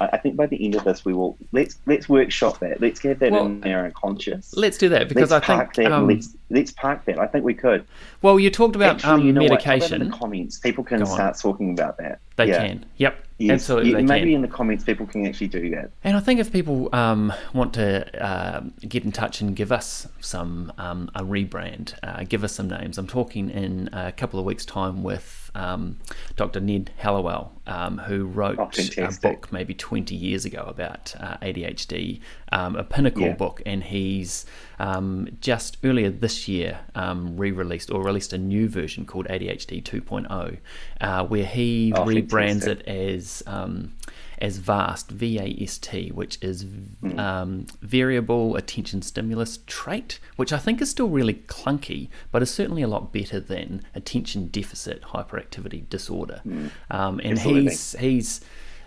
I 0.00 0.16
think 0.16 0.36
by 0.36 0.46
the 0.46 0.64
end 0.64 0.74
of 0.76 0.84
this, 0.84 1.04
we 1.04 1.12
will 1.12 1.36
let's 1.52 1.78
let's 1.86 2.08
workshop 2.08 2.58
that. 2.60 2.80
Let's 2.80 3.00
get 3.00 3.18
that 3.18 3.32
well, 3.32 3.46
in 3.46 3.64
our 3.66 3.84
unconscious. 3.84 4.56
Let's 4.56 4.78
do 4.78 4.88
that 4.88 5.08
because 5.08 5.30
let's 5.30 5.48
I 5.48 5.64
think 5.64 5.74
that, 5.74 5.92
um, 5.92 6.08
let's 6.08 6.30
let's 6.48 6.70
park 6.70 7.04
that. 7.04 7.18
I 7.18 7.26
think 7.26 7.44
we 7.44 7.54
could. 7.54 7.84
Well, 8.22 8.40
you 8.40 8.50
talked 8.50 8.76
about 8.76 8.96
Actually, 8.96 9.12
um, 9.12 9.26
you 9.26 9.32
know 9.32 9.42
medication. 9.42 10.00
in 10.00 10.10
the 10.10 10.16
comments, 10.16 10.58
people 10.58 10.84
can 10.84 11.04
start 11.04 11.38
talking 11.38 11.72
about 11.72 11.98
that. 11.98 12.20
They 12.36 12.48
yeah. 12.48 12.66
can. 12.66 12.86
Yep. 12.96 13.26
Yes. 13.40 13.54
Absolutely. 13.54 13.92
Yeah, 13.92 14.00
maybe 14.02 14.26
can. 14.26 14.34
in 14.34 14.42
the 14.42 14.48
comments, 14.48 14.84
people 14.84 15.06
can 15.06 15.26
actually 15.26 15.48
do 15.48 15.70
that. 15.70 15.90
And 16.04 16.14
I 16.14 16.20
think 16.20 16.40
if 16.40 16.52
people 16.52 16.94
um, 16.94 17.32
want 17.54 17.72
to 17.74 18.22
uh, 18.22 18.60
get 18.86 19.02
in 19.02 19.12
touch 19.12 19.40
and 19.40 19.56
give 19.56 19.72
us 19.72 20.06
some 20.20 20.70
um, 20.76 21.10
a 21.14 21.22
rebrand, 21.22 21.94
uh, 22.02 22.24
give 22.28 22.44
us 22.44 22.52
some 22.52 22.68
names. 22.68 22.98
I'm 22.98 23.06
talking 23.06 23.48
in 23.48 23.88
a 23.94 24.12
couple 24.12 24.38
of 24.38 24.44
weeks' 24.44 24.66
time 24.66 25.02
with 25.02 25.39
um, 25.54 25.98
Dr. 26.36 26.60
Ned 26.60 26.90
Hallowell, 26.96 27.52
um, 27.66 27.98
who 27.98 28.24
wrote 28.24 28.58
oh, 28.58 28.70
a 28.98 29.12
book 29.20 29.52
maybe 29.52 29.74
20 29.74 30.14
years 30.14 30.44
ago 30.44 30.64
about 30.66 31.14
uh, 31.18 31.36
ADHD, 31.38 32.20
um, 32.52 32.76
a 32.76 32.84
pinnacle 32.84 33.22
yeah. 33.22 33.34
book, 33.34 33.62
and 33.66 33.84
he's 33.84 34.46
um, 34.78 35.28
just 35.40 35.76
earlier 35.84 36.10
this 36.10 36.48
year 36.48 36.80
um, 36.94 37.36
re-released 37.36 37.90
or 37.90 38.02
released 38.02 38.32
a 38.32 38.38
new 38.38 38.68
version 38.68 39.04
called 39.04 39.26
ADHD 39.26 39.82
2.0, 39.82 40.58
uh, 41.00 41.24
where 41.26 41.44
he 41.44 41.92
oh, 41.94 42.04
rebrands 42.04 42.64
fantastic. 42.64 42.80
it 42.80 42.88
as 42.88 43.42
um, 43.46 43.92
as 44.40 44.58
VAST, 44.58 45.10
V 45.10 45.38
A 45.38 45.62
S 45.62 45.78
T, 45.78 46.10
which 46.10 46.38
is 46.42 46.64
mm. 46.64 47.18
um, 47.18 47.66
variable 47.82 48.56
attention 48.56 49.02
stimulus 49.02 49.58
trait, 49.66 50.18
which 50.36 50.52
I 50.52 50.58
think 50.58 50.80
is 50.80 50.90
still 50.90 51.08
really 51.08 51.34
clunky, 51.34 52.08
but 52.32 52.42
is 52.42 52.50
certainly 52.50 52.82
a 52.82 52.88
lot 52.88 53.12
better 53.12 53.40
than 53.40 53.82
attention 53.94 54.48
deficit 54.48 55.02
hyperactivity 55.02 55.88
disorder. 55.88 56.40
Mm. 56.46 56.70
Um, 56.90 57.20
and 57.20 57.32
Absolutely. 57.32 57.70
he's 57.70 57.92
he's 57.98 58.40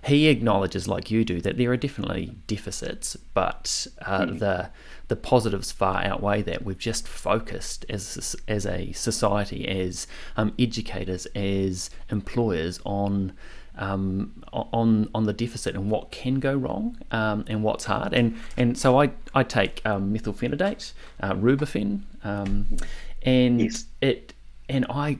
he 0.05 0.27
acknowledges, 0.27 0.85
like 0.85 1.09
you 1.09 1.23
do, 1.23 1.39
that 1.39 1.55
there 1.55 1.71
are 1.71 1.77
definitely 1.77 2.35
deficits, 2.45 3.15
but 3.33 3.87
uh, 4.05 4.25
mm. 4.25 4.39
the 4.39 4.69
the 5.07 5.15
positives 5.15 5.71
far 5.71 6.03
outweigh 6.03 6.41
that. 6.41 6.65
We've 6.65 6.77
just 6.77 7.07
focused 7.07 7.85
as 7.89 8.35
as 8.47 8.65
a 8.65 8.91
society, 8.91 9.67
as 9.67 10.07
um, 10.35 10.53
educators, 10.59 11.25
as 11.35 11.89
employers 12.09 12.81
on 12.83 13.33
um, 13.77 14.43
on 14.51 15.09
on 15.13 15.23
the 15.25 15.33
deficit 15.33 15.75
and 15.75 15.89
what 15.89 16.11
can 16.11 16.39
go 16.39 16.53
wrong 16.55 16.97
um, 17.11 17.45
and 17.47 17.63
what's 17.63 17.85
hard. 17.85 18.13
And 18.13 18.37
and 18.57 18.77
so 18.77 19.01
I 19.01 19.11
I 19.33 19.43
take 19.43 19.81
um, 19.85 20.13
methylphenidate, 20.13 20.93
uh, 21.19 21.33
Rubifen, 21.33 22.01
um, 22.23 22.77
and 23.21 23.61
yes. 23.61 23.85
it 24.01 24.33
and 24.69 24.85
I. 24.89 25.19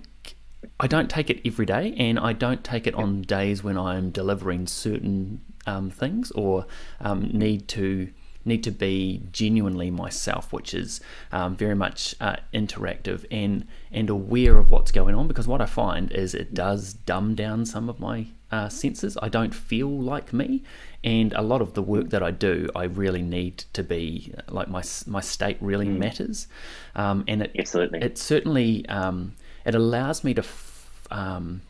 I 0.80 0.88
don't 0.88 1.10
take 1.10 1.30
it 1.30 1.42
every 1.46 1.66
day, 1.66 1.94
and 1.98 2.18
I 2.18 2.32
don't 2.32 2.64
take 2.64 2.88
it 2.88 2.96
on 2.96 3.22
days 3.22 3.64
when 3.64 3.78
I'm 3.78 4.12
delivering 4.12 4.66
certain 4.68 5.42
um, 5.68 5.90
things 5.90 6.32
or 6.32 6.66
um, 7.02 7.30
need 7.34 7.68
to 7.70 8.10
need 8.46 8.64
to 8.64 8.72
be 8.72 9.22
genuinely 9.32 9.90
myself, 9.90 10.52
which 10.52 10.74
is 10.74 11.00
um, 11.32 11.56
very 11.56 11.76
much 11.76 12.16
uh, 12.20 12.36
interactive 12.54 13.26
and 13.32 13.66
and 13.92 14.10
aware 14.10 14.58
of 14.58 14.72
what's 14.72 14.92
going 14.92 15.16
on. 15.16 15.28
Because 15.28 15.48
what 15.48 15.62
I 15.62 15.66
find 15.66 16.12
is 16.12 16.34
it 16.34 16.54
does 16.54 16.94
dumb 16.94 17.36
down 17.36 17.66
some 17.66 17.90
of 17.90 18.00
my 18.00 18.28
uh, 18.54 18.70
senses. 18.70 19.18
I 19.22 19.30
don't 19.30 19.54
feel 19.54 19.90
like 19.90 20.32
me, 20.32 20.64
and 21.04 21.34
a 21.34 21.42
lot 21.42 21.62
of 21.62 21.74
the 21.74 21.82
work 21.82 22.10
that 22.12 22.22
I 22.22 22.32
do, 22.32 22.70
I 22.76 22.84
really 22.84 23.24
need 23.24 23.66
to 23.74 23.84
be 23.84 24.34
like 24.48 24.68
my 24.68 24.84
my 25.08 25.22
state 25.22 25.58
really 25.60 25.88
mm. 25.88 25.98
matters, 25.98 26.48
um, 26.96 27.24
and 27.28 27.42
it 27.42 27.52
absolutely 27.58 28.00
it 28.00 28.18
certainly 28.18 28.88
um, 28.88 29.34
it 29.66 29.76
allows 29.76 30.24
me 30.24 30.34
to. 30.36 30.42
F- 30.42 30.72
um, 31.10 31.62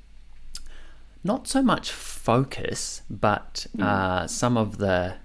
not 1.25 1.47
so 1.47 1.61
much 1.61 1.89
focus, 1.89 3.01
but 3.09 3.65
mm. 3.77 3.81
uh, 3.81 4.27
some 4.27 4.57
of 4.57 4.77
the 4.77 5.15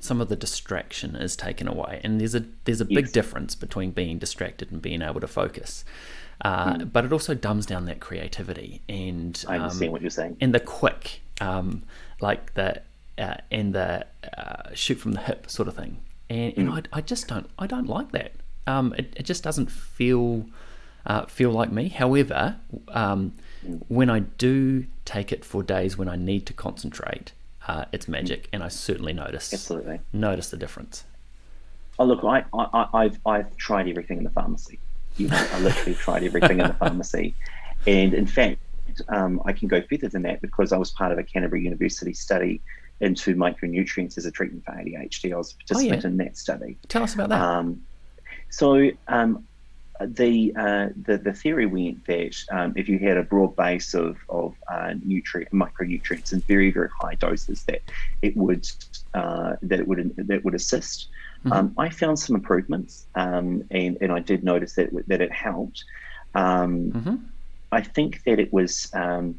some 0.00 0.20
of 0.20 0.28
the 0.28 0.36
distraction 0.36 1.14
is 1.14 1.36
taken 1.36 1.68
away, 1.68 2.00
and 2.02 2.20
there's 2.20 2.34
a 2.34 2.44
there's 2.64 2.80
a 2.80 2.84
big 2.84 3.12
difference 3.12 3.54
between 3.54 3.92
being 3.92 4.18
distracted 4.18 4.72
and 4.72 4.82
being 4.82 5.00
able 5.00 5.20
to 5.20 5.28
focus. 5.28 5.84
Uh, 6.40 6.74
mm. 6.74 6.92
But 6.92 7.04
it 7.04 7.12
also 7.12 7.34
dumbs 7.34 7.66
down 7.66 7.86
that 7.86 8.00
creativity 8.00 8.82
and 8.88 9.42
I 9.48 9.56
understand 9.56 9.88
um, 9.88 9.92
what 9.92 10.00
you're 10.00 10.10
saying. 10.10 10.36
And 10.40 10.54
the 10.54 10.60
quick, 10.60 11.20
um, 11.40 11.82
like 12.20 12.54
the 12.54 12.82
uh, 13.18 13.36
and 13.50 13.74
the 13.74 14.06
uh, 14.36 14.74
shoot 14.74 14.96
from 14.96 15.12
the 15.12 15.20
hip 15.20 15.50
sort 15.50 15.68
of 15.68 15.76
thing. 15.76 15.98
And, 16.28 16.52
mm. 16.54 16.58
and 16.58 16.68
hmm. 16.68 16.74
I, 16.74 16.82
I, 16.94 17.00
just 17.00 17.28
don't 17.28 17.48
I 17.58 17.66
don't 17.66 17.86
like 17.86 18.12
that. 18.12 18.32
Um, 18.66 18.94
it, 18.96 19.14
it 19.16 19.22
just 19.24 19.42
doesn't 19.42 19.70
feel 19.70 20.46
uh, 21.06 21.26
feel 21.26 21.50
like 21.50 21.70
me. 21.70 21.88
However, 21.88 22.56
um, 22.88 23.32
mm. 23.64 23.82
when 23.88 24.10
I 24.10 24.20
do 24.20 24.86
take 25.04 25.32
it 25.32 25.44
for 25.44 25.62
days 25.62 25.98
when 25.98 26.08
I 26.08 26.16
need 26.16 26.46
to 26.46 26.52
concentrate, 26.52 27.32
uh, 27.68 27.84
it's 27.92 28.08
magic, 28.08 28.48
and 28.52 28.62
I 28.62 28.68
certainly 28.68 29.12
notice 29.12 29.52
absolutely 29.52 30.00
notice 30.12 30.50
the 30.50 30.56
difference. 30.56 31.04
Oh 31.98 32.04
look, 32.04 32.24
I, 32.24 32.44
I 32.52 33.04
have 33.04 33.18
I've 33.24 33.56
tried 33.56 33.88
everything 33.88 34.18
in 34.18 34.24
the 34.24 34.30
pharmacy. 34.30 34.78
You 35.16 35.28
know, 35.28 35.48
I 35.52 35.60
literally 35.60 35.94
tried 35.94 36.24
everything 36.24 36.60
in 36.60 36.68
the 36.68 36.74
pharmacy, 36.74 37.34
and 37.86 38.14
in 38.14 38.26
fact, 38.26 38.58
um, 39.08 39.40
I 39.44 39.52
can 39.52 39.68
go 39.68 39.80
further 39.82 40.08
than 40.08 40.22
that 40.22 40.40
because 40.40 40.72
I 40.72 40.76
was 40.76 40.90
part 40.90 41.12
of 41.12 41.18
a 41.18 41.22
Canterbury 41.22 41.62
University 41.62 42.12
study 42.12 42.60
into 43.00 43.34
micronutrients 43.34 44.18
as 44.18 44.26
a 44.26 44.30
treatment 44.30 44.64
for 44.64 44.72
ADHD. 44.72 45.32
I 45.32 45.36
was 45.36 45.52
a 45.52 45.56
participant 45.56 46.04
oh, 46.04 46.08
yeah. 46.08 46.12
in 46.12 46.16
that 46.18 46.36
study. 46.36 46.76
Tell 46.88 47.02
us 47.02 47.14
about 47.14 47.28
that. 47.30 47.40
Um, 47.40 47.82
so 48.50 48.90
um, 49.08 49.46
the, 50.00 50.52
uh, 50.56 50.88
the 51.04 51.18
the 51.18 51.32
theory 51.32 51.66
went 51.66 52.04
that 52.06 52.36
um, 52.50 52.72
if 52.76 52.88
you 52.88 52.98
had 52.98 53.16
a 53.16 53.22
broad 53.22 53.56
base 53.56 53.94
of 53.94 54.16
of 54.28 54.54
uh, 54.68 54.94
nutrient 55.04 55.52
micronutrients 55.52 56.32
in 56.32 56.40
very 56.42 56.70
very 56.70 56.88
high 57.00 57.14
doses, 57.14 57.64
that 57.64 57.82
it 58.22 58.36
would 58.36 58.68
uh, 59.14 59.56
that 59.62 59.80
it 59.80 59.88
would 59.88 60.14
that 60.16 60.44
would 60.44 60.54
assist. 60.54 61.08
Mm-hmm. 61.44 61.52
Um, 61.52 61.74
I 61.76 61.90
found 61.90 62.18
some 62.18 62.36
improvements, 62.36 63.06
um, 63.14 63.64
and 63.70 63.98
and 64.00 64.10
I 64.12 64.20
did 64.20 64.44
notice 64.44 64.74
that 64.74 64.90
that 65.08 65.20
it 65.20 65.32
helped. 65.32 65.84
Um, 66.34 66.92
mm-hmm. 66.92 67.16
I 67.70 67.82
think 67.82 68.22
that 68.24 68.38
it 68.38 68.52
was. 68.52 68.90
Um, 68.94 69.38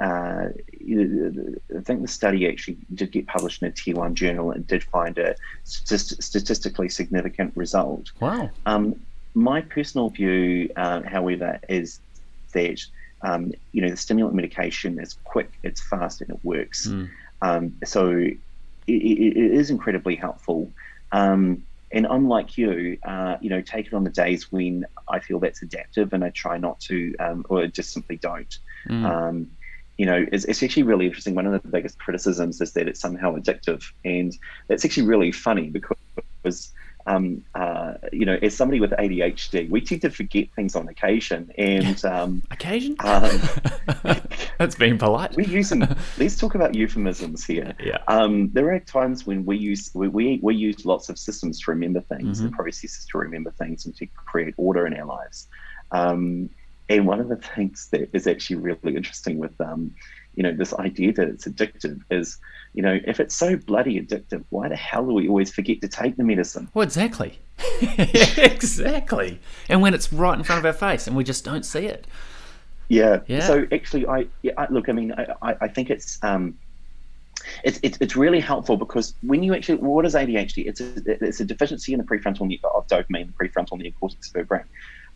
uh, 0.00 0.48
I 0.48 1.80
think 1.84 2.02
the 2.02 2.08
study 2.08 2.48
actually 2.48 2.76
did 2.92 3.12
get 3.12 3.28
published 3.28 3.62
in 3.62 3.68
a 3.68 3.70
tier 3.70 3.94
one 3.94 4.16
journal 4.16 4.50
and 4.50 4.66
did 4.66 4.82
find 4.82 5.16
a 5.16 5.36
st- 5.62 6.20
statistically 6.20 6.88
significant 6.88 7.56
result. 7.56 8.10
Wow. 8.18 8.50
Um, 8.66 9.00
my 9.34 9.60
personal 9.60 10.08
view, 10.08 10.72
uh, 10.74 11.02
however, 11.02 11.60
is 11.68 12.00
that 12.52 12.84
um, 13.22 13.52
you 13.72 13.82
know 13.82 13.90
the 13.90 13.96
stimulant 13.96 14.34
medication 14.34 14.98
is 14.98 15.16
quick, 15.24 15.52
it's 15.62 15.80
fast, 15.80 16.20
and 16.20 16.30
it 16.30 16.40
works. 16.42 16.88
Mm. 16.88 17.10
Um, 17.42 17.74
so 17.84 18.08
it, 18.08 18.40
it, 18.86 19.36
it 19.36 19.52
is 19.52 19.70
incredibly 19.70 20.16
helpful. 20.16 20.70
Um, 21.12 21.64
and 21.92 22.06
unlike 22.08 22.56
you, 22.56 22.98
uh, 23.04 23.36
you 23.40 23.50
know, 23.50 23.60
take 23.60 23.86
it 23.86 23.94
on 23.94 24.02
the 24.02 24.10
days 24.10 24.50
when 24.50 24.86
I 25.08 25.20
feel 25.20 25.38
that's 25.38 25.62
adaptive, 25.62 26.12
and 26.12 26.24
I 26.24 26.30
try 26.30 26.56
not 26.56 26.80
to, 26.80 27.14
um, 27.20 27.44
or 27.48 27.66
just 27.66 27.92
simply 27.92 28.16
don't. 28.16 28.58
Mm. 28.88 29.46
you 29.98 30.06
know, 30.06 30.26
it's, 30.32 30.46
it's, 30.46 30.62
actually 30.62 30.84
really 30.84 31.06
interesting. 31.06 31.34
One 31.34 31.46
of 31.46 31.52
the 31.62 31.68
biggest 31.68 31.98
criticisms 31.98 32.60
is 32.60 32.72
that 32.72 32.88
it's 32.88 32.98
somehow 32.98 33.36
addictive, 33.36 33.84
and 34.04 34.36
that's 34.68 34.84
actually 34.86 35.06
really 35.06 35.32
funny 35.32 35.68
because 35.68 36.72
um, 37.06 37.44
uh, 37.54 37.94
you 38.12 38.24
know, 38.24 38.38
as 38.42 38.54
somebody 38.54 38.80
with 38.80 38.90
ADHD, 38.92 39.68
we 39.68 39.80
tend 39.80 40.02
to 40.02 40.10
forget 40.10 40.48
things 40.54 40.76
on 40.76 40.88
occasion. 40.88 41.52
And 41.58 42.02
um, 42.04 42.42
occasion, 42.50 42.96
um, 43.00 43.40
that's 44.58 44.74
being 44.74 44.98
polite. 44.98 45.36
We 45.36 45.46
use 45.46 45.70
them. 45.70 45.80
Let's 46.18 46.36
talk 46.36 46.54
about 46.54 46.74
euphemisms 46.74 47.44
here. 47.44 47.74
Yeah. 47.82 47.98
Um, 48.08 48.50
there 48.52 48.72
are 48.72 48.80
times 48.80 49.26
when 49.26 49.44
we 49.44 49.56
use 49.56 49.90
we, 49.94 50.08
we, 50.08 50.40
we 50.42 50.54
use 50.54 50.84
lots 50.84 51.08
of 51.08 51.18
systems 51.18 51.60
to 51.62 51.70
remember 51.70 52.00
things 52.00 52.38
mm-hmm. 52.38 52.46
and 52.46 52.54
processes 52.54 53.06
to 53.12 53.18
remember 53.18 53.50
things 53.52 53.86
and 53.86 53.96
to 53.96 54.06
create 54.06 54.54
order 54.56 54.86
in 54.86 54.94
our 54.94 55.06
lives. 55.06 55.48
Um, 55.90 56.50
and 56.88 57.06
one 57.06 57.20
of 57.20 57.28
the 57.28 57.36
things 57.36 57.88
that 57.90 58.10
is 58.12 58.26
actually 58.26 58.56
really 58.56 58.96
interesting 58.96 59.38
with 59.38 59.58
um, 59.60 59.94
you 60.34 60.42
know 60.42 60.52
this 60.52 60.72
idea 60.74 61.12
that 61.12 61.28
it's 61.28 61.46
addictive 61.46 62.00
is 62.10 62.38
you 62.72 62.82
know 62.82 62.98
if 63.06 63.20
it's 63.20 63.34
so 63.34 63.56
bloody 63.56 64.00
addictive 64.00 64.44
why 64.50 64.68
the 64.68 64.76
hell 64.76 65.04
do 65.04 65.12
we 65.12 65.28
always 65.28 65.52
forget 65.52 65.80
to 65.80 65.88
take 65.88 66.16
the 66.16 66.24
medicine 66.24 66.68
well 66.74 66.82
exactly 66.82 67.38
exactly 68.38 69.40
and 69.68 69.82
when 69.82 69.94
it's 69.94 70.12
right 70.12 70.38
in 70.38 70.44
front 70.44 70.58
of 70.58 70.64
our 70.64 70.72
face 70.72 71.06
and 71.06 71.16
we 71.16 71.22
just 71.24 71.44
don't 71.44 71.64
see 71.64 71.86
it 71.86 72.06
yeah, 72.92 73.20
yeah. 73.26 73.40
so 73.40 73.66
actually 73.72 74.06
i 74.06 74.26
yeah, 74.42 74.52
I, 74.58 74.66
look 74.70 74.88
i 74.88 74.92
mean 74.92 75.12
i, 75.42 75.56
I 75.60 75.68
think 75.68 75.90
it's 75.90 76.18
um 76.22 76.56
it's, 77.64 77.80
it's, 77.82 77.98
it's 78.00 78.14
really 78.14 78.38
helpful 78.38 78.76
because 78.76 79.14
when 79.22 79.42
you 79.42 79.52
actually 79.52 79.78
what 79.78 80.06
is 80.06 80.14
ADHD? 80.14 80.64
It's 80.68 80.80
a 80.80 81.26
it's 81.26 81.40
a 81.40 81.44
deficiency 81.44 81.92
in 81.92 81.98
the 81.98 82.04
prefrontal 82.04 82.42
of 82.62 82.86
dopamine, 82.86 83.26
the 83.26 83.32
prefrontal 83.32 83.82
neocortex 83.82 84.30
of 84.30 84.36
our 84.36 84.44
brain 84.44 84.62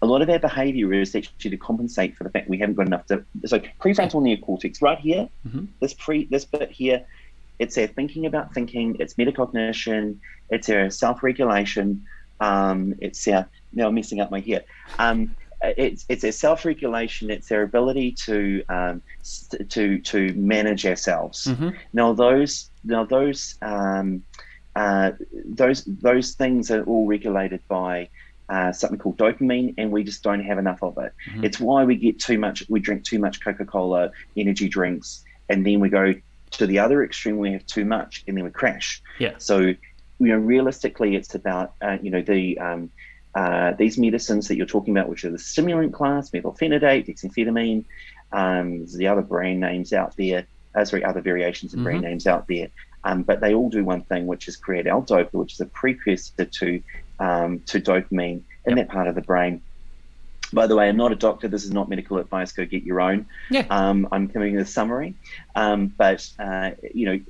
a 0.03 0.07
lot 0.07 0.23
of 0.23 0.29
our 0.29 0.39
behavior 0.39 0.93
is 0.93 1.15
actually 1.15 1.51
to 1.51 1.57
compensate 1.57 2.17
for 2.17 2.25
the 2.25 2.31
fact 2.31 2.49
we 2.49 2.59
haven't 2.59 2.75
got 2.75 2.87
enough 2.87 3.07
to 3.07 3.25
so 3.47 3.59
prefrontal 3.81 4.21
neocortex 4.23 4.83
right 4.83 4.99
here 4.99 5.29
mm-hmm. 5.47 5.65
this 5.81 5.95
pre 5.95 6.27
this 6.27 6.45
bit 6.45 6.71
here 6.71 7.05
it's 7.59 7.79
our 7.79 7.87
thinking 7.87 8.27
about 8.27 8.53
thinking 8.53 8.97
it's 9.01 9.15
metacognition 9.15 10.17
it's 10.51 10.69
our 10.69 10.91
self-regulation 10.91 12.05
um, 12.41 12.95
it's 13.01 13.27
our 13.29 13.49
now 13.73 13.89
I'm 13.89 13.95
messing 13.95 14.21
up 14.21 14.31
my 14.31 14.41
hair 14.41 14.65
um, 14.99 15.35
it's 15.63 16.05
it's 16.09 16.25
our 16.25 16.33
self-regulation 16.33 17.31
it's 17.31 17.51
our 17.51 17.63
ability 17.63 18.13
to 18.13 18.63
um, 18.69 19.03
to 19.69 19.99
to 20.01 20.33
manage 20.35 20.85
ourselves 20.87 21.47
mm-hmm. 21.47 21.71
now 21.93 22.13
those 22.13 22.71
now 22.85 23.05
those 23.05 23.57
um, 23.63 24.23
uh, 24.77 25.13
those 25.47 25.85
those 25.85 26.33
things 26.33 26.71
are 26.71 26.85
all 26.85 27.07
regulated 27.07 27.61
by 27.69 28.09
uh, 28.49 28.73
something 28.73 28.99
called 28.99 29.17
dopamine, 29.17 29.75
and 29.79 29.91
we 29.91 30.05
just 30.05 30.23
don't 30.23 30.45
have 30.45 30.59
enough 30.59 30.83
of 30.83 30.97
it. 30.99 31.13
Mm-hmm. 31.31 31.45
It's 31.45 31.59
why 31.59 31.85
we 31.85 31.97
get 31.97 32.21
too 32.21 32.39
much, 32.39 32.63
we 32.69 32.79
drink 32.79 33.05
too 33.05 33.19
much 33.19 33.43
Coca 33.43 33.65
Cola, 33.65 34.13
energy 34.37 34.69
drinks, 34.69 35.25
and 35.49 35.67
then 35.67 35.81
we 35.81 35.89
go 35.89 36.15
to 36.53 36.67
the 36.67 36.79
other 36.79 37.03
extreme, 37.03 37.39
we 37.39 37.53
have 37.53 37.67
too 37.67 37.85
much, 37.85 38.23
and 38.29 38.37
then 38.37 38.45
we 38.45 38.51
crash. 38.51 39.03
Yeah. 39.19 39.35
So, 39.39 39.59
you 39.61 39.77
know, 40.19 40.37
realistically, 40.37 41.17
it's 41.17 41.35
about, 41.35 41.75
uh, 41.83 41.99
you 42.01 42.11
know, 42.11 42.23
the, 42.23 42.59
um, 42.59 42.91
uh, 43.37 43.73
these 43.73 43.99
medicines 43.99 44.49
that 44.49 44.57
you're 44.57 44.65
talking 44.65 44.97
about, 44.97 45.11
which 45.11 45.25
are 45.27 45.31
the 45.31 45.39
stimulant 45.39 45.93
class, 45.93 46.31
methylphenidate, 46.31 47.07
dexamphetamine, 47.07 47.85
Um, 48.33 48.79
there's 48.79 48.95
the 48.95 49.09
other 49.09 49.21
brand 49.21 49.61
names 49.61 49.93
out 49.93 50.17
there. 50.17 50.47
Uh, 50.75 50.85
sorry, 50.85 51.05
other 51.05 51.21
variations 51.21 51.73
of 51.73 51.79
mm-hmm. 51.79 51.85
brand 51.85 52.03
names 52.03 52.27
out 52.27 52.49
there. 52.49 52.69
Um, 53.05 53.23
but 53.23 53.41
they 53.41 53.55
all 53.55 53.69
do 53.69 53.85
one 53.85 54.03
thing, 54.03 54.27
which 54.27 54.49
is 54.49 54.57
create 54.57 54.87
L-DOPA, 54.87 55.33
which 55.33 55.53
is 55.53 55.61
a 55.61 55.67
precursor 55.67 56.45
to 56.45 56.83
um, 57.19 57.61
to 57.61 57.81
dopamine 57.81 58.41
in 58.67 58.77
yep. 58.77 58.77
that 58.77 58.89
part 58.89 59.07
of 59.07 59.15
the 59.15 59.23
brain. 59.23 59.63
By 60.53 60.67
the 60.67 60.77
way, 60.77 60.89
I'm 60.89 60.97
not 60.97 61.13
a 61.13 61.17
doctor. 61.17 61.49
This 61.49 61.65
is 61.65 61.73
not 61.73 61.89
medical 61.89 62.19
advice. 62.19 62.53
Go 62.53 62.65
get 62.65 62.85
your 62.85 63.01
own. 63.01 63.27
Yeah. 63.51 63.67
Um, 63.71 64.09
I'm 64.13 64.27
giving 64.27 64.57
a 64.59 64.65
summary. 64.65 65.15
Um, 65.55 65.89
but, 65.97 66.29
uh, 66.39 66.73
you 66.95 67.07
know, 67.07 67.21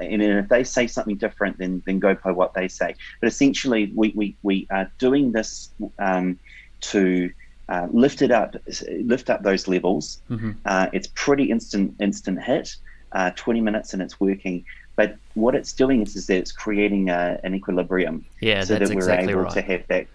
and 0.00 0.22
if 0.22 0.48
they 0.48 0.64
say 0.64 0.86
something 0.86 1.16
different, 1.16 1.58
then, 1.58 1.82
then 1.86 1.98
go 1.98 2.14
by 2.14 2.32
what 2.32 2.54
they 2.54 2.68
say. 2.68 2.94
But 3.20 3.28
essentially, 3.28 3.92
we, 3.94 4.12
we, 4.14 4.36
we 4.42 4.66
are 4.70 4.90
doing 4.98 5.32
this 5.32 5.70
um, 5.98 6.38
to 6.80 7.30
uh, 7.68 7.86
lift 7.90 8.22
it 8.22 8.30
up, 8.30 8.56
lift 9.02 9.30
up 9.30 9.42
those 9.42 9.68
levels. 9.68 10.20
Mm-hmm. 10.30 10.52
Uh, 10.64 10.86
it's 10.92 11.08
pretty 11.14 11.50
instant, 11.50 11.94
instant 12.00 12.42
hit. 12.42 12.76
Uh, 13.12 13.30
20 13.36 13.62
minutes 13.62 13.94
and 13.94 14.02
it's 14.02 14.20
working. 14.20 14.64
But 14.94 15.16
what 15.34 15.54
it's 15.54 15.72
doing 15.72 16.02
is, 16.02 16.16
is 16.16 16.26
that 16.26 16.36
it's 16.36 16.52
creating 16.52 17.08
a, 17.08 17.40
an 17.44 17.54
equilibrium. 17.54 18.24
Yeah, 18.40 18.64
so 18.64 18.74
that 18.74 18.88
we're 18.88 18.94
exactly 18.94 19.30
able 19.30 19.42
right. 19.42 19.52
to 19.52 19.62
have 19.62 19.86
that 19.86 20.06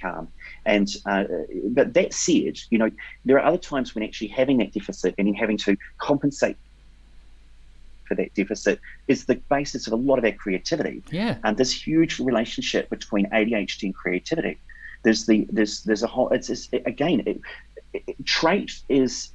calm. 0.00 0.28
And 0.66 0.88
uh, 1.06 1.24
but 1.68 1.94
that 1.94 2.12
said, 2.12 2.58
you 2.70 2.78
know, 2.78 2.90
there 3.24 3.38
are 3.38 3.44
other 3.44 3.58
times 3.58 3.94
when 3.94 4.04
actually 4.04 4.28
having 4.28 4.58
that 4.58 4.72
deficit 4.72 5.14
and 5.18 5.36
having 5.36 5.58
to 5.58 5.76
compensate 5.98 6.56
for 8.06 8.14
that 8.14 8.34
deficit 8.34 8.80
is 9.08 9.24
the 9.24 9.36
basis 9.48 9.86
of 9.86 9.92
a 9.92 9.96
lot 9.96 10.18
of 10.18 10.24
our 10.24 10.32
creativity. 10.32 11.02
Yeah. 11.10 11.36
And 11.44 11.56
this 11.56 11.72
huge 11.72 12.18
relationship 12.18 12.90
between 12.90 13.28
ADHD 13.30 13.84
and 13.84 13.94
creativity. 13.94 14.58
There's 15.02 15.26
the 15.26 15.46
there's 15.50 15.82
there's 15.82 16.02
a 16.02 16.06
whole. 16.06 16.30
It's, 16.30 16.48
it's 16.48 16.68
again, 16.72 17.22
it, 17.26 17.40
it, 17.92 18.16
trait 18.24 18.80
is 18.88 19.30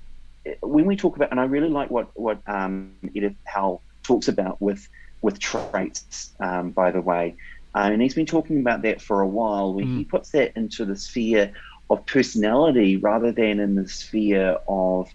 when 0.61 0.85
we 0.85 0.95
talk 0.95 1.15
about, 1.15 1.31
and 1.31 1.39
I 1.39 1.43
really 1.43 1.69
like 1.69 1.91
what 1.91 2.09
what 2.15 2.41
um, 2.47 2.93
Ned 3.01 3.35
Hallowell 3.43 3.81
talks 4.03 4.27
about 4.27 4.59
with 4.61 4.87
with 5.21 5.39
traits. 5.39 6.31
Um, 6.39 6.71
by 6.71 6.89
the 6.91 7.01
way, 7.01 7.35
uh, 7.75 7.89
and 7.91 8.01
he's 8.01 8.15
been 8.15 8.25
talking 8.25 8.59
about 8.59 8.81
that 8.81 9.01
for 9.01 9.21
a 9.21 9.27
while. 9.27 9.73
Where 9.73 9.85
mm. 9.85 9.97
he 9.97 10.05
puts 10.05 10.31
that 10.31 10.55
into 10.55 10.85
the 10.85 10.95
sphere 10.95 11.51
of 11.89 12.05
personality 12.05 12.97
rather 12.97 13.31
than 13.31 13.59
in 13.59 13.75
the 13.75 13.87
sphere 13.87 14.57
of 14.67 15.09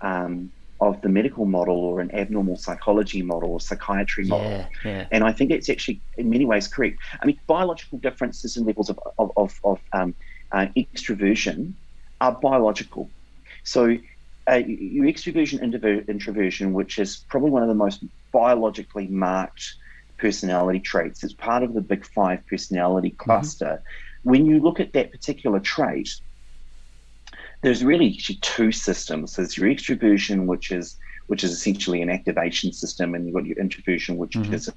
um, 0.00 0.50
of 0.80 1.00
the 1.00 1.08
medical 1.08 1.46
model 1.46 1.76
or 1.76 2.00
an 2.00 2.14
abnormal 2.14 2.56
psychology 2.56 3.22
model 3.22 3.52
or 3.52 3.60
psychiatry 3.60 4.24
model. 4.26 4.50
Yeah, 4.50 4.66
yeah. 4.84 5.06
And 5.10 5.24
I 5.24 5.32
think 5.32 5.50
it's 5.50 5.70
actually 5.70 6.00
in 6.18 6.28
many 6.28 6.44
ways 6.44 6.68
correct. 6.68 6.98
I 7.20 7.26
mean, 7.26 7.38
biological 7.46 7.98
differences 7.98 8.56
in 8.56 8.64
levels 8.64 8.90
of 8.90 8.98
of, 9.18 9.32
of, 9.36 9.60
of 9.64 9.80
um, 9.92 10.14
uh, 10.52 10.66
extroversion 10.76 11.72
are 12.20 12.32
biological. 12.32 13.08
So 13.62 13.96
uh, 14.50 14.56
your 14.56 15.06
extroversion 15.06 15.60
introversion, 16.08 16.74
which 16.74 16.98
is 16.98 17.24
probably 17.28 17.50
one 17.50 17.62
of 17.62 17.68
the 17.68 17.74
most 17.74 18.04
biologically 18.30 19.06
marked 19.06 19.74
personality 20.18 20.80
traits. 20.80 21.24
It's 21.24 21.34
part 21.34 21.62
of 21.62 21.74
the 21.74 21.80
big 21.80 22.06
five 22.06 22.46
personality 22.46 23.10
mm-hmm. 23.10 23.24
cluster. 23.24 23.64
Mm-hmm. 23.64 24.30
When 24.30 24.46
you 24.46 24.60
look 24.60 24.80
at 24.80 24.92
that 24.92 25.10
particular 25.10 25.60
trait, 25.60 26.08
there's 27.62 27.84
really 27.84 28.14
actually 28.14 28.36
two 28.36 28.72
systems. 28.72 29.36
There's 29.36 29.56
your 29.56 29.68
extroversion, 29.68 30.46
which 30.46 30.70
is 30.70 30.96
which 31.26 31.42
is 31.42 31.52
essentially 31.52 32.02
an 32.02 32.10
activation 32.10 32.72
system, 32.72 33.14
and 33.14 33.24
you've 33.24 33.34
got 33.34 33.46
your 33.46 33.58
introversion, 33.58 34.18
which 34.18 34.32
mm-hmm. 34.32 34.52
is 34.52 34.70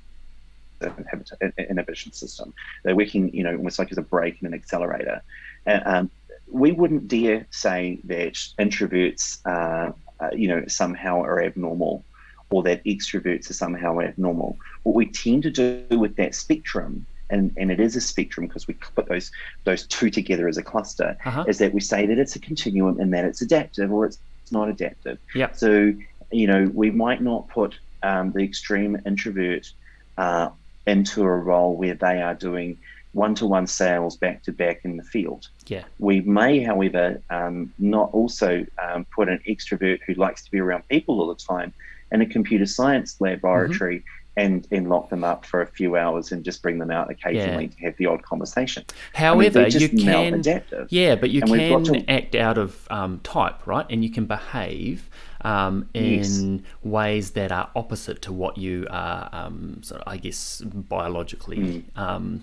an 0.82 1.54
inhibition 1.58 2.14
system. 2.14 2.54
They're 2.84 2.96
working, 2.96 3.34
you 3.34 3.44
know, 3.44 3.56
almost 3.56 3.80
like 3.80 3.92
as 3.92 3.98
a 3.98 4.02
brake 4.02 4.38
and 4.40 4.48
an 4.48 4.54
accelerator. 4.54 5.22
And, 5.66 5.84
um, 5.86 6.12
we 6.50 6.72
wouldn't 6.72 7.10
dare 7.10 7.46
say 7.50 8.00
that 8.06 8.34
introverts, 8.58 9.40
uh, 9.46 9.92
uh, 10.22 10.30
you 10.34 10.48
know, 10.48 10.64
somehow 10.68 11.22
are 11.22 11.44
abnormal 11.44 12.06
or 12.50 12.64
that 12.64 12.84
extroverts 12.86 13.50
are 13.50 13.54
somehow 13.54 14.00
abnormal. 14.00 14.58
What 14.84 14.96
we 14.96 15.06
tend 15.06 15.44
to 15.44 15.52
do 15.52 15.86
with 15.98 16.16
that 16.16 16.34
spectrum, 16.36 17.06
and, 17.30 17.54
and 17.58 17.72
it 17.72 17.80
is 17.80 17.96
a 17.96 18.02
spectrum 18.02 18.48
because 18.48 18.68
we 18.68 18.74
put 18.76 19.08
those 19.08 19.32
those 19.66 19.86
two 19.88 20.10
together 20.10 20.48
as 20.48 20.58
a 20.58 20.64
cluster, 20.64 21.18
uh-huh. 21.26 21.46
is 21.48 21.58
that 21.58 21.74
we 21.74 21.82
say 21.82 22.06
that 22.06 22.18
it's 22.18 22.36
a 22.36 22.40
continuum 22.40 23.00
and 23.00 23.14
that 23.14 23.26
it's 23.26 23.42
adaptive 23.42 23.92
or 23.92 24.06
it's 24.06 24.20
not 24.52 24.70
adaptive. 24.70 25.18
Yeah. 25.36 25.52
So, 25.52 25.94
you 26.32 26.48
know, 26.48 26.72
we 26.74 26.90
might 26.92 27.22
not 27.22 27.50
put 27.50 27.78
um, 28.04 28.32
the 28.32 28.40
extreme 28.40 29.02
introvert 29.06 29.72
uh, 30.18 30.50
into 30.86 31.24
a 31.24 31.36
role 31.36 31.76
where 31.76 31.96
they 31.96 32.22
are 32.22 32.34
doing 32.34 32.78
one-to-one 33.14 33.66
sales 33.68 34.16
back 34.16 34.44
to 34.44 34.52
back 34.52 34.82
in 34.86 34.96
the 34.96 35.04
field. 35.04 35.50
Yeah. 35.66 35.84
We 36.00 36.22
may, 36.22 36.62
however, 36.62 37.22
um, 37.30 37.74
not 37.80 38.14
also 38.14 38.66
um, 38.82 39.06
put 39.06 39.28
an 39.28 39.42
extrovert 39.48 40.00
who 40.06 40.14
likes 40.14 40.44
to 40.44 40.52
be 40.52 40.60
around 40.60 40.88
people 40.88 41.20
all 41.20 41.28
the 41.28 41.36
time 41.36 41.74
in 42.12 42.22
a 42.22 42.26
computer 42.26 42.66
science 42.66 43.20
laboratory 43.20 44.00
mm-hmm. 44.00 44.42
and, 44.42 44.68
and 44.72 44.90
lock 44.90 45.10
them 45.10 45.24
up 45.24 45.46
for 45.46 45.62
a 45.62 45.68
few 45.68 45.96
hours 45.96 46.32
and 46.32 46.44
just 46.44 46.62
bring 46.62 46.78
them 46.78 46.92
out 46.92 47.10
occasionally 47.10 47.66
yeah. 47.66 47.72
to 47.72 47.86
have 47.86 47.98
the 47.98 48.06
odd 48.06 48.24
conversation. 48.24 48.86
However, 49.14 49.60
I 49.60 49.70
mean, 49.70 49.80
you 49.80 49.90
can 49.90 50.44
yeah, 50.90 51.16
but 51.16 51.30
you 51.30 51.42
can 51.42 51.84
to, 51.86 52.10
act 52.10 52.36
out 52.36 52.58
of 52.58 52.88
um, 52.90 53.20
type, 53.22 53.66
right? 53.66 53.86
And 53.90 54.04
you 54.04 54.12
can 54.12 54.26
behave 54.26 55.10
um, 55.42 55.90
in 55.94 56.14
yes. 56.14 56.62
ways 56.84 57.32
that 57.32 57.52
are 57.52 57.70
opposite 57.76 58.22
to 58.24 58.34
what 58.34 58.58
you 58.58 58.88
are, 58.90 59.30
um, 59.32 59.82
sort 59.84 60.02
of, 60.02 60.12
I 60.12 60.18
guess, 60.18 60.62
biologically 60.62 61.84
mm 61.96 62.42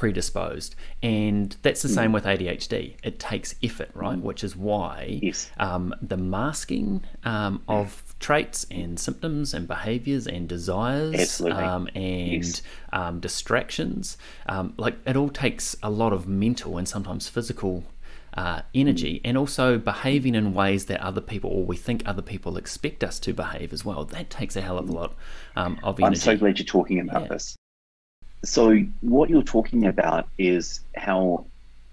predisposed. 0.00 0.76
And 1.02 1.54
that's 1.60 1.82
the 1.82 1.88
mm. 1.88 1.94
same 1.94 2.12
with 2.12 2.24
ADHD. 2.24 2.96
It 3.02 3.18
takes 3.18 3.54
effort, 3.62 3.90
right? 3.92 4.16
Mm. 4.16 4.22
Which 4.22 4.42
is 4.42 4.56
why 4.56 5.18
yes. 5.22 5.50
um, 5.58 5.94
the 6.00 6.16
masking 6.16 7.04
um, 7.24 7.62
of 7.68 8.09
traits 8.20 8.66
and 8.70 9.00
symptoms 9.00 9.52
and 9.52 9.66
behaviors 9.66 10.26
and 10.26 10.48
desires 10.48 11.40
um, 11.40 11.88
and 11.94 12.44
yes. 12.44 12.62
Um, 12.92 13.18
distractions, 13.18 14.16
um, 14.46 14.74
like 14.76 14.96
it 15.06 15.16
all 15.16 15.30
takes 15.30 15.76
a 15.82 15.90
lot 15.90 16.12
of 16.12 16.28
mental 16.28 16.76
and 16.78 16.86
sometimes 16.86 17.28
physical 17.28 17.84
uh, 18.34 18.62
energy 18.74 19.14
mm. 19.14 19.20
and 19.24 19.36
also 19.36 19.78
behaving 19.78 20.34
in 20.34 20.52
ways 20.52 20.86
that 20.86 21.00
other 21.00 21.20
people 21.20 21.50
or 21.50 21.64
we 21.64 21.76
think 21.76 22.02
other 22.06 22.22
people 22.22 22.56
expect 22.56 23.02
us 23.02 23.18
to 23.20 23.32
behave 23.32 23.72
as 23.72 23.84
well. 23.84 24.04
That 24.04 24.30
takes 24.30 24.54
a 24.54 24.60
hell 24.60 24.78
of 24.78 24.88
a 24.88 24.92
lot 24.92 25.14
um, 25.56 25.80
of 25.82 25.98
energy. 25.98 26.06
I'm 26.06 26.14
so 26.14 26.36
glad 26.36 26.58
you're 26.58 26.66
talking 26.66 27.00
about 27.00 27.22
yeah. 27.22 27.28
this. 27.28 27.56
So 28.44 28.78
what 29.00 29.30
you're 29.30 29.42
talking 29.42 29.86
about 29.86 30.28
is 30.38 30.80
how 30.96 31.46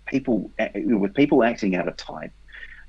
people, 0.05 0.51
with 0.75 1.13
people 1.13 1.43
acting 1.43 1.75
out 1.75 1.87
of 1.87 1.97
type, 1.97 2.31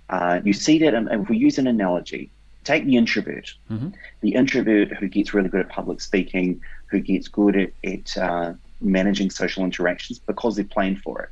uh, 0.09 0.41
you 0.45 0.53
see 0.53 0.79
that, 0.79 0.95
and 0.95 1.09
if 1.11 1.29
we 1.29 1.37
use 1.37 1.59
an 1.59 1.67
analogy, 1.67 2.31
take 2.69 2.85
the 2.85 2.97
introvert, 2.97 3.55
mm-hmm. 3.71 3.89
the 4.21 4.35
introvert 4.35 4.93
who 4.99 5.09
gets 5.09 5.33
really 5.33 5.49
good 5.49 5.61
at 5.61 5.71
public 5.71 6.03
speaking, 6.03 6.61
who 6.87 7.01
gets 7.01 7.27
good 7.27 7.57
at, 7.57 7.73
at 7.83 8.17
uh, 8.19 8.53
managing 8.83 9.31
social 9.31 9.65
interactions 9.65 10.19
because 10.19 10.57
they're 10.57 10.65
playing 10.67 10.97
for 10.97 11.23
it. 11.23 11.31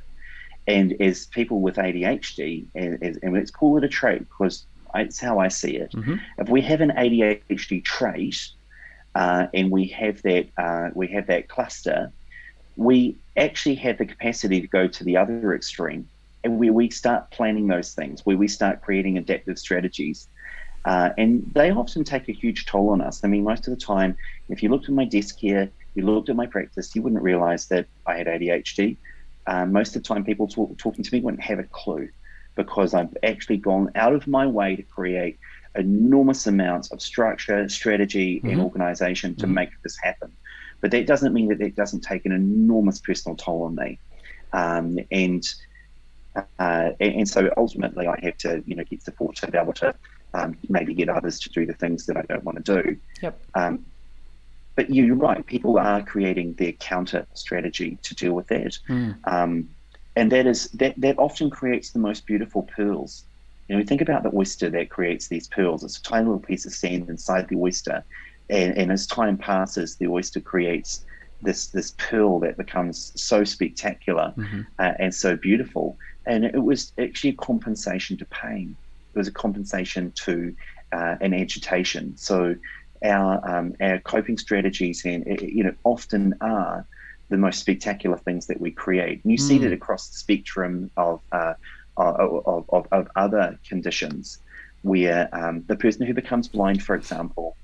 And 0.67 1.01
as 1.01 1.27
people 1.27 1.61
with 1.61 1.77
ADHD, 1.77 2.65
and, 2.75 3.19
and 3.23 3.35
let's 3.35 3.51
call 3.51 3.77
it 3.77 3.85
a 3.85 3.89
trait 3.89 4.21
because 4.21 4.65
it's 4.95 5.21
how 5.21 5.39
I 5.39 5.49
see 5.49 5.77
it. 5.77 5.93
Mm-hmm. 5.93 6.15
If 6.39 6.49
we 6.49 6.63
have 6.63 6.81
an 6.81 6.91
ADHD 6.91 7.85
trait, 7.85 8.49
uh, 9.15 9.47
and 9.53 9.71
we 9.71 9.87
have 9.89 10.21
that 10.23 10.49
uh, 10.57 10.91
we 10.95 11.07
have 11.09 11.27
that 11.27 11.49
cluster, 11.49 12.11
we 12.77 13.17
actually 13.37 13.77
have 13.77 13.99
the 13.99 14.07
capacity 14.07 14.61
to 14.61 14.67
go 14.67 14.89
to 14.89 15.05
the 15.05 15.17
other 15.17 15.55
extreme, 15.55 16.09
and 16.45 16.59
where 16.59 16.73
we 16.73 16.91
start 16.91 17.31
planning 17.31 17.67
those 17.67 17.95
things, 17.95 18.25
where 18.25 18.37
we 18.37 18.49
start 18.49 18.83
creating 18.83 19.19
adaptive 19.19 19.59
strategies. 19.59 20.29
Uh, 20.87 21.11
and 21.19 21.51
they 21.53 21.73
often 21.73 22.05
take 22.05 22.29
a 22.29 22.33
huge 22.33 22.65
toll 22.65 22.91
on 22.91 23.01
us. 23.01 23.25
I 23.25 23.29
mean, 23.29 23.43
most 23.43 23.67
of 23.67 23.75
the 23.77 23.85
time, 23.85 24.17
if 24.49 24.63
you 24.63 24.69
looked 24.69 24.85
at 24.85 24.95
my 24.95 25.05
desk 25.05 25.37
here, 25.37 25.69
you 25.97 26.07
looked 26.07 26.29
at 26.29 26.37
my 26.37 26.47
practice, 26.47 26.95
you 26.95 27.03
wouldn't 27.03 27.23
realize 27.23 27.67
that 27.67 27.87
I 28.07 28.17
had 28.17 28.29
ADHD. 28.29 28.97
Uh, 29.49 29.67
most 29.67 29.97
of 29.97 30.03
the 30.05 30.09
time, 30.09 30.25
people 30.25 30.47
talk, 30.47 30.79
talking 30.79 31.03
to 31.03 31.13
me 31.13 31.21
wouldn't 31.21 31.43
have 31.43 31.59
a 31.59 31.65
clue 31.65 32.09
because 32.55 32.95
I've 32.95 33.17
actually 33.25 33.57
gone 33.57 33.91
out 33.97 34.13
of 34.13 34.29
my 34.29 34.47
way 34.47 34.77
to 34.77 34.83
create 34.83 35.39
enormous 35.75 36.47
amounts 36.47 36.93
of 36.93 37.03
structure, 37.03 37.69
strategy, 37.69 38.39
mm-hmm. 38.39 38.51
and 38.51 38.61
organization 38.61 39.35
to 39.37 39.47
mm-hmm. 39.47 39.55
make 39.55 39.71
this 39.83 39.99
happen. 40.01 40.31
But 40.81 40.93
that 40.93 41.09
doesn't 41.09 41.33
mean 41.33 41.49
that 41.49 41.61
it 41.61 41.75
doesn't 41.75 42.03
take 42.03 42.27
an 42.27 42.33
enormous 42.33 43.01
personal 43.01 43.35
toll 43.35 43.65
on 43.65 43.75
me. 43.75 43.99
Um, 44.53 45.01
and, 45.11 45.45
uh, 46.37 46.91
and 47.01 47.29
so 47.29 47.53
ultimately, 47.57 48.07
I 48.07 48.21
have 48.23 48.39
to 48.39 48.63
you 48.67 48.77
know 48.77 48.85
get 48.85 49.03
support 49.03 49.35
to 49.37 49.51
be 49.51 49.59
able 49.59 49.73
to 49.75 49.95
um, 50.37 50.57
maybe 50.69 50.95
get 50.95 51.09
others 51.09 51.39
to 51.41 51.49
do 51.51 51.67
the 51.67 51.75
things 51.75 52.07
that 52.07 52.17
I 52.17 52.23
don't 52.23 52.45
want 52.45 52.65
to 52.65 52.83
do. 52.83 52.97
Yep. 53.23 53.41
Um, 53.55 53.85
but 54.75 54.91
you're 54.91 55.17
right. 55.17 55.45
People 55.47 55.79
are 55.79 56.03
creating 56.03 56.55
their 56.55 56.73
counter 56.73 57.27
strategy 57.35 57.99
to 58.03 58.15
deal 58.15 58.33
with 58.33 58.49
that, 58.49 58.79
mm. 58.89 59.17
um, 59.27 59.69
and 60.15 60.31
that 60.33 60.47
is 60.47 60.69
that 60.73 60.95
that 60.99 61.19
often 61.19 61.49
creates 61.51 61.91
the 61.91 61.99
most 61.99 62.27
beautiful 62.27 62.63
pearls 62.63 63.25
you 63.69 63.77
know, 63.77 63.85
think 63.85 64.01
about 64.01 64.23
the 64.23 64.35
oyster 64.35 64.71
that 64.71 64.91
creates 64.91 65.29
these 65.29 65.49
pearls. 65.49 65.83
It's 65.83 65.99
a 65.99 66.03
tiny 66.03 66.27
little 66.27 66.41
piece 66.41 66.67
of 66.67 66.73
sand 66.73 67.09
inside 67.09 67.49
the 67.49 67.57
oyster, 67.57 68.05
and, 68.49 68.77
and 68.77 68.93
as 68.93 69.07
time 69.07 69.37
passes, 69.37 69.97
the 69.97 70.07
oyster 70.07 70.41
creates 70.41 71.05
this 71.43 71.67
this 71.67 71.95
pearl 71.99 72.41
that 72.41 72.57
becomes 72.57 73.13
so 73.21 73.45
spectacular 73.45 74.33
mm-hmm. 74.37 74.63
uh, 74.79 74.93
and 74.99 75.15
so 75.15 75.37
beautiful. 75.37 75.99
And 76.27 76.45
it 76.45 76.63
was 76.63 76.93
actually 76.99 77.31
a 77.31 77.35
compensation 77.35 78.17
to 78.19 78.25
pain. 78.27 78.77
There's 79.17 79.29
a 79.29 79.33
compensation 79.33 80.13
to 80.13 80.55
uh, 80.93 81.17
an 81.21 81.35
agitation. 81.35 82.17
So 82.17 82.55
our 83.05 83.41
um, 83.49 83.75
our 83.81 83.99
coping 83.99 84.39
strategies 84.39 85.05
and 85.05 85.25
you 85.41 85.65
know 85.65 85.75
often 85.85 86.35
are 86.41 86.87
the 87.29 87.37
most 87.37 87.59
spectacular 87.59 88.19
things 88.19 88.47
that 88.47 88.61
we 88.61 88.71
create. 88.71 89.25
And 89.25 89.33
you 89.33 89.39
mm. 89.39 89.49
see 89.49 89.59
that 89.59 89.73
across 89.73 90.09
the 90.09 90.17
spectrum 90.17 90.93
of, 90.97 91.21
uh, 91.33 91.55
of, 91.97 92.65
of, 92.69 92.87
of, 92.93 93.09
other 93.17 93.59
conditions, 93.69 94.39
where 94.83 95.29
um, 95.33 95.65
the 95.67 95.75
person 95.75 96.07
who 96.07 96.15
becomes 96.15 96.47
blind, 96.47 96.85
for 96.85 96.95
example, 96.95 97.57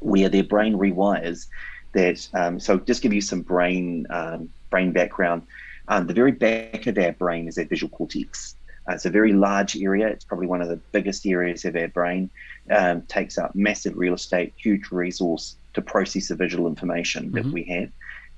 where 0.00 0.28
their 0.28 0.44
brain 0.44 0.76
rewires 0.76 1.46
that. 1.92 2.28
Um, 2.34 2.60
so 2.60 2.78
just 2.78 3.00
give 3.00 3.14
you 3.14 3.22
some 3.22 3.40
brain 3.40 4.06
um, 4.10 4.50
brain 4.70 4.92
background. 4.92 5.42
Um, 5.88 6.06
the 6.06 6.14
very 6.14 6.32
back 6.32 6.86
of 6.86 6.98
our 6.98 7.12
brain 7.12 7.48
is 7.48 7.58
our 7.58 7.64
visual 7.64 7.90
cortex. 7.90 8.56
Uh, 8.88 8.94
it's 8.94 9.06
a 9.06 9.10
very 9.10 9.32
large 9.32 9.76
area. 9.76 10.08
It's 10.08 10.24
probably 10.24 10.46
one 10.46 10.60
of 10.60 10.68
the 10.68 10.76
biggest 10.90 11.26
areas 11.26 11.64
of 11.64 11.76
our 11.76 11.88
brain. 11.88 12.30
Um, 12.70 13.02
takes 13.02 13.38
up 13.38 13.54
massive 13.54 13.96
real 13.96 14.14
estate, 14.14 14.52
huge 14.56 14.90
resource 14.92 15.56
to 15.74 15.82
process 15.82 16.28
the 16.28 16.36
visual 16.36 16.66
information 16.66 17.26
mm-hmm. 17.26 17.34
that 17.34 17.46
we 17.46 17.64
have. 17.64 17.90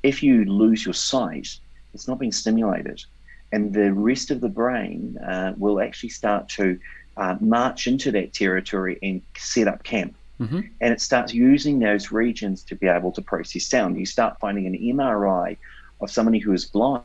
If 0.03 0.23
you 0.23 0.45
lose 0.45 0.85
your 0.85 0.95
sight, 0.95 1.49
it's 1.93 2.09
not 2.09 2.19
being 2.19 2.33
stimulated, 2.33 3.05
and 3.53 3.73
the 3.73 3.93
rest 3.93 4.31
of 4.31 4.41
the 4.41 4.49
brain 4.49 5.19
uh, 5.19 5.55
will 5.57 5.81
actually 5.81 6.09
start 6.09 6.49
to 6.51 6.79
uh, 7.17 7.37
march 7.41 7.87
into 7.87 8.11
that 8.13 8.33
territory 8.33 8.99
and 9.03 9.23
set 9.37 9.69
up 9.69 9.83
camp. 9.85 10.17
Mm-hmm. 10.41 10.61
And 10.81 10.93
it 10.93 11.01
starts 11.01 11.33
using 11.33 11.79
those 11.79 12.11
regions 12.11 12.63
to 12.65 12.75
be 12.75 12.89
able 12.89 13.13
to 13.13 13.23
process 13.23 13.67
sound. 13.67 13.99
You 13.99 14.07
start 14.07 14.41
finding 14.41 14.67
an 14.67 14.75
MRI 14.75 15.57
of 16.01 16.11
somebody 16.11 16.39
who 16.39 16.53
is 16.53 16.65
blind 16.65 17.05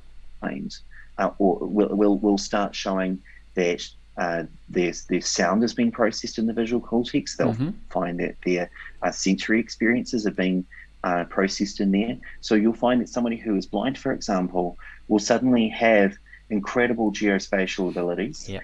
uh, 1.18 1.32
or 1.38 1.58
will, 1.60 1.90
will, 1.90 2.18
will 2.18 2.38
start 2.38 2.74
showing 2.74 3.22
that 3.56 3.88
uh, 4.18 4.44
their, 4.68 4.92
their 5.08 5.22
sound 5.22 5.64
is 5.64 5.74
being 5.74 5.92
processed 5.92 6.38
in 6.38 6.46
the 6.46 6.54
visual 6.54 6.82
cortex. 6.82 7.38
They'll 7.38 7.54
mm-hmm. 7.54 7.70
find 7.90 8.20
that 8.20 8.36
their 8.46 8.70
uh, 9.02 9.12
sensory 9.12 9.60
experiences 9.60 10.28
are 10.28 10.32
being 10.32 10.66
uh, 11.04 11.24
processed 11.26 11.80
in 11.80 11.92
there. 11.92 12.18
So 12.42 12.56
you'll 12.56 12.74
find 12.74 13.02
that 13.02 13.10
somebody 13.10 13.38
who 13.38 13.56
is 13.56 13.66
blind, 13.66 13.98
for 13.98 14.12
example, 14.12 14.78
will 15.08 15.20
suddenly 15.20 15.70
have 15.70 16.18
incredible 16.50 17.12
geospatial 17.12 17.90
abilities. 17.90 18.50
Yeah. 18.50 18.60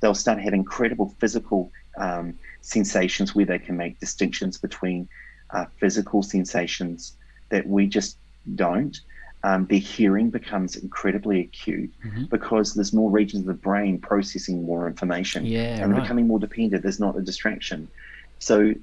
They'll 0.00 0.14
start 0.14 0.40
having 0.40 0.60
incredible 0.60 1.14
physical 1.18 1.70
um, 1.98 2.38
sensations 2.62 3.34
where 3.34 3.44
they 3.44 3.58
can 3.58 3.76
make 3.76 4.00
distinctions 4.00 4.56
between 4.56 5.08
uh, 5.50 5.66
physical 5.78 6.22
sensations 6.22 7.16
that 7.50 7.66
we 7.66 7.86
just 7.86 8.16
don't 8.54 8.98
um, 9.42 9.66
their 9.66 9.78
hearing 9.78 10.30
becomes 10.30 10.76
incredibly 10.76 11.40
acute 11.40 11.90
mm-hmm. 12.04 12.24
because 12.24 12.74
there's 12.74 12.92
more 12.92 13.10
regions 13.10 13.42
of 13.42 13.46
the 13.46 13.54
brain 13.54 13.98
processing 13.98 14.64
more 14.64 14.86
information 14.86 15.46
yeah, 15.46 15.82
and 15.82 15.92
right. 15.92 16.02
becoming 16.02 16.26
more 16.26 16.38
dependent. 16.38 16.82
There's 16.82 17.00
not 17.00 17.16
a 17.16 17.22
distraction. 17.22 17.88
So 18.38 18.74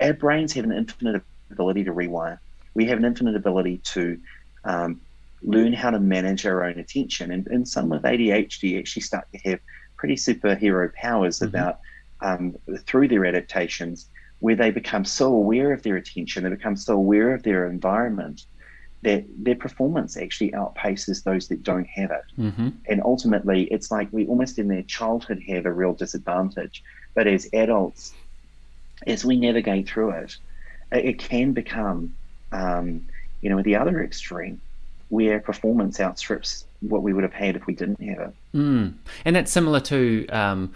our 0.00 0.12
brains 0.12 0.52
have 0.52 0.64
an 0.64 0.72
infinite 0.72 1.22
ability 1.50 1.84
to 1.84 1.92
rewire. 1.92 2.38
We 2.74 2.86
have 2.86 2.98
an 2.98 3.04
infinite 3.04 3.34
ability 3.34 3.78
to 3.78 4.18
um, 4.64 5.00
learn 5.42 5.72
how 5.72 5.90
to 5.90 5.98
manage 5.98 6.46
our 6.46 6.64
own 6.64 6.78
attention. 6.78 7.32
And, 7.32 7.46
and 7.48 7.66
some 7.66 7.88
with 7.88 8.02
ADHD 8.02 8.78
actually 8.78 9.02
start 9.02 9.26
to 9.32 9.38
have 9.50 9.60
pretty 9.96 10.14
superhero 10.14 10.92
powers 10.94 11.38
mm-hmm. 11.40 11.48
about 11.48 11.80
um, 12.20 12.56
through 12.86 13.08
their 13.08 13.24
adaptations 13.24 14.08
where 14.40 14.54
they 14.54 14.70
become 14.70 15.04
so 15.04 15.26
aware 15.34 15.72
of 15.72 15.82
their 15.82 15.96
attention, 15.96 16.44
they 16.44 16.50
become 16.50 16.76
so 16.76 16.94
aware 16.94 17.34
of 17.34 17.42
their 17.42 17.68
environment 17.68 18.46
that 19.02 19.24
their 19.36 19.54
performance 19.54 20.16
actually 20.16 20.50
outpaces 20.52 21.22
those 21.22 21.48
that 21.48 21.62
don't 21.62 21.86
have 21.86 22.10
it. 22.10 22.24
Mm-hmm. 22.38 22.68
And 22.86 23.02
ultimately, 23.04 23.64
it's 23.64 23.90
like 23.90 24.08
we 24.12 24.26
almost 24.26 24.58
in 24.58 24.68
their 24.68 24.82
childhood 24.82 25.42
have 25.48 25.66
a 25.66 25.72
real 25.72 25.92
disadvantage. 25.92 26.82
But 27.14 27.26
as 27.26 27.48
adults, 27.52 28.12
as 29.06 29.24
we 29.24 29.36
navigate 29.36 29.88
through 29.88 30.10
it, 30.10 30.36
it 30.90 31.18
can 31.18 31.52
become, 31.52 32.14
um, 32.52 33.06
you 33.40 33.50
know, 33.50 33.62
the 33.62 33.76
other 33.76 34.02
extreme 34.02 34.60
where 35.10 35.40
performance 35.40 36.00
outstrips 36.00 36.66
what 36.80 37.02
we 37.02 37.12
would 37.12 37.24
have 37.24 37.32
had 37.32 37.56
if 37.56 37.66
we 37.66 37.74
didn't 37.74 38.00
have 38.02 38.28
it. 38.28 38.34
Mm. 38.54 38.94
And 39.24 39.36
that's 39.36 39.50
similar 39.50 39.80
to 39.80 40.26
um, 40.28 40.72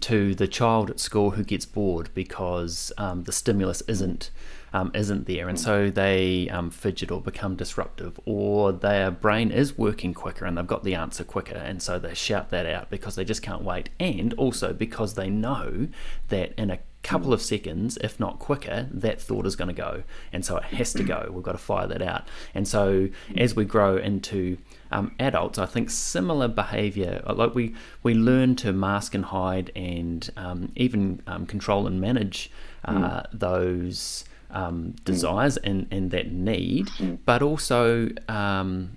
to 0.00 0.34
the 0.34 0.46
child 0.46 0.90
at 0.90 1.00
school 1.00 1.32
who 1.32 1.42
gets 1.42 1.66
bored 1.66 2.10
because 2.14 2.92
um, 2.96 3.24
the 3.24 3.32
stimulus 3.32 3.82
isn't 3.82 4.30
um, 4.76 4.90
isn't 4.92 5.26
there, 5.26 5.48
and 5.48 5.58
so 5.58 5.88
they 5.88 6.50
um, 6.50 6.68
fidget 6.70 7.10
or 7.10 7.22
become 7.22 7.56
disruptive, 7.56 8.20
or 8.26 8.72
their 8.72 9.10
brain 9.10 9.50
is 9.50 9.78
working 9.78 10.12
quicker 10.12 10.44
and 10.44 10.58
they've 10.58 10.66
got 10.66 10.84
the 10.84 10.94
answer 10.94 11.24
quicker, 11.24 11.56
and 11.56 11.82
so 11.82 11.98
they 11.98 12.12
shout 12.12 12.50
that 12.50 12.66
out 12.66 12.90
because 12.90 13.14
they 13.14 13.24
just 13.24 13.40
can't 13.40 13.62
wait, 13.62 13.88
and 13.98 14.34
also 14.34 14.74
because 14.74 15.14
they 15.14 15.30
know 15.30 15.88
that 16.28 16.52
in 16.58 16.70
a 16.70 16.78
couple 17.02 17.32
of 17.32 17.40
seconds, 17.40 17.96
if 18.02 18.20
not 18.20 18.38
quicker, 18.38 18.86
that 18.92 19.18
thought 19.18 19.46
is 19.46 19.56
going 19.56 19.68
to 19.68 19.74
go, 19.74 20.02
and 20.30 20.44
so 20.44 20.58
it 20.58 20.64
has 20.64 20.92
to 20.92 21.02
go. 21.02 21.30
We've 21.32 21.42
got 21.42 21.52
to 21.52 21.58
fire 21.58 21.86
that 21.86 22.02
out, 22.02 22.28
and 22.54 22.68
so 22.68 23.08
as 23.34 23.56
we 23.56 23.64
grow 23.64 23.96
into 23.96 24.58
um, 24.90 25.14
adults, 25.18 25.58
I 25.58 25.64
think 25.64 25.88
similar 25.88 26.48
behaviour, 26.48 27.22
like 27.26 27.54
we 27.54 27.74
we 28.02 28.12
learn 28.12 28.56
to 28.56 28.74
mask 28.74 29.14
and 29.14 29.24
hide, 29.24 29.72
and 29.74 30.28
um, 30.36 30.70
even 30.76 31.22
um, 31.26 31.46
control 31.46 31.86
and 31.86 31.98
manage 31.98 32.50
uh, 32.84 32.92
mm. 32.92 33.26
those 33.32 34.24
um, 34.56 34.94
desires 35.04 35.58
and, 35.58 35.86
and 35.90 36.10
that 36.12 36.32
need, 36.32 36.86
mm. 36.86 37.18
but 37.26 37.42
also 37.42 38.08
um, 38.28 38.96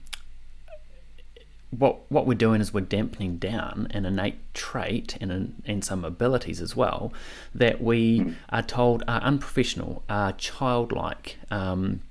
what 1.78 2.10
what 2.10 2.26
we're 2.26 2.34
doing 2.34 2.62
is 2.62 2.74
we're 2.74 2.82
dampening 2.82 3.38
down 3.38 3.88
an 3.92 4.06
innate 4.06 4.40
trait 4.54 5.18
and 5.20 5.62
and 5.66 5.84
some 5.84 6.06
abilities 6.06 6.62
as 6.62 6.76
well 6.76 7.14
that 7.54 7.82
we 7.82 8.22
mm. 8.22 8.36
are 8.50 8.64
told 8.64 9.04
are 9.08 9.22
unprofessional, 9.22 10.04
are 10.10 10.32
childlike. 10.34 11.38
Um, 11.52 12.02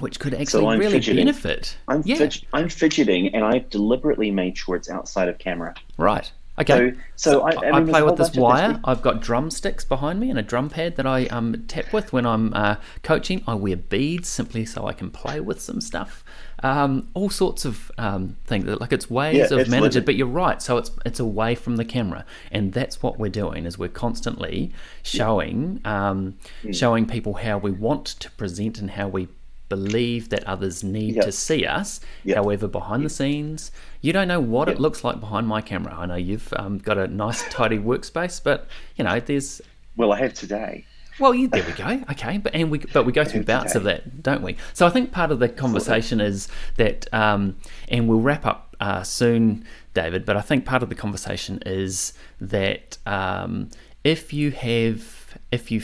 which 0.00 0.18
could 0.18 0.34
actually 0.34 0.46
so 0.46 0.70
really 0.70 0.90
fidgeting. 0.90 1.24
benefit. 1.24 1.76
I'm, 1.86 2.02
yeah. 2.04 2.16
Fidg- 2.16 2.44
I'm 2.52 2.68
fidgeting, 2.68 3.32
and 3.32 3.44
I've 3.44 3.70
deliberately 3.70 4.32
made 4.32 4.58
sure 4.58 4.74
it's 4.74 4.90
outside 4.90 5.28
of 5.28 5.38
camera. 5.38 5.72
Right. 5.96 6.32
Okay. 6.58 6.92
So, 7.16 7.32
so 7.32 7.40
I, 7.42 7.50
I, 7.50 7.80
mean, 7.80 7.88
I 7.88 7.90
play 7.90 8.02
with 8.02 8.16
this 8.16 8.34
wire. 8.34 8.80
I've 8.84 9.02
got 9.02 9.20
drumsticks 9.20 9.84
behind 9.84 10.20
me 10.20 10.30
and 10.30 10.38
a 10.38 10.42
drum 10.42 10.70
pad 10.70 10.96
that 10.96 11.06
I 11.06 11.26
um, 11.26 11.64
tap 11.66 11.92
with 11.92 12.12
when 12.12 12.26
I'm 12.26 12.54
uh, 12.54 12.76
coaching. 13.02 13.42
I 13.48 13.54
wear 13.54 13.76
beads 13.76 14.28
simply 14.28 14.64
so 14.64 14.86
I 14.86 14.92
can 14.92 15.10
play 15.10 15.40
with 15.40 15.60
some 15.60 15.80
stuff. 15.80 16.24
Um, 16.62 17.08
all 17.14 17.28
sorts 17.28 17.64
of 17.64 17.90
um, 17.98 18.36
things. 18.44 18.66
Like 18.66 18.92
it's 18.92 19.10
ways 19.10 19.50
yeah, 19.50 19.58
of 19.58 19.68
managing. 19.68 20.04
But 20.04 20.14
you're 20.14 20.28
right. 20.28 20.62
So 20.62 20.76
it's 20.76 20.92
it's 21.04 21.18
away 21.18 21.56
from 21.56 21.76
the 21.76 21.84
camera, 21.84 22.24
and 22.52 22.72
that's 22.72 23.02
what 23.02 23.18
we're 23.18 23.30
doing. 23.30 23.66
Is 23.66 23.76
we're 23.76 23.88
constantly 23.88 24.72
showing 25.02 25.80
um, 25.84 26.38
mm. 26.62 26.74
showing 26.74 27.06
people 27.06 27.34
how 27.34 27.58
we 27.58 27.72
want 27.72 28.06
to 28.06 28.30
present 28.32 28.78
and 28.78 28.92
how 28.92 29.08
we 29.08 29.28
believe 29.68 30.28
that 30.28 30.44
others 30.44 30.84
need 30.84 31.16
yep. 31.16 31.24
to 31.24 31.32
see 31.32 31.64
us. 31.64 32.00
Yep. 32.24 32.36
However, 32.36 32.68
behind 32.68 33.02
yep. 33.02 33.10
the 33.10 33.14
scenes, 33.14 33.70
you 34.00 34.12
don't 34.12 34.28
know 34.28 34.40
what 34.40 34.68
it 34.68 34.78
looks 34.78 35.04
like 35.04 35.20
behind 35.20 35.46
my 35.46 35.60
camera. 35.60 35.94
I 35.94 36.06
know 36.06 36.16
you've 36.16 36.52
um, 36.56 36.78
got 36.78 36.98
a 36.98 37.06
nice, 37.08 37.42
tidy 37.50 37.78
workspace, 37.78 38.42
but 38.42 38.68
you 38.96 39.04
know, 39.04 39.20
there's. 39.20 39.60
Well, 39.96 40.12
I 40.12 40.18
have 40.18 40.34
today. 40.34 40.84
Well, 41.20 41.32
yeah, 41.32 41.46
there 41.46 41.64
we 41.64 41.72
go. 41.72 42.04
Okay, 42.10 42.38
but 42.38 42.54
and 42.54 42.70
we 42.70 42.78
but 42.78 43.04
we 43.04 43.12
go 43.12 43.24
through 43.24 43.44
bouts 43.44 43.76
of 43.76 43.84
that, 43.84 44.22
don't 44.22 44.42
we? 44.42 44.56
So 44.72 44.84
I 44.84 44.90
think 44.90 45.12
part 45.12 45.30
of 45.30 45.38
the 45.38 45.48
conversation 45.48 46.20
is 46.20 46.48
that, 46.76 47.12
um, 47.14 47.56
and 47.88 48.08
we'll 48.08 48.20
wrap 48.20 48.44
up 48.44 48.76
uh, 48.80 49.04
soon, 49.04 49.64
David. 49.94 50.24
But 50.24 50.36
I 50.36 50.40
think 50.40 50.64
part 50.64 50.82
of 50.82 50.88
the 50.88 50.96
conversation 50.96 51.62
is 51.64 52.14
that 52.40 52.98
um, 53.06 53.70
if 54.02 54.32
you 54.32 54.50
have, 54.50 55.38
if 55.52 55.70
you 55.70 55.80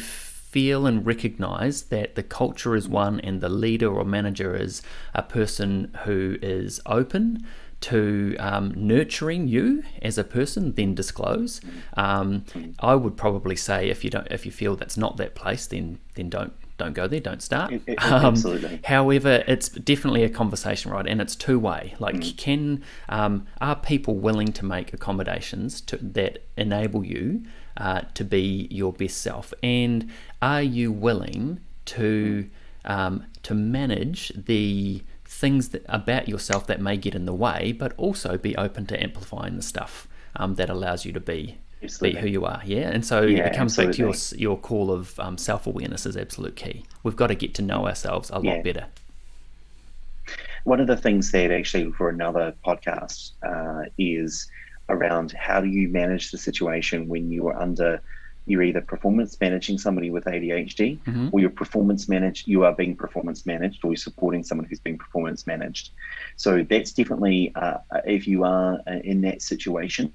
feel 0.51 0.87
and 0.87 1.07
recognize 1.07 1.83
that 1.85 2.17
the 2.17 2.23
culture 2.23 2.75
is 2.75 2.89
one 2.89 3.21
and 3.21 3.41
the 3.41 3.49
leader 3.49 3.89
or 3.89 4.05
manager 4.05 4.55
is 4.55 4.83
a 5.15 5.23
person 5.23 5.97
who 6.05 6.37
is 6.43 6.81
open 6.87 7.47
to 7.81 8.37
um, 8.39 8.75
nurturing 8.77 9.49
you 9.49 9.83
as 10.03 10.19
a 10.19 10.25
person, 10.25 10.75
then 10.75 10.95
disclose. 10.95 11.61
Um, 11.97 12.45
I 12.79 12.95
would 12.95 13.17
probably 13.17 13.57
say 13.57 13.89
if 13.89 14.05
you 14.05 14.11
don't, 14.11 14.27
if 14.31 14.45
you 14.45 14.53
feel 14.53 14.77
that's 14.77 14.97
not 14.97 15.17
that 15.17 15.35
place, 15.35 15.67
then 15.67 15.99
then 16.15 16.29
don't 16.29 16.53
don't 16.77 16.95
go 16.95 17.07
there, 17.07 17.21
don't 17.21 17.43
start. 17.43 17.73
Um, 18.01 18.25
absolutely. 18.25 18.81
However, 18.85 19.45
it's 19.47 19.69
definitely 19.69 20.25
a 20.25 20.29
conversation, 20.29 20.91
right? 20.91 21.07
And 21.07 21.21
it's 21.21 21.37
two 21.37 21.59
way. 21.59 21.95
Like, 21.99 22.17
mm. 22.17 22.37
can 22.37 22.83
um, 23.09 23.47
are 23.61 23.77
people 23.77 24.17
willing 24.17 24.53
to 24.55 24.65
make 24.65 24.95
accommodations 24.95 25.81
to, 25.83 25.99
that 25.99 26.45
enable 26.57 27.05
you 27.05 27.43
uh, 27.81 28.03
to 28.13 28.25
be 28.25 28.69
your 28.71 28.93
best 28.93 29.23
self, 29.23 29.55
and 29.63 30.11
are 30.43 30.63
you 30.63 30.93
willing 30.93 31.61
to 31.87 32.49
um, 32.85 33.25
to 33.43 33.55
manage 33.55 34.33
the 34.37 35.03
things 35.25 35.71
that, 35.71 35.85
about 35.89 36.29
yourself 36.29 36.67
that 36.67 36.81
may 36.81 36.97
get 36.97 37.15
in 37.15 37.25
the 37.25 37.33
way, 37.33 37.73
but 37.73 37.93
also 37.97 38.37
be 38.37 38.55
open 38.57 38.85
to 38.87 39.03
amplifying 39.03 39.57
the 39.57 39.63
stuff 39.63 40.07
um, 40.37 40.57
that 40.57 40.69
allows 40.69 41.05
you 41.07 41.13
to 41.13 41.21
be 41.21 41.57
absolutely. 41.83 42.21
be 42.21 42.27
who 42.27 42.31
you 42.31 42.45
are. 42.45 42.61
Yeah, 42.67 42.91
and 42.91 43.05
so 43.05 43.23
yeah, 43.23 43.47
it 43.47 43.57
comes 43.57 43.79
absolutely. 43.79 44.13
back 44.13 44.19
to 44.19 44.37
your 44.37 44.51
your 44.51 44.59
call 44.59 44.91
of 44.93 45.19
um, 45.19 45.39
self 45.39 45.67
awareness 45.67 46.05
is 46.05 46.17
absolute 46.17 46.57
key. 46.57 46.85
We've 47.03 47.17
got 47.17 47.29
to 47.29 47.35
get 47.35 47.55
to 47.55 47.63
know 47.63 47.87
ourselves 47.87 48.31
a 48.31 48.41
yeah. 48.43 48.55
lot 48.55 48.65
better. 48.65 48.87
One 50.65 50.81
of 50.81 50.87
the 50.87 50.97
things 50.99 51.33
that 51.33 51.51
actually 51.51 51.91
for 51.93 52.11
another 52.11 52.55
podcast 52.63 53.31
uh, 53.43 53.89
is 53.97 54.51
around 54.91 55.33
how 55.33 55.61
do 55.61 55.69
you 55.69 55.89
manage 55.89 56.31
the 56.31 56.39
situation 56.39 57.09
when 57.09 57.31
you 57.31 57.49
are 57.49 57.57
under 57.57 58.01
you're 58.47 58.63
either 58.63 58.81
performance 58.81 59.37
managing 59.41 59.79
somebody 59.79 60.11
with 60.11 60.25
ADHD 60.25 60.99
mm-hmm. 60.99 61.29
or 61.31 61.41
you're 61.41 61.51
performance 61.51 62.09
managed, 62.09 62.49
you 62.49 62.65
are 62.65 62.73
being 62.73 62.97
performance 62.97 63.47
managed 63.47 63.85
or 63.85 63.93
you're 63.93 63.97
supporting 63.97 64.43
someone 64.43 64.67
who's 64.67 64.81
being 64.81 64.99
performance 64.99 65.47
managed. 65.47 65.91
So 66.37 66.67
that's 66.69 66.93
definitely, 66.93 67.53
uh, 67.55 67.79
if 68.05 68.27
you 68.27 68.45
are 68.45 68.81
uh, 68.87 69.01
in 69.05 69.21
that 69.23 69.43
situation, 69.43 70.13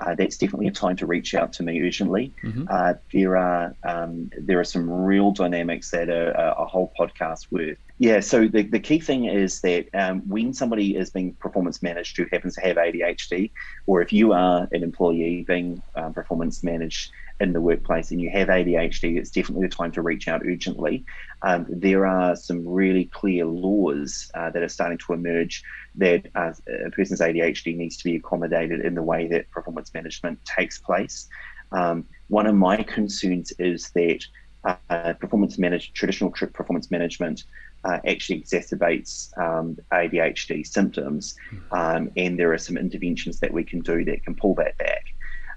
uh, 0.00 0.14
that's 0.14 0.36
definitely 0.36 0.66
a 0.66 0.72
time 0.72 0.96
to 0.96 1.06
reach 1.06 1.34
out 1.34 1.52
to 1.54 1.62
me 1.62 1.80
urgently. 1.80 2.34
Mm-hmm. 2.44 2.64
Uh, 2.68 2.94
there 3.12 3.36
are 3.36 3.76
um, 3.86 4.30
there 4.38 4.58
are 4.60 4.64
some 4.64 4.90
real 4.90 5.32
dynamics 5.32 5.90
that 5.90 6.08
are 6.08 6.30
a 6.30 6.66
whole 6.66 6.92
podcast 6.98 7.46
worth. 7.50 7.78
Yeah, 7.98 8.20
so 8.20 8.48
the, 8.48 8.62
the 8.62 8.80
key 8.80 8.98
thing 8.98 9.26
is 9.26 9.60
that 9.60 9.86
um, 9.94 10.22
when 10.26 10.52
somebody 10.52 10.96
is 10.96 11.10
being 11.10 11.36
performance 11.38 11.80
managed 11.80 12.16
who 12.16 12.26
happens 12.32 12.54
to 12.56 12.60
have 12.60 12.76
ADHD, 12.76 13.52
or 13.86 14.02
if 14.02 14.12
you 14.12 14.32
are 14.32 14.66
an 14.72 14.82
employee 14.82 15.44
being 15.46 15.80
um, 15.94 16.12
performance 16.12 16.64
managed, 16.64 17.10
in 17.40 17.52
the 17.52 17.60
workplace 17.60 18.10
and 18.10 18.20
you 18.20 18.30
have 18.30 18.48
ADHD, 18.48 19.18
it's 19.18 19.30
definitely 19.30 19.66
the 19.66 19.74
time 19.74 19.92
to 19.92 20.02
reach 20.02 20.28
out 20.28 20.42
urgently. 20.44 21.04
Um, 21.42 21.66
there 21.68 22.06
are 22.06 22.36
some 22.36 22.66
really 22.66 23.06
clear 23.06 23.44
laws 23.44 24.30
uh, 24.34 24.50
that 24.50 24.62
are 24.62 24.68
starting 24.68 24.98
to 24.98 25.12
emerge 25.12 25.62
that 25.96 26.26
uh, 26.34 26.52
a 26.86 26.90
person's 26.90 27.20
ADHD 27.20 27.76
needs 27.76 27.96
to 27.98 28.04
be 28.04 28.16
accommodated 28.16 28.80
in 28.80 28.94
the 28.94 29.02
way 29.02 29.26
that 29.28 29.50
performance 29.50 29.92
management 29.94 30.38
takes 30.44 30.78
place. 30.78 31.28
Um, 31.72 32.06
one 32.28 32.46
of 32.46 32.54
my 32.54 32.82
concerns 32.82 33.52
is 33.58 33.90
that 33.94 34.24
uh, 34.64 35.12
performance 35.14 35.58
managed 35.58 35.94
traditional 35.94 36.30
performance 36.30 36.90
management 36.90 37.44
uh, 37.84 37.98
actually 38.06 38.40
exacerbates 38.40 39.36
um, 39.38 39.76
ADHD 39.92 40.66
symptoms, 40.66 41.36
hmm. 41.50 41.58
um, 41.72 42.10
and 42.16 42.38
there 42.38 42.52
are 42.52 42.58
some 42.58 42.78
interventions 42.78 43.40
that 43.40 43.52
we 43.52 43.62
can 43.62 43.80
do 43.80 44.04
that 44.04 44.24
can 44.24 44.34
pull 44.34 44.54
that 44.54 44.78
back. 44.78 45.13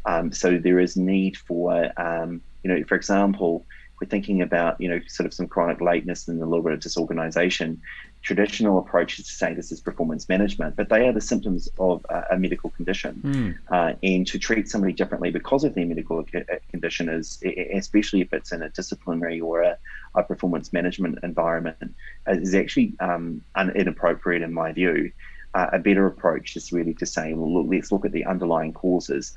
Um, 0.08 0.32
so 0.32 0.58
there 0.58 0.80
is 0.80 0.96
need 0.96 1.36
for, 1.38 1.92
um, 2.02 2.42
you 2.64 2.72
know, 2.72 2.84
for 2.86 2.96
example, 2.96 3.66
we're 4.00 4.08
thinking 4.08 4.42
about, 4.42 4.80
you 4.80 4.88
know, 4.88 5.02
sort 5.08 5.26
of 5.26 5.34
some 5.34 5.48
chronic 5.48 5.82
lateness 5.82 6.28
and 6.28 6.42
a 6.42 6.46
little 6.46 6.64
bit 6.64 6.74
of 6.74 6.80
disorganization. 6.80 7.82
Traditional 8.22 8.78
approaches 8.78 9.26
to 9.26 9.32
say 9.32 9.54
this 9.54 9.72
is 9.72 9.82
performance 9.82 10.30
management, 10.30 10.76
but 10.76 10.90
they 10.90 11.08
are 11.08 11.12
the 11.12 11.22
symptoms 11.22 11.68
of 11.80 12.06
a 12.32 12.38
medical 12.38 12.70
condition. 12.70 13.22
Mm. 13.24 13.58
Uh, 13.70 13.94
and 14.04 14.26
to 14.28 14.40
treat 14.40 14.70
somebody 14.70 14.94
differently 14.94 15.32
because 15.32 15.64
of 15.64 15.74
their 15.76 15.86
medical 15.86 16.20
uh, 16.20 16.40
condition 16.70 17.10
is, 17.10 17.44
especially 17.74 18.22
if 18.22 18.32
it's 18.34 18.52
in 18.52 18.62
a 18.62 18.70
disciplinary 18.70 19.42
or 19.42 19.62
a, 19.62 19.78
a 20.16 20.24
performance 20.24 20.72
management 20.72 21.20
environment, 21.24 21.96
is 22.28 22.56
actually 22.56 22.94
um, 23.00 23.42
inappropriate 23.76 24.42
in 24.42 24.54
my 24.54 24.72
view. 24.72 25.12
Uh, 25.54 25.68
a 25.74 25.80
better 25.80 26.06
approach 26.06 26.56
is 26.56 26.72
really 26.72 26.94
to 26.94 27.06
say, 27.06 27.34
well, 27.34 27.52
look, 27.52 27.68
let's 27.74 27.92
look 27.92 28.06
at 28.06 28.12
the 28.12 28.26
underlying 28.26 28.74
causes 28.74 29.34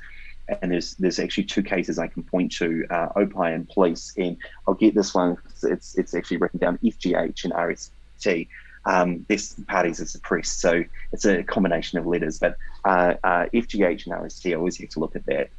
and 0.61 0.71
there's 0.71 0.95
there's 0.95 1.19
actually 1.19 1.45
two 1.45 1.63
cases 1.63 1.99
I 1.99 2.07
can 2.07 2.23
point 2.23 2.51
to, 2.53 2.85
uh, 2.89 3.09
OPI 3.15 3.55
and 3.55 3.69
police, 3.69 4.13
and 4.17 4.37
I'll 4.67 4.73
get 4.73 4.95
this 4.95 5.13
one. 5.13 5.37
It's 5.63 5.97
it's 5.97 6.13
actually 6.13 6.37
written 6.37 6.59
down 6.59 6.77
FGH 6.79 7.43
and 7.45 7.53
RST. 7.53 8.47
Um, 8.85 9.25
this 9.29 9.55
parties 9.67 10.01
are 10.01 10.05
suppressed, 10.05 10.59
so 10.59 10.83
it's 11.11 11.25
a 11.25 11.43
combination 11.43 11.99
of 11.99 12.07
letters. 12.07 12.39
But 12.39 12.57
uh, 12.83 13.15
uh, 13.23 13.45
FGH 13.53 14.07
and 14.07 14.15
RST, 14.15 14.51
I 14.51 14.55
always 14.55 14.77
have 14.77 14.89
to 14.89 14.99
look 14.99 15.15
at 15.15 15.25
that. 15.27 15.49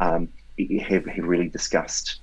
Um, 0.00 0.28
have 0.80 1.06
have 1.06 1.24
really 1.24 1.48
discussed 1.48 2.20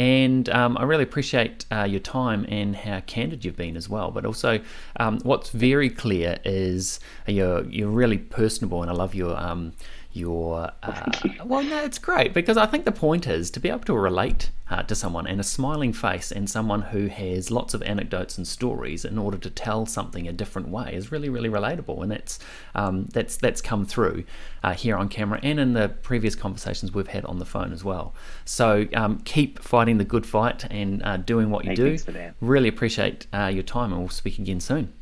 And 0.00 0.48
um, 0.48 0.78
I 0.78 0.84
really 0.84 1.02
appreciate 1.02 1.66
uh, 1.70 1.84
your 1.84 2.00
time 2.00 2.46
and 2.48 2.74
how 2.74 3.00
candid 3.00 3.44
you've 3.44 3.58
been 3.58 3.76
as 3.76 3.86
well. 3.86 4.10
But 4.10 4.24
also, 4.24 4.60
um, 4.96 5.20
what's 5.24 5.50
very 5.50 5.90
clear 5.90 6.38
is 6.42 7.00
you're 7.26 7.64
you're 7.66 7.90
really 7.90 8.16
personable, 8.16 8.80
and 8.80 8.90
I 8.90 8.94
love 8.94 9.14
your 9.14 9.36
um, 9.36 9.74
your 10.12 10.72
uh, 10.82 11.10
well 11.44 11.62
no 11.62 11.82
it's 11.84 11.98
great 11.98 12.34
because 12.34 12.56
i 12.56 12.66
think 12.66 12.84
the 12.84 12.92
point 12.92 13.26
is 13.26 13.50
to 13.50 13.60
be 13.60 13.68
able 13.68 13.78
to 13.80 13.94
relate 13.94 14.50
uh, 14.70 14.82
to 14.82 14.94
someone 14.94 15.26
and 15.26 15.40
a 15.40 15.44
smiling 15.44 15.92
face 15.92 16.30
and 16.30 16.48
someone 16.48 16.82
who 16.82 17.06
has 17.08 17.50
lots 17.50 17.74
of 17.74 17.82
anecdotes 17.82 18.36
and 18.38 18.46
stories 18.46 19.04
in 19.04 19.18
order 19.18 19.36
to 19.36 19.50
tell 19.50 19.86
something 19.86 20.28
a 20.28 20.32
different 20.32 20.68
way 20.68 20.92
is 20.94 21.12
really 21.12 21.28
really 21.28 21.48
relatable 21.48 22.02
and 22.02 22.10
that's 22.10 22.38
um, 22.74 23.06
that's 23.12 23.36
that's 23.36 23.60
come 23.60 23.84
through 23.84 24.24
uh, 24.62 24.72
here 24.72 24.96
on 24.96 25.08
camera 25.08 25.40
and 25.42 25.58
in 25.58 25.72
the 25.72 25.88
previous 25.88 26.34
conversations 26.34 26.92
we've 26.92 27.08
had 27.08 27.24
on 27.24 27.38
the 27.38 27.44
phone 27.44 27.72
as 27.72 27.84
well. 27.84 28.14
So 28.44 28.86
um, 28.94 29.18
keep 29.20 29.60
fighting 29.60 29.98
the 29.98 30.04
good 30.04 30.26
fight 30.26 30.64
and 30.70 31.02
uh, 31.02 31.16
doing 31.16 31.50
what 31.50 31.64
you 31.64 31.70
hey, 31.70 31.76
do. 31.76 32.32
really 32.40 32.68
appreciate 32.68 33.26
uh, 33.32 33.50
your 33.52 33.62
time 33.62 33.92
and 33.92 34.00
we'll 34.00 34.08
speak 34.08 34.38
again 34.38 34.60
soon. 34.60 34.92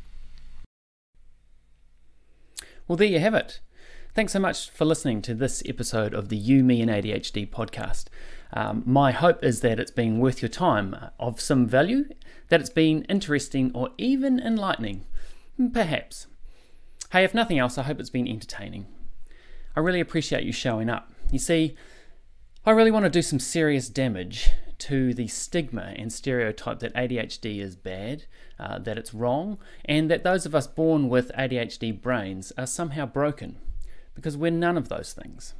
Well 2.87 2.95
there 2.95 3.07
you 3.07 3.19
have 3.19 3.35
it 3.35 3.59
Thanks 4.19 4.33
so 4.33 4.39
much 4.39 4.69
for 4.71 4.83
listening 4.83 5.21
to 5.21 5.33
this 5.33 5.63
episode 5.65 6.13
of 6.13 6.27
the 6.27 6.35
You, 6.35 6.61
Me, 6.61 6.81
and 6.81 6.91
ADHD 6.91 7.49
podcast. 7.49 8.07
Um, 8.51 8.83
my 8.85 9.13
hope 9.13 9.41
is 9.45 9.61
that 9.61 9.79
it's 9.79 9.91
been 9.91 10.19
worth 10.19 10.41
your 10.41 10.49
time, 10.49 10.93
uh, 10.93 11.11
of 11.17 11.39
some 11.39 11.65
value, 11.65 12.03
that 12.49 12.59
it's 12.59 12.69
been 12.69 13.03
interesting 13.03 13.71
or 13.73 13.91
even 13.97 14.37
enlightening. 14.37 15.05
Perhaps. 15.71 16.27
Hey, 17.13 17.23
if 17.23 17.33
nothing 17.33 17.59
else, 17.59 17.77
I 17.77 17.83
hope 17.83 18.01
it's 18.01 18.09
been 18.09 18.27
entertaining. 18.27 18.87
I 19.73 19.79
really 19.79 20.01
appreciate 20.01 20.43
you 20.43 20.51
showing 20.51 20.89
up. 20.89 21.09
You 21.31 21.39
see, 21.39 21.77
I 22.65 22.71
really 22.71 22.91
want 22.91 23.05
to 23.05 23.09
do 23.09 23.21
some 23.21 23.39
serious 23.39 23.87
damage 23.87 24.51
to 24.79 25.13
the 25.13 25.29
stigma 25.29 25.93
and 25.95 26.11
stereotype 26.11 26.79
that 26.79 26.93
ADHD 26.93 27.61
is 27.61 27.77
bad, 27.77 28.25
uh, 28.59 28.79
that 28.79 28.97
it's 28.97 29.13
wrong, 29.13 29.59
and 29.85 30.11
that 30.11 30.25
those 30.25 30.45
of 30.45 30.53
us 30.53 30.67
born 30.67 31.07
with 31.07 31.31
ADHD 31.37 32.01
brains 32.01 32.51
are 32.57 32.67
somehow 32.67 33.05
broken 33.05 33.55
because 34.19 34.35
we're 34.35 34.51
none 34.51 34.77
of 34.77 34.89
those 34.89 35.13
things. 35.13 35.53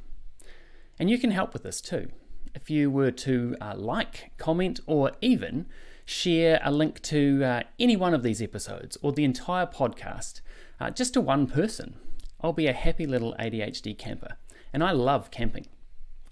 And 0.98 1.08
you 1.08 1.18
can 1.18 1.30
help 1.30 1.54
with 1.54 1.62
this 1.62 1.80
too. 1.80 2.10
If 2.54 2.68
you 2.68 2.90
were 2.90 3.10
to 3.10 3.56
uh, 3.58 3.74
like, 3.74 4.32
comment, 4.36 4.80
or 4.86 5.12
even 5.22 5.64
share 6.04 6.60
a 6.62 6.70
link 6.70 7.00
to 7.00 7.42
uh, 7.42 7.62
any 7.78 7.96
one 7.96 8.12
of 8.12 8.22
these 8.22 8.42
episodes 8.42 8.98
or 9.00 9.12
the 9.12 9.24
entire 9.24 9.64
podcast 9.64 10.42
uh, 10.78 10.90
just 10.90 11.14
to 11.14 11.22
one 11.22 11.46
person, 11.46 11.94
I'll 12.42 12.52
be 12.52 12.66
a 12.66 12.74
happy 12.74 13.06
little 13.06 13.34
ADHD 13.40 13.96
camper. 13.96 14.36
And 14.74 14.84
I 14.84 14.90
love 14.92 15.30
camping. 15.30 15.66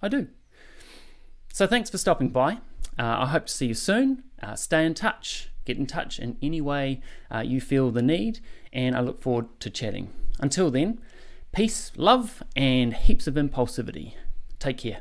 I 0.02 0.08
do. 0.08 0.28
So 1.50 1.66
thanks 1.66 1.88
for 1.88 1.96
stopping 1.96 2.28
by. 2.28 2.58
Uh, 2.98 3.20
I 3.20 3.26
hope 3.26 3.46
to 3.46 3.52
see 3.52 3.68
you 3.68 3.74
soon. 3.74 4.22
Uh, 4.42 4.54
stay 4.54 4.84
in 4.84 4.92
touch. 4.92 5.50
Get 5.64 5.78
in 5.78 5.86
touch 5.86 6.18
in 6.18 6.36
any 6.42 6.60
way 6.60 7.00
uh, 7.34 7.40
you 7.40 7.60
feel 7.60 7.90
the 7.90 8.02
need. 8.02 8.40
and 8.70 8.94
I 8.94 9.00
look 9.00 9.22
forward 9.22 9.46
to 9.60 9.70
chatting. 9.70 10.12
Until 10.40 10.70
then, 10.70 11.00
peace, 11.58 11.90
love, 11.96 12.40
and 12.54 12.94
heaps 12.94 13.26
of 13.26 13.34
impulsivity. 13.34 14.12
Take 14.60 14.78
care. 14.78 15.00